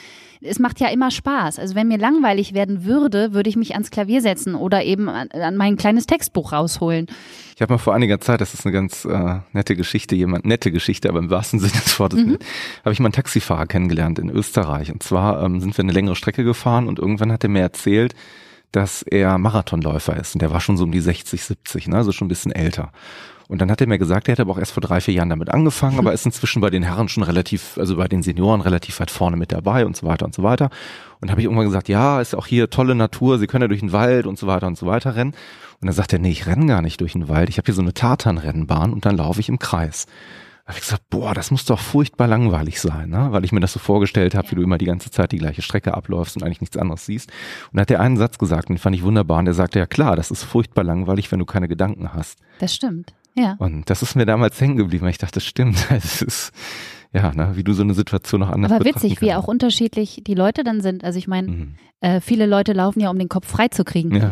[0.41, 1.59] es macht ja immer Spaß.
[1.59, 5.29] Also wenn mir langweilig werden würde, würde ich mich ans Klavier setzen oder eben an,
[5.31, 7.07] an mein kleines Textbuch rausholen.
[7.55, 10.73] Ich habe mal vor einiger Zeit, das ist eine ganz äh, nette Geschichte, jemand nette
[10.73, 12.37] Geschichte, aber im wahrsten Sinne des Wortes, mhm.
[12.83, 14.91] habe ich mal einen Taxifahrer kennengelernt in Österreich.
[14.91, 18.15] Und zwar ähm, sind wir eine längere Strecke gefahren und irgendwann hat er mir erzählt,
[18.71, 21.97] dass er Marathonläufer ist und der war schon so um die 60, 70, ne?
[21.97, 22.91] also schon ein bisschen älter.
[23.47, 25.29] Und dann hat er mir gesagt, er hätte aber auch erst vor drei, vier Jahren
[25.29, 28.99] damit angefangen, aber ist inzwischen bei den Herren schon relativ, also bei den Senioren relativ
[28.99, 30.69] weit vorne mit dabei und so weiter und so weiter.
[31.21, 33.81] Und habe ich irgendwann gesagt, ja, ist auch hier tolle Natur, Sie können ja durch
[33.81, 35.31] den Wald und so weiter und so weiter rennen.
[35.79, 37.75] Und dann sagt er, nee, ich renne gar nicht durch den Wald, ich habe hier
[37.75, 40.07] so eine Tatanrennbahn und dann laufe ich im Kreis.
[40.65, 43.27] Da habe ich gesagt, boah, das muss doch furchtbar langweilig sein, ne?
[43.29, 45.61] weil ich mir das so vorgestellt habe, wie du immer die ganze Zeit die gleiche
[45.61, 47.31] Strecke abläufst und eigentlich nichts anderes siehst.
[47.71, 49.77] Und da hat er einen Satz gesagt, und den fand ich wunderbar, und der sagte,
[49.77, 52.39] ja klar, das ist furchtbar langweilig, wenn du keine Gedanken hast.
[52.57, 53.13] Das stimmt.
[53.35, 53.55] Ja.
[53.59, 55.77] Und das ist mir damals hängen geblieben, weil ich dachte, das stimmt.
[55.91, 56.51] Es ist,
[57.13, 60.33] ja, ne, wie du so eine Situation noch anders Aber witzig, wie auch unterschiedlich die
[60.33, 61.03] Leute dann sind.
[61.03, 61.75] Also ich meine, mhm.
[61.99, 64.15] äh, viele Leute laufen ja, um den Kopf frei zu kriegen.
[64.15, 64.31] Ja.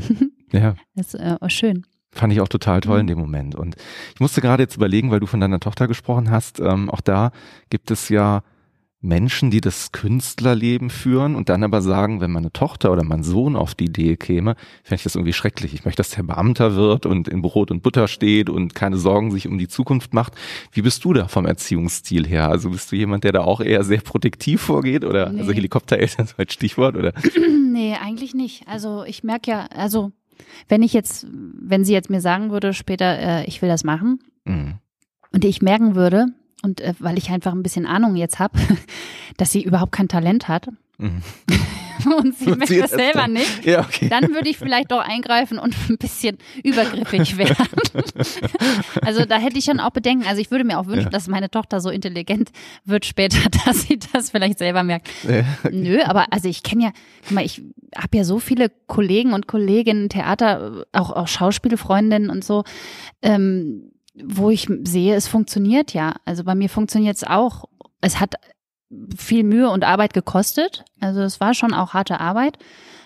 [0.52, 0.76] ja.
[0.96, 1.86] das ist äh, schön.
[2.14, 3.10] Fand ich auch total toll in mhm.
[3.10, 3.56] dem Moment.
[3.56, 3.76] Und
[4.14, 7.32] ich musste gerade jetzt überlegen, weil du von deiner Tochter gesprochen hast, ähm, auch da
[7.70, 8.44] gibt es ja
[9.04, 13.58] Menschen, die das Künstlerleben führen und dann aber sagen, wenn meine Tochter oder mein Sohn
[13.58, 15.74] auf die Idee käme, fände ich das irgendwie schrecklich.
[15.74, 19.30] Ich möchte, dass der Beamter wird und in Brot und Butter steht und keine Sorgen
[19.32, 20.34] sich um die Zukunft macht.
[20.72, 22.48] Wie bist du da vom Erziehungsstil her?
[22.48, 25.42] Also bist du jemand, der da auch eher sehr protektiv vorgeht oder nee.
[25.42, 27.14] also Helikoptereltern so als Stichwort oder?
[27.74, 28.68] Nee, eigentlich nicht.
[28.68, 30.12] Also ich merke ja, also
[30.68, 34.20] wenn ich jetzt, wenn sie jetzt mir sagen würde später, äh, ich will das machen
[34.46, 34.76] mhm.
[35.32, 36.28] und ich merken würde,
[36.64, 38.58] und äh, weil ich einfach ein bisschen Ahnung jetzt habe,
[39.38, 40.70] dass sie überhaupt kein Talent hat.
[40.98, 41.22] Mhm.
[42.18, 44.10] und sie merkt das selber nicht, ja, okay.
[44.10, 47.68] dann würde ich vielleicht doch eingreifen und ein bisschen übergriffig werden.
[49.02, 50.26] also da hätte ich schon auch Bedenken.
[50.28, 51.10] Also ich würde mir auch wünschen, ja.
[51.10, 52.52] dass meine Tochter so intelligent
[52.86, 55.10] wird später, dass sie das vielleicht selber merkt.
[55.24, 55.76] Ja, okay.
[55.76, 56.92] Nö, aber also ich kenne ja,
[57.24, 57.62] guck mal, ich
[57.96, 62.64] habe ja so viele Kollegen und Kolleginnen, Theater, auch, auch Schauspielfreundinnen und so.
[63.22, 66.16] Ähm, wo ich sehe, es funktioniert ja.
[66.26, 67.66] Also bei mir funktioniert es auch.
[68.02, 68.36] Es hat
[69.18, 70.84] viel Mühe und Arbeit gekostet.
[71.00, 72.58] Also es war schon auch harte Arbeit.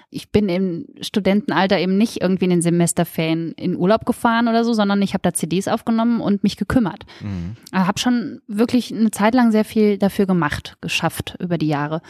[0.10, 4.72] Ich bin im Studentenalter eben nicht irgendwie in den Semesterferien in Urlaub gefahren oder so,
[4.74, 7.06] sondern ich habe da CDs aufgenommen und mich gekümmert.
[7.20, 7.58] Mhm.
[7.74, 12.02] Habe schon wirklich eine Zeit lang sehr viel dafür gemacht, geschafft über die Jahre.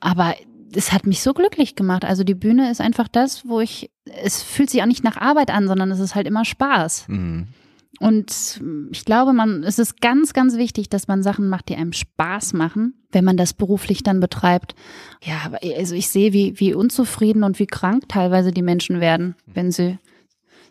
[0.00, 0.34] Aber
[0.74, 2.06] es hat mich so glücklich gemacht.
[2.06, 3.90] Also die Bühne ist einfach das, wo ich,
[4.22, 7.08] es fühlt sich auch nicht nach Arbeit an, sondern es ist halt immer Spaß.
[7.08, 7.48] Mhm.
[8.02, 11.92] Und ich glaube, man, es ist ganz, ganz wichtig, dass man Sachen macht, die einem
[11.92, 14.74] Spaß machen, wenn man das beruflich dann betreibt.
[15.22, 19.70] Ja, also ich sehe, wie, wie unzufrieden und wie krank teilweise die Menschen werden, wenn
[19.70, 20.00] sie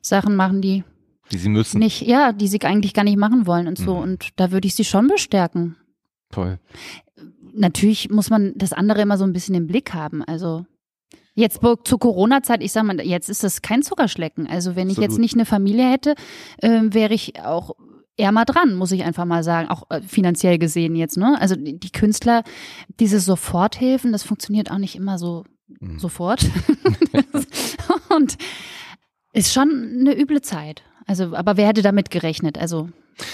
[0.02, 0.84] Sachen machen, die,
[1.32, 1.80] die sie müssen.
[1.80, 3.96] Nicht, ja, die sie eigentlich gar nicht machen wollen und so.
[3.96, 4.02] Mhm.
[4.02, 5.78] Und da würde ich sie schon bestärken.
[6.32, 6.60] Toll.
[7.54, 10.22] Natürlich muss man das andere immer so ein bisschen im Blick haben.
[10.22, 10.66] Also
[11.34, 14.48] Jetzt zur Corona-Zeit, ich sag mal, jetzt ist das kein Zuckerschlecken.
[14.48, 15.12] Also wenn ich Absolut.
[15.12, 16.16] jetzt nicht eine Familie hätte,
[16.58, 17.72] äh, wäre ich auch
[18.18, 21.18] eher mal dran, muss ich einfach mal sagen, auch äh, finanziell gesehen jetzt.
[21.18, 21.40] Ne?
[21.40, 22.44] Also die, die Künstler,
[23.00, 25.46] diese Soforthilfen, das funktioniert auch nicht immer so
[25.80, 26.00] mhm.
[26.00, 26.46] sofort.
[28.16, 28.38] und
[29.34, 30.84] ist schon eine üble Zeit.
[31.08, 32.58] Also, aber wer hätte damit gerechnet?
[32.58, 32.90] Also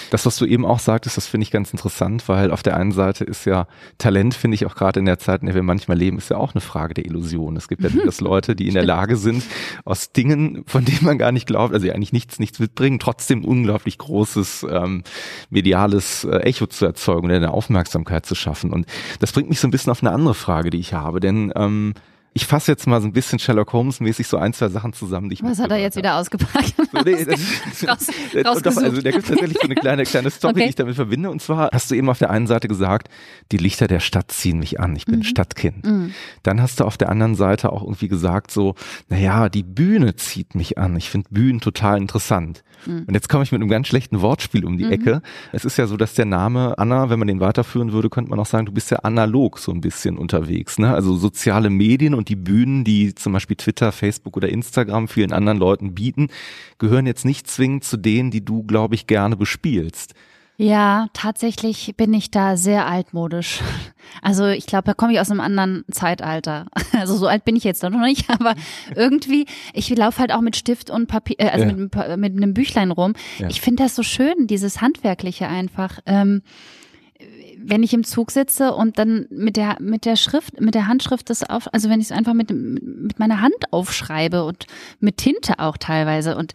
[0.09, 2.91] das, was du eben auch sagtest, das finde ich ganz interessant, weil auf der einen
[2.91, 3.67] Seite ist ja
[3.97, 6.37] Talent, finde ich auch gerade in der Zeit, in der wir manchmal leben, ist ja
[6.37, 7.55] auch eine Frage der Illusion.
[7.57, 9.43] Es gibt ja durchaus Leute, die in der Lage sind,
[9.85, 13.45] aus Dingen, von denen man gar nicht glaubt, also die eigentlich nichts, nichts mitbringen, trotzdem
[13.45, 15.03] unglaublich großes ähm,
[15.49, 18.71] mediales äh, Echo zu erzeugen oder eine Aufmerksamkeit zu schaffen.
[18.71, 18.85] Und
[19.19, 21.93] das bringt mich so ein bisschen auf eine andere Frage, die ich habe, denn ähm,
[22.37, 25.29] ich fasse jetzt mal so ein bisschen Sherlock Holmes mäßig so ein, zwei Sachen zusammen,
[25.29, 26.75] die ich Was hat er jetzt wieder ausgepackt?
[26.77, 28.07] So, nee, das,
[28.45, 30.63] Raus, doch, also da gibt es tatsächlich so eine kleine, kleine Story, okay.
[30.65, 31.31] die ich damit verbinde.
[31.31, 33.09] Und zwar hast du eben auf der einen Seite gesagt,
[33.51, 34.95] die Lichter der Stadt ziehen mich an.
[34.95, 35.23] Ich bin mhm.
[35.23, 35.83] Stadtkind.
[35.83, 36.13] Mhm.
[36.43, 38.75] Dann hast du auf der anderen Seite auch irgendwie gesagt so,
[39.09, 40.95] naja, die Bühne zieht mich an.
[40.95, 42.63] Ich finde Bühnen total interessant.
[42.85, 43.05] Mhm.
[43.07, 44.91] Und jetzt komme ich mit einem ganz schlechten Wortspiel um die mhm.
[44.91, 45.21] Ecke.
[45.53, 48.39] Es ist ja so, dass der Name Anna, wenn man den weiterführen würde, könnte man
[48.39, 50.77] auch sagen, du bist ja analog so ein bisschen unterwegs.
[50.77, 50.93] Ne?
[50.93, 55.57] Also soziale Medien und die Bühnen, die zum Beispiel Twitter, Facebook oder Instagram vielen anderen
[55.57, 56.29] Leuten bieten,
[56.77, 60.13] gehören jetzt nicht zwingend zu denen, die du, glaube ich, gerne bespielst.
[60.59, 63.59] Ja, tatsächlich bin ich da sehr altmodisch.
[64.23, 66.65] Also ich glaube, da komme ich aus einem anderen Zeitalter.
[66.93, 68.55] Also so alt bin ich jetzt noch nicht, aber
[68.95, 71.73] irgendwie, ich laufe halt auch mit Stift und Papier, äh, also ja.
[71.73, 73.13] mit, mit einem Büchlein rum.
[73.37, 73.49] Ja.
[73.49, 75.99] Ich finde das so schön, dieses Handwerkliche einfach.
[76.07, 76.41] Ähm,
[77.59, 81.29] wenn ich im Zug sitze und dann mit der mit der Schrift, mit der Handschrift
[81.29, 84.65] das auf, also wenn ich es einfach mit mit meiner Hand aufschreibe und
[84.99, 86.53] mit Tinte auch teilweise und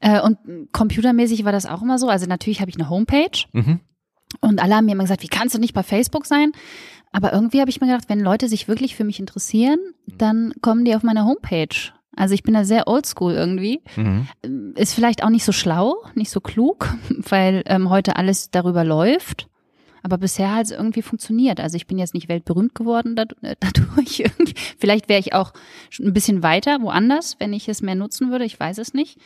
[0.00, 0.38] äh, und
[0.72, 2.08] computermäßig war das auch immer so.
[2.08, 3.80] Also natürlich habe ich eine Homepage mhm.
[4.40, 6.52] und alle haben mir immer gesagt, wie kannst du nicht bei Facebook sein?
[7.12, 10.84] Aber irgendwie habe ich mir gedacht, wenn Leute sich wirklich für mich interessieren, dann kommen
[10.84, 11.92] die auf meine Homepage.
[12.16, 13.82] Also ich bin da sehr oldschool irgendwie.
[13.96, 14.74] Mhm.
[14.74, 19.48] Ist vielleicht auch nicht so schlau, nicht so klug, weil ähm, heute alles darüber läuft.
[20.04, 21.60] Aber bisher hat es irgendwie funktioniert.
[21.60, 24.22] Also ich bin jetzt nicht weltberühmt geworden äh, dadurch.
[24.78, 25.54] Vielleicht wäre ich auch
[25.98, 28.44] ein bisschen weiter woanders, wenn ich es mehr nutzen würde.
[28.44, 29.18] Ich weiß es nicht.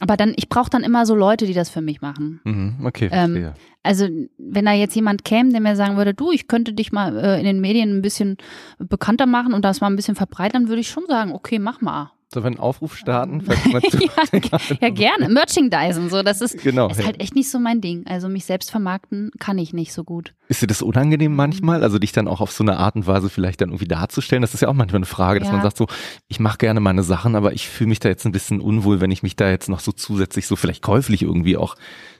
[0.00, 2.40] Aber dann, ich brauche dann immer so Leute, die das für mich machen.
[2.44, 3.46] Mhm, okay, ähm, verstehe.
[3.48, 3.52] Ähm,
[3.82, 4.08] also
[4.38, 7.38] wenn da jetzt jemand käme, der mir sagen würde, du, ich könnte dich mal äh,
[7.38, 8.36] in den Medien ein bisschen
[8.78, 12.12] bekannter machen und das mal ein bisschen verbreitern, würde ich schon sagen, okay, mach mal.
[12.34, 13.44] Sollen wir einen Aufruf starten?
[13.72, 15.28] ja, ja, gerne.
[15.28, 18.04] Merchandisen, so, das ist, genau, ist halt echt nicht so mein Ding.
[18.08, 20.34] Also mich selbst vermarkten kann ich nicht so gut.
[20.48, 21.84] Ist dir das unangenehm manchmal?
[21.84, 24.42] Also dich dann auch auf so eine Art und Weise vielleicht dann irgendwie darzustellen?
[24.42, 25.54] Das ist ja auch manchmal eine Frage, dass ja.
[25.54, 25.86] man sagt so,
[26.26, 29.12] ich mache gerne meine Sachen, aber ich fühle mich da jetzt ein bisschen unwohl, wenn
[29.12, 31.76] ich mich da jetzt noch so zusätzlich so vielleicht käuflich irgendwie auch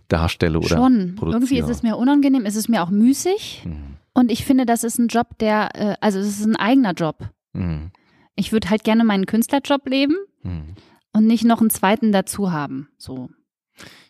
[0.06, 1.16] darstelle oder Schon.
[1.20, 3.62] Irgendwie ist es mir unangenehm, ist es mir auch müßig.
[3.64, 3.96] Mhm.
[4.12, 7.16] Und ich finde, das ist ein Job, der, äh, also es ist ein eigener Job.
[7.52, 7.90] Mhm.
[8.36, 10.74] Ich würde halt gerne meinen Künstlerjob leben hm.
[11.12, 12.88] und nicht noch einen zweiten dazu haben.
[12.96, 13.30] So.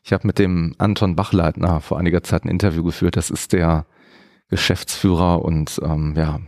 [0.03, 3.17] Ich habe mit dem Anton Bachleitner vor einiger Zeit ein Interview geführt.
[3.17, 3.87] Das ist der
[4.49, 6.41] Geschäftsführer und ähm, ja,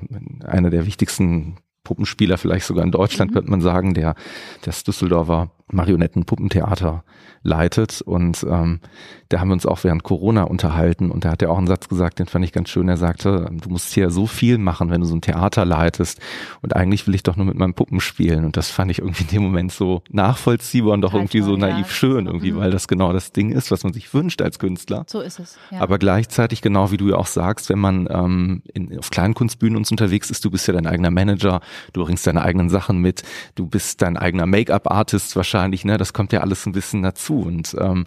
[0.44, 3.34] einer der wichtigsten Puppenspieler, vielleicht sogar in Deutschland, mhm.
[3.34, 4.14] könnte man sagen, der
[4.62, 7.04] das Düsseldorfer Marionettenpuppentheater
[7.42, 8.02] leitet.
[8.02, 8.80] Und ähm,
[9.28, 11.88] da haben wir uns auch während Corona unterhalten und da hat er auch einen Satz
[11.88, 12.88] gesagt, den fand ich ganz schön.
[12.88, 16.20] Er sagte, du musst hier so viel machen, wenn du so ein Theater leitest.
[16.62, 18.44] Und eigentlich will ich doch nur mit meinem Puppen spielen.
[18.44, 21.56] Und das fand ich irgendwie in dem Moment so nachvollziehbar und doch Total irgendwie so
[21.56, 21.92] naiv ja.
[21.92, 22.58] schön, irgendwie, mhm.
[22.58, 25.04] weil das genau das Ding ist, was man sich wünscht als Künstler.
[25.08, 25.58] So ist es.
[25.70, 25.80] Ja.
[25.80, 29.90] Aber gleichzeitig, genau wie du ja auch sagst, wenn man ähm, in, auf Kleinkunstbühnen uns
[29.90, 31.60] unterwegs ist, du bist ja dein eigener Manager,
[31.92, 33.22] du bringst deine eigenen Sachen mit,
[33.54, 35.98] du bist dein eigener Make-up-Artist wahrscheinlich, ne?
[35.98, 37.40] Das kommt ja alles ein bisschen dazu.
[37.40, 38.04] Und ähm,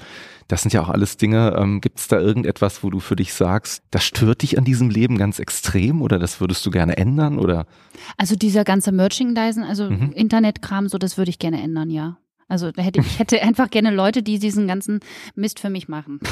[0.48, 1.56] das sind ja auch alles Dinge.
[1.58, 4.90] Ähm, Gibt es da irgendetwas, wo du für dich sagst, das stört dich an diesem
[4.90, 7.38] Leben ganz extrem oder das würdest du gerne ändern?
[7.38, 7.66] Oder?
[8.18, 10.12] Also dieser ganze Merchandising, also mhm.
[10.14, 12.18] Internetkram, so das würde ich gerne ändern, ja.
[12.50, 15.00] Also da hätte ich hätte einfach gerne Leute, die diesen ganzen
[15.36, 16.20] Mist für mich machen.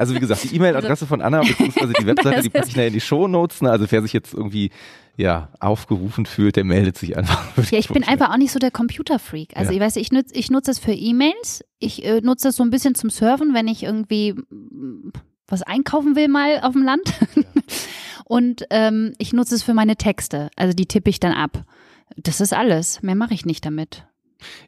[0.00, 3.00] Also wie gesagt, die E-Mail-Adresse von Anna beziehungsweise die Webseite, die packe ich in die
[3.00, 3.62] Shownotes.
[3.62, 3.70] Ne?
[3.70, 4.72] Also wer sich jetzt irgendwie
[5.16, 7.44] ja aufgerufen fühlt, der meldet sich einfach.
[7.70, 9.56] Ja, ich bin einfach auch nicht so der Computerfreak.
[9.56, 9.76] Also ja.
[9.76, 11.64] ich weiß, ich nutze ich nutze das für E-Mails.
[11.78, 15.12] Ich äh, nutze das so ein bisschen zum Surfen, wenn ich irgendwie mm,
[15.46, 17.14] was einkaufen will mal auf dem Land.
[17.36, 17.42] Ja.
[18.24, 20.50] Und ähm, ich nutze es für meine Texte.
[20.56, 21.64] Also die tippe ich dann ab.
[22.16, 23.00] Das ist alles.
[23.02, 24.06] Mehr mache ich nicht damit.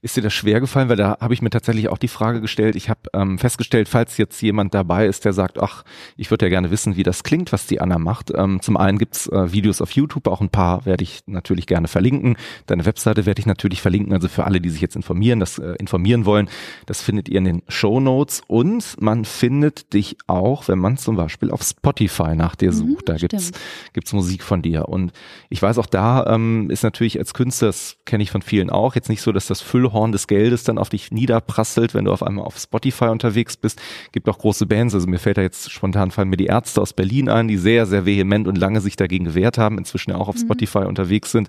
[0.03, 0.89] Ist dir das schwer gefallen?
[0.89, 2.77] Weil da habe ich mir tatsächlich auch die Frage gestellt.
[2.77, 5.85] Ich habe ähm, festgestellt, falls jetzt jemand dabei ist, der sagt, ach,
[6.17, 8.33] ich würde ja gerne wissen, wie das klingt, was die Anna macht.
[8.35, 11.89] Ähm, zum einen gibt's äh, Videos auf YouTube, auch ein paar werde ich natürlich gerne
[11.89, 12.37] verlinken.
[12.67, 14.13] Deine Webseite werde ich natürlich verlinken.
[14.13, 16.49] Also für alle, die sich jetzt informieren, das äh, informieren wollen,
[16.87, 18.43] das findet ihr in den Show Notes.
[18.47, 23.09] Und man findet dich auch, wenn man zum Beispiel auf Spotify nach dir mhm, sucht.
[23.09, 23.53] Mhm, da gibt's
[23.93, 24.89] gibt's Musik von dir.
[24.89, 25.13] Und
[25.49, 28.95] ich weiß auch da ähm, ist natürlich als Künstler, das kenne ich von vielen auch,
[28.95, 32.23] jetzt nicht so, dass das Füllhorn des Geldes dann auf dich niederprasselt, wenn du auf
[32.23, 33.81] einmal auf Spotify unterwegs bist.
[34.13, 36.93] Gibt auch große Bands, also mir fällt da jetzt spontan fallen mir die Ärzte aus
[36.93, 40.29] Berlin ein, die sehr, sehr vehement und lange sich dagegen gewehrt haben, inzwischen ja auch
[40.29, 40.41] auf mhm.
[40.41, 41.49] Spotify unterwegs sind.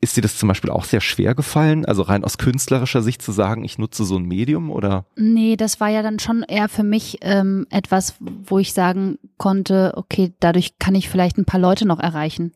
[0.00, 3.32] Ist dir das zum Beispiel auch sehr schwer gefallen, also rein aus künstlerischer Sicht zu
[3.32, 5.06] sagen, ich nutze so ein Medium oder?
[5.16, 9.94] Nee, das war ja dann schon eher für mich ähm, etwas, wo ich sagen konnte,
[9.96, 12.52] okay, dadurch kann ich vielleicht ein paar Leute noch erreichen.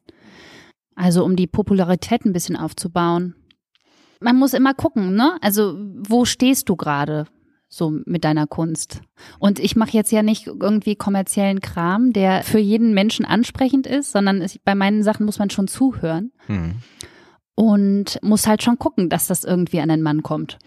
[0.95, 3.35] Also um die Popularität ein bisschen aufzubauen.
[4.21, 5.37] Man muss immer gucken, ne?
[5.41, 7.27] Also wo stehst du gerade?
[7.71, 9.03] so mit deiner Kunst.
[9.39, 14.11] Und ich mache jetzt ja nicht irgendwie kommerziellen Kram, der für jeden Menschen ansprechend ist,
[14.11, 16.33] sondern es, bei meinen Sachen muss man schon zuhören.
[16.47, 16.77] Mhm
[17.59, 20.59] und muss halt schon gucken, dass das irgendwie an den Mann kommt.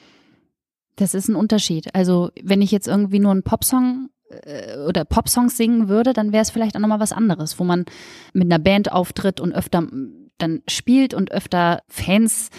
[0.97, 1.95] Das ist ein Unterschied.
[1.95, 6.41] Also wenn ich jetzt irgendwie nur einen Popsong äh, oder Popsongs singen würde, dann wäre
[6.41, 7.85] es vielleicht auch nochmal was anderes, wo man
[8.33, 9.87] mit einer Band auftritt und öfter
[10.37, 12.49] dann spielt und öfter Fans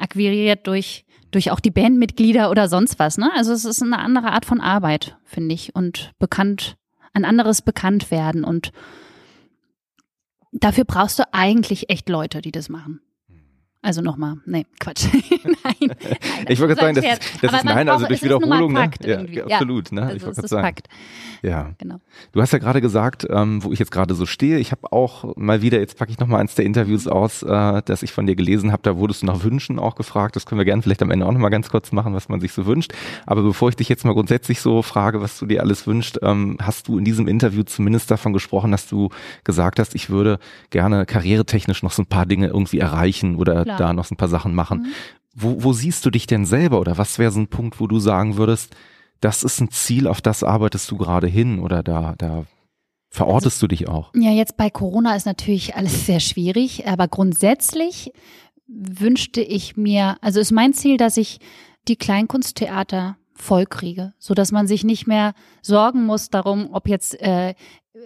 [0.00, 3.16] akquiriert durch durch auch die Bandmitglieder oder sonst was.
[3.16, 3.30] Ne?
[3.34, 6.76] Also es ist eine andere Art von Arbeit, finde ich, und bekannt,
[7.12, 8.72] ein anderes Bekanntwerden und
[10.52, 13.00] dafür brauchst du eigentlich echt Leute, die das machen.
[13.82, 15.06] Also nochmal, nee, Quatsch.
[15.44, 15.96] nein, nein.
[16.48, 18.90] Ich wollte gerade sagen, das, das ist nein, also durch Wiederholung, ne?
[19.02, 20.02] Ja, ja, absolut, ne?
[20.02, 20.66] Also ich wollte sagen.
[20.66, 20.88] Fakt.
[21.42, 21.70] Ja.
[21.78, 22.00] Genau.
[22.32, 25.36] Du hast ja gerade gesagt, ähm, wo ich jetzt gerade so stehe, ich habe auch
[25.36, 28.36] mal wieder, jetzt packe ich nochmal eins der Interviews aus, äh, das ich von dir
[28.36, 30.36] gelesen habe, da wurdest du nach Wünschen auch gefragt.
[30.36, 32.52] Das können wir gerne vielleicht am Ende auch nochmal ganz kurz machen, was man sich
[32.52, 32.92] so wünscht.
[33.24, 36.58] Aber bevor ich dich jetzt mal grundsätzlich so frage, was du dir alles wünschst, ähm,
[36.60, 39.08] hast du in diesem Interview zumindest davon gesprochen, dass du
[39.44, 43.88] gesagt hast, ich würde gerne karrieretechnisch noch so ein paar Dinge irgendwie erreichen oder Klar.
[43.88, 44.80] da noch so ein paar Sachen machen.
[44.80, 44.86] Mhm.
[45.34, 48.00] Wo, wo siehst du dich denn selber oder was wäre so ein Punkt, wo du
[48.00, 48.74] sagen würdest,
[49.20, 52.46] das ist ein Ziel, auf das arbeitest du gerade hin oder da, da
[53.10, 54.12] verortest also, du dich auch?
[54.14, 58.12] Ja, jetzt bei Corona ist natürlich alles sehr schwierig, aber grundsätzlich
[58.66, 61.38] wünschte ich mir, also ist mein Ziel, dass ich
[61.88, 67.20] die Kleinkunsttheater voll kriege, so dass man sich nicht mehr sorgen muss darum, ob jetzt
[67.20, 67.54] äh,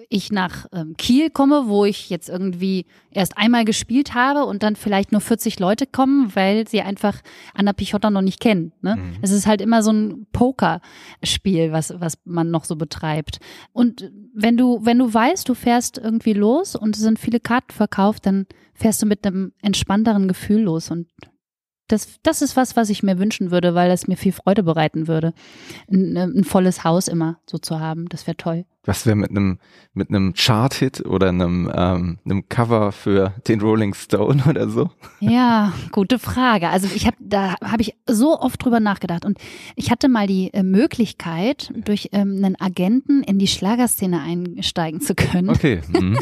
[0.09, 4.77] ich nach ähm, Kiel komme, wo ich jetzt irgendwie erst einmal gespielt habe und dann
[4.77, 7.21] vielleicht nur 40 Leute kommen, weil sie einfach
[7.53, 8.73] Anna Pichotta noch nicht kennen.
[8.81, 8.97] Ne?
[8.97, 9.17] Mhm.
[9.21, 13.41] Es ist halt immer so ein Pokerspiel, was, was man noch so betreibt.
[13.73, 17.73] Und wenn du, wenn du weißt, du fährst irgendwie los und es sind viele Karten
[17.73, 21.09] verkauft, dann fährst du mit einem entspannteren Gefühl los und
[21.89, 25.07] das, das ist was, was ich mir wünschen würde, weil es mir viel Freude bereiten
[25.07, 25.35] würde,
[25.91, 28.09] ein, ein volles Haus immer so zu haben.
[28.09, 28.65] Das wäre toll.
[28.85, 29.59] Was wäre mit einem
[29.95, 34.91] mit einem Chart-Hit oder einem ähm, einem Cover für den Rolling Stone oder so?
[35.21, 36.69] Ja, gute Frage.
[36.69, 39.39] Also ich habe da habe ich so oft drüber nachgedacht und
[39.77, 45.15] ich hatte mal die äh, Möglichkeit durch ähm, einen Agenten in die Schlagerszene einsteigen zu
[45.15, 45.51] können.
[45.51, 45.81] Okay.
[45.95, 46.19] Mhm.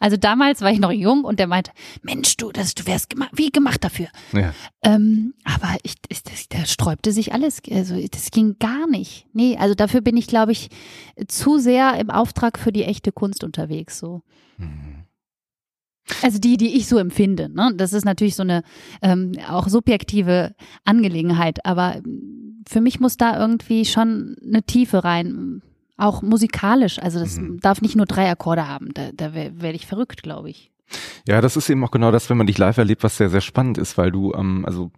[0.00, 1.70] also damals war ich noch jung und der meinte,
[2.02, 4.08] Mensch, du, das du wärst gema wie gemacht dafür.
[4.32, 4.52] Ja.
[4.88, 7.60] Ähm, aber ich, ich das, da sträubte sich alles.
[7.70, 9.26] Also das ging gar nicht.
[9.34, 10.70] Nee, also dafür bin ich, glaube ich,
[11.26, 14.22] zu sehr im Auftrag für die echte Kunst unterwegs, so.
[14.56, 15.04] Mhm.
[16.22, 17.50] Also die, die ich so empfinde.
[17.50, 17.72] Ne?
[17.76, 18.62] Das ist natürlich so eine
[19.02, 20.54] ähm, auch subjektive
[20.86, 25.60] Angelegenheit, aber ähm, für mich muss da irgendwie schon eine Tiefe rein,
[25.98, 26.98] auch musikalisch.
[26.98, 27.60] Also das mhm.
[27.60, 28.88] darf nicht nur drei Akkorde haben.
[28.94, 30.70] Da, da werde ich verrückt, glaube ich.
[31.26, 33.40] Ja, das ist eben auch genau das, wenn man dich live erlebt, was sehr, sehr
[33.40, 34.90] spannend ist, weil du, ähm, also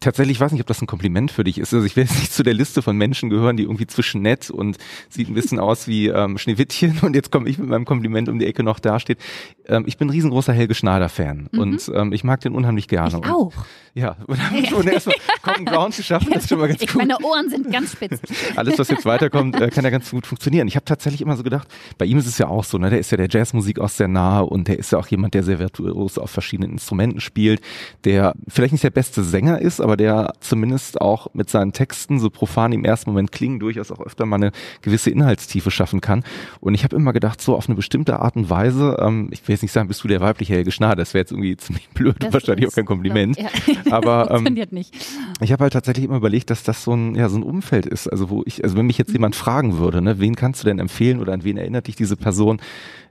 [0.00, 1.74] tatsächlich, ich weiß nicht, ob das ein Kompliment für dich ist.
[1.74, 4.50] Also ich will jetzt nicht zu der Liste von Menschen gehören, die irgendwie zwischen nett
[4.50, 4.78] und
[5.08, 8.38] sieht ein bisschen aus wie ähm, Schneewittchen und jetzt komme ich mit meinem Kompliment um
[8.38, 9.18] die Ecke noch dasteht.
[9.66, 11.58] Ähm, ich bin ein riesengroßer Helge Schneider-Fan mhm.
[11.58, 13.20] und ähm, ich mag den unheimlich gerne.
[13.22, 13.52] Ich auch.
[13.94, 16.96] ja, und haben schon erstmal Cotton Ground geschafft, das ist schon mal ganz ich, gut.
[16.96, 18.20] Meine Ohren sind ganz spitz.
[18.56, 20.66] Alles, was jetzt weiterkommt, äh, kann ja ganz gut funktionieren.
[20.66, 22.98] Ich habe tatsächlich immer so gedacht, bei ihm ist es ja auch so, ne, der
[22.98, 25.58] ist ja der Jazzmusik auch sehr nahe und der ist ja auch jemand, der sehr
[25.58, 27.60] virtuos auf verschiedenen Instrumenten spielt,
[28.04, 32.30] der vielleicht nicht der beste Sänger ist, aber der zumindest auch mit seinen Texten, so
[32.30, 36.24] profan im ersten Moment klingen, durchaus auch öfter mal eine gewisse Inhaltstiefe schaffen kann.
[36.60, 39.54] Und ich habe immer gedacht, so auf eine bestimmte Art und Weise, ähm, ich will
[39.54, 42.16] jetzt nicht sagen, bist du der weibliche Helge Schnarr, das wäre jetzt irgendwie ziemlich blöd,
[42.18, 43.38] das wahrscheinlich auch kein Kompliment.
[43.38, 43.48] Ja.
[43.90, 44.94] Aber ähm, nicht.
[45.40, 48.08] ich habe halt tatsächlich immer überlegt, dass das so ein, ja, so ein Umfeld ist,
[48.08, 49.16] also wo ich, also wenn mich jetzt mhm.
[49.16, 52.16] jemand fragen würde, ne, wen kannst du denn empfehlen oder an wen erinnert dich diese
[52.16, 52.60] Person,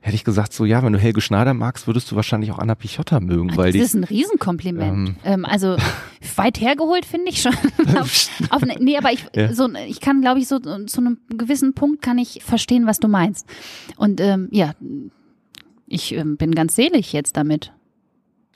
[0.01, 2.75] hätte ich gesagt, so ja, wenn du Helge Schneider magst, würdest du wahrscheinlich auch Anna
[2.75, 3.55] Pichotta mögen.
[3.57, 5.09] Weil das die, ist ein Riesenkompliment.
[5.09, 5.75] Ähm, ähm, also
[6.35, 7.53] weit hergeholt finde ich schon.
[7.99, 9.53] auf, auf, ne, nee, aber ich, ja.
[9.53, 13.07] so, ich kann, glaube ich, so zu einem gewissen Punkt kann ich verstehen, was du
[13.07, 13.45] meinst.
[13.97, 14.73] Und ähm, ja,
[15.87, 17.73] ich ähm, bin ganz selig jetzt damit.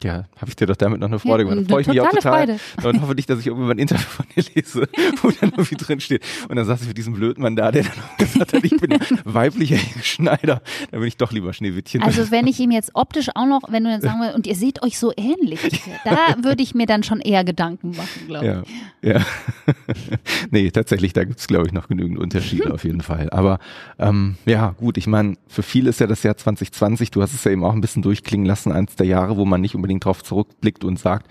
[0.03, 1.61] Ja, habe ich dir doch damit noch eine Freude gemacht.
[1.65, 2.57] Da freue ich mich auch total.
[2.57, 2.87] Freude.
[2.87, 4.81] Und hoffe nicht, dass ich irgendwann ein Interview von dir lese,
[5.21, 6.23] wo dann irgendwie drin steht.
[6.49, 8.99] Und dann saß ich mit diesem blöden Mann da, der dann gesagt hat, ich bin
[9.23, 10.61] weiblicher Schneider.
[10.91, 12.03] Da bin ich doch lieber Schneewittchen.
[12.03, 14.55] Also wenn ich ihm jetzt optisch auch noch, wenn du dann sagen würdest, und ihr
[14.55, 15.59] seht euch so ähnlich,
[16.03, 18.65] da würde ich mir dann schon eher Gedanken machen, glaube
[19.01, 19.09] ich.
[19.09, 19.25] Ja, ja.
[20.51, 23.29] nee, tatsächlich, da gibt es, glaube ich, noch genügend Unterschiede auf jeden Fall.
[23.29, 23.59] Aber
[23.99, 27.43] ähm, ja, gut, ich meine, für viele ist ja das Jahr 2020, du hast es
[27.43, 30.05] ja eben auch ein bisschen durchklingen lassen, eins der Jahre, wo man nicht unbedingt unbedingt
[30.05, 31.27] drauf zurückblickt und sagt,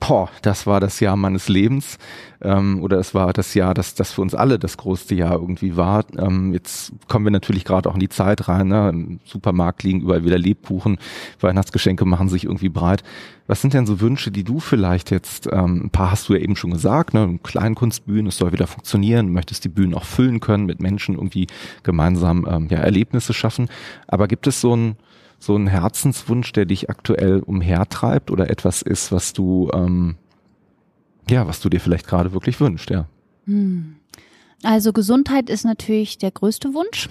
[0.00, 1.98] boah, das war das Jahr meines Lebens
[2.42, 5.76] ähm, oder es war das Jahr, das, das für uns alle das größte Jahr irgendwie
[5.76, 6.04] war.
[6.18, 8.68] Ähm, jetzt kommen wir natürlich gerade auch in die Zeit rein.
[8.68, 8.90] Ne?
[8.90, 10.98] Im Supermarkt liegen überall wieder Lebkuchen,
[11.40, 13.02] Weihnachtsgeschenke machen sich irgendwie breit.
[13.46, 16.40] Was sind denn so Wünsche, die du vielleicht jetzt, ähm, ein paar hast du ja
[16.40, 17.38] eben schon gesagt, ne?
[17.42, 21.46] Kleinkunstbühnen, es soll wieder funktionieren, du möchtest die Bühnen auch füllen können, mit Menschen irgendwie
[21.82, 23.68] gemeinsam ähm, ja, Erlebnisse schaffen.
[24.06, 24.96] Aber gibt es so ein
[25.44, 30.16] so ein Herzenswunsch, der dich aktuell umhertreibt oder etwas ist, was du, ähm,
[31.28, 33.06] ja, was du dir vielleicht gerade wirklich wünschst, ja?
[33.46, 33.96] Hm.
[34.62, 37.08] Also Gesundheit ist natürlich der größte Wunsch.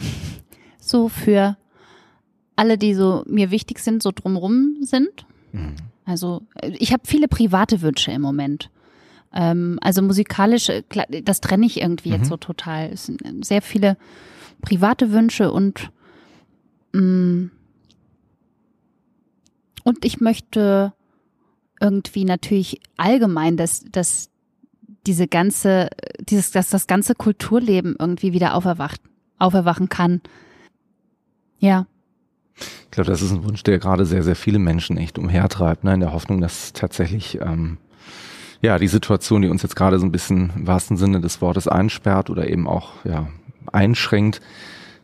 [0.79, 1.55] So für
[2.55, 5.25] alle, die so mir wichtig sind, so drumrum sind.
[5.51, 5.75] Mhm.
[6.05, 8.69] Also ich habe viele private Wünsche im Moment.
[9.33, 10.83] Ähm, also musikalisch, äh,
[11.23, 12.15] das trenne ich irgendwie mhm.
[12.15, 12.89] jetzt so total.
[12.91, 13.97] Es sind sehr viele
[14.61, 15.91] private Wünsche und
[16.93, 17.51] mh, mm,
[19.83, 20.93] und ich möchte
[21.79, 24.29] irgendwie natürlich allgemein, dass, dass
[25.05, 25.89] diese ganze,
[26.19, 29.01] dieses, dass das ganze Kulturleben irgendwie wieder auferwacht,
[29.37, 30.21] auferwachen kann.
[31.59, 31.87] Ja.
[32.55, 35.95] Ich glaube, das ist ein Wunsch, der gerade sehr, sehr viele Menschen echt umhertreibt, ne,
[35.95, 37.77] in der Hoffnung, dass tatsächlich ähm,
[38.61, 41.67] ja die Situation, die uns jetzt gerade so ein bisschen im wahrsten Sinne des Wortes
[41.67, 43.27] einsperrt oder eben auch ja
[43.71, 44.41] einschränkt,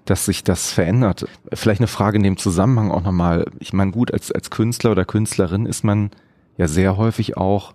[0.09, 1.27] dass sich das verändert.
[1.53, 3.45] Vielleicht eine Frage in dem Zusammenhang auch nochmal.
[3.59, 6.09] Ich meine, gut, als, als Künstler oder Künstlerin ist man
[6.57, 7.73] ja sehr häufig auch,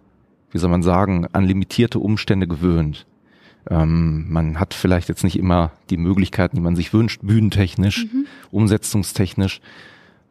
[0.50, 3.06] wie soll man sagen, an limitierte Umstände gewöhnt.
[3.70, 8.26] Ähm, man hat vielleicht jetzt nicht immer die Möglichkeiten, die man sich wünscht, bühnentechnisch, mhm.
[8.50, 9.60] umsetzungstechnisch.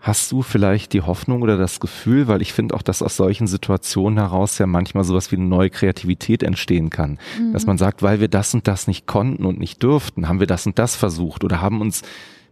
[0.03, 3.47] Hast du vielleicht die Hoffnung oder das Gefühl, weil ich finde auch, dass aus solchen
[3.47, 7.53] Situationen heraus ja manchmal sowas wie eine neue Kreativität entstehen kann, mhm.
[7.53, 10.47] dass man sagt, weil wir das und das nicht konnten und nicht dürften, haben wir
[10.47, 12.01] das und das versucht oder haben uns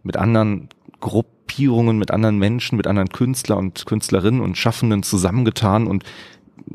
[0.02, 0.70] mit anderen
[1.00, 6.04] Gruppierungen, mit anderen Menschen, mit anderen Künstler und Künstlerinnen und Schaffenden zusammengetan und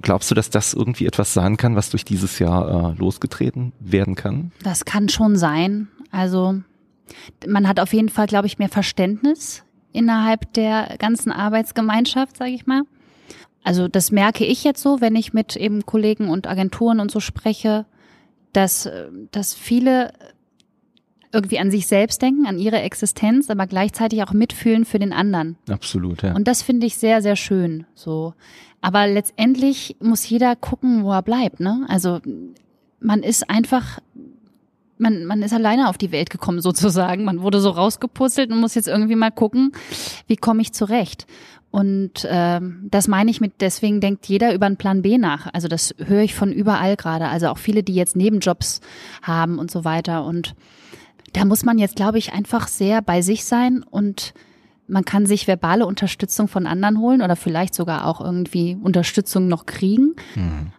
[0.03, 4.13] glaubst du, dass das irgendwie etwas sein kann, was durch dieses Jahr äh, losgetreten werden
[4.13, 4.51] kann?
[4.61, 5.87] Das kann schon sein.
[6.11, 6.61] Also
[7.47, 9.63] man hat auf jeden Fall, glaube ich, mehr Verständnis
[9.97, 12.83] innerhalb der ganzen Arbeitsgemeinschaft, sage ich mal.
[13.63, 17.19] Also das merke ich jetzt so, wenn ich mit eben Kollegen und Agenturen und so
[17.19, 17.85] spreche,
[18.53, 18.89] dass,
[19.31, 20.13] dass viele
[21.33, 25.57] irgendwie an sich selbst denken, an ihre Existenz, aber gleichzeitig auch mitfühlen für den anderen.
[25.69, 26.33] Absolut, ja.
[26.33, 27.85] Und das finde ich sehr, sehr schön.
[27.93, 28.33] So.
[28.79, 31.85] Aber letztendlich muss jeder gucken, wo er bleibt, ne?
[31.89, 32.21] Also
[32.99, 33.99] man ist einfach
[34.97, 37.23] man, man ist alleine auf die Welt gekommen sozusagen.
[37.23, 39.71] Man wurde so rausgepuzzelt und muss jetzt irgendwie mal gucken,
[40.27, 41.27] wie komme ich zurecht.
[41.69, 45.53] Und ähm, das meine ich mit, deswegen denkt jeder über einen Plan B nach.
[45.53, 47.27] Also das höre ich von überall gerade.
[47.27, 48.81] Also auch viele, die jetzt Nebenjobs
[49.21, 50.25] haben und so weiter.
[50.25, 50.55] Und
[51.33, 54.33] da muss man jetzt, glaube ich, einfach sehr bei sich sein und
[54.87, 59.65] man kann sich verbale Unterstützung von anderen holen oder vielleicht sogar auch irgendwie Unterstützung noch
[59.65, 60.15] kriegen.
[60.35, 60.71] Mhm.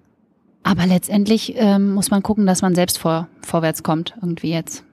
[0.62, 4.84] Aber letztendlich ähm, muss man gucken, dass man selbst vor, vorwärts kommt, irgendwie jetzt.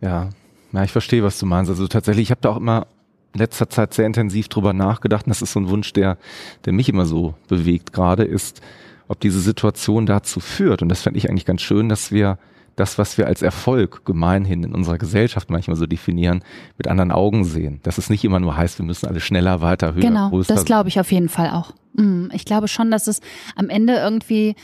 [0.00, 0.30] Ja,
[0.72, 1.70] ja, ich verstehe, was du meinst.
[1.70, 2.86] Also tatsächlich, ich habe da auch immer
[3.34, 5.26] in letzter Zeit sehr intensiv drüber nachgedacht.
[5.26, 6.18] Und das ist so ein Wunsch, der,
[6.64, 8.60] der mich immer so bewegt gerade, ist,
[9.08, 10.82] ob diese Situation dazu führt.
[10.82, 12.38] Und das fände ich eigentlich ganz schön, dass wir
[12.76, 16.42] das, was wir als Erfolg gemeinhin in unserer Gesellschaft manchmal so definieren,
[16.78, 17.80] mit anderen Augen sehen.
[17.82, 20.48] Dass es nicht immer nur heißt, wir müssen alle schneller, weiter, höher, genau, größer.
[20.48, 21.72] Genau, das glaube ich auf jeden Fall auch.
[21.94, 23.20] Mm, ich glaube schon, dass es
[23.56, 24.56] am Ende irgendwie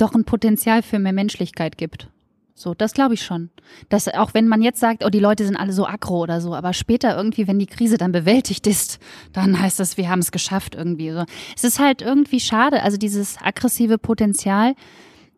[0.00, 2.08] doch ein Potenzial für mehr Menschlichkeit gibt.
[2.54, 3.50] So, das glaube ich schon.
[3.88, 6.54] Dass auch wenn man jetzt sagt, oh, die Leute sind alle so aggro oder so,
[6.54, 8.98] aber später irgendwie, wenn die Krise dann bewältigt ist,
[9.32, 11.12] dann heißt das, wir haben es geschafft irgendwie.
[11.12, 11.24] So.
[11.56, 12.82] Es ist halt irgendwie schade.
[12.82, 14.74] Also dieses aggressive Potenzial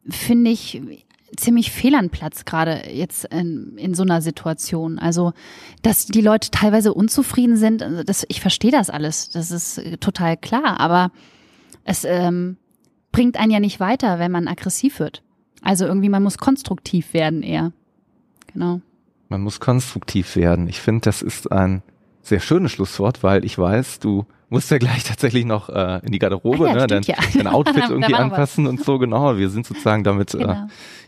[0.09, 0.81] finde ich
[1.37, 4.99] ziemlich fehl an Platz, gerade jetzt in, in so einer Situation.
[4.99, 5.33] Also,
[5.83, 9.29] dass die Leute teilweise unzufrieden sind, das, ich verstehe das alles.
[9.29, 11.13] Das ist total klar, aber
[11.85, 12.57] es, ähm,
[13.13, 15.23] bringt einen ja nicht weiter, wenn man aggressiv wird.
[15.63, 17.73] Also irgendwie, man muss konstruktiv werden eher.
[18.53, 18.81] Genau.
[19.29, 20.69] Man muss konstruktiv werden.
[20.69, 21.83] Ich finde, das ist ein
[22.23, 26.19] sehr schönes Schlusswort, weil ich weiß, du musst ja gleich tatsächlich noch äh, in die
[26.19, 26.81] Garderobe, Ah ja, ne?
[26.85, 27.39] stimmt, dein, ja.
[27.43, 28.21] dein Outfit irgendwie was.
[28.21, 29.37] anpassen und so, genau.
[29.37, 30.51] Wir sind sozusagen damit Genau.
[30.53, 30.57] äh,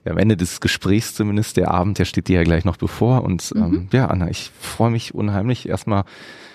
[0.04, 3.24] ja, am Ende des Gesprächs zumindest, der Abend, der steht dir ja gleich noch bevor.
[3.24, 3.62] Und Mhm.
[3.62, 6.04] ähm, ja, Anna, ich freue mich unheimlich erstmal,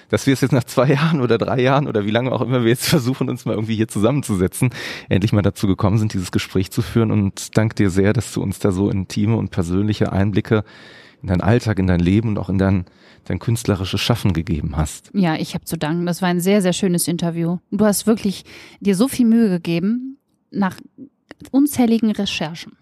[0.09, 2.63] dass wir es jetzt nach zwei Jahren oder drei Jahren oder wie lange auch immer
[2.63, 4.71] wir jetzt versuchen, uns mal irgendwie hier zusammenzusetzen,
[5.09, 7.11] endlich mal dazu gekommen sind, dieses Gespräch zu führen.
[7.11, 10.63] Und danke dir sehr, dass du uns da so intime und persönliche Einblicke
[11.21, 12.85] in deinen Alltag, in dein Leben und auch in dein,
[13.25, 15.09] dein künstlerisches Schaffen gegeben hast.
[15.13, 16.05] Ja, ich habe zu danken.
[16.05, 17.57] Das war ein sehr, sehr schönes Interview.
[17.71, 18.45] Du hast wirklich
[18.79, 20.17] dir so viel Mühe gegeben
[20.51, 20.77] nach
[21.51, 22.73] unzähligen Recherchen.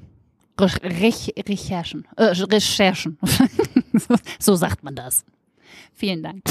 [0.60, 2.08] Re Rech Recherchen.
[2.16, 3.18] Äh, Recherchen.
[4.40, 5.26] so sagt man das.
[5.94, 6.42] Vielen Dank.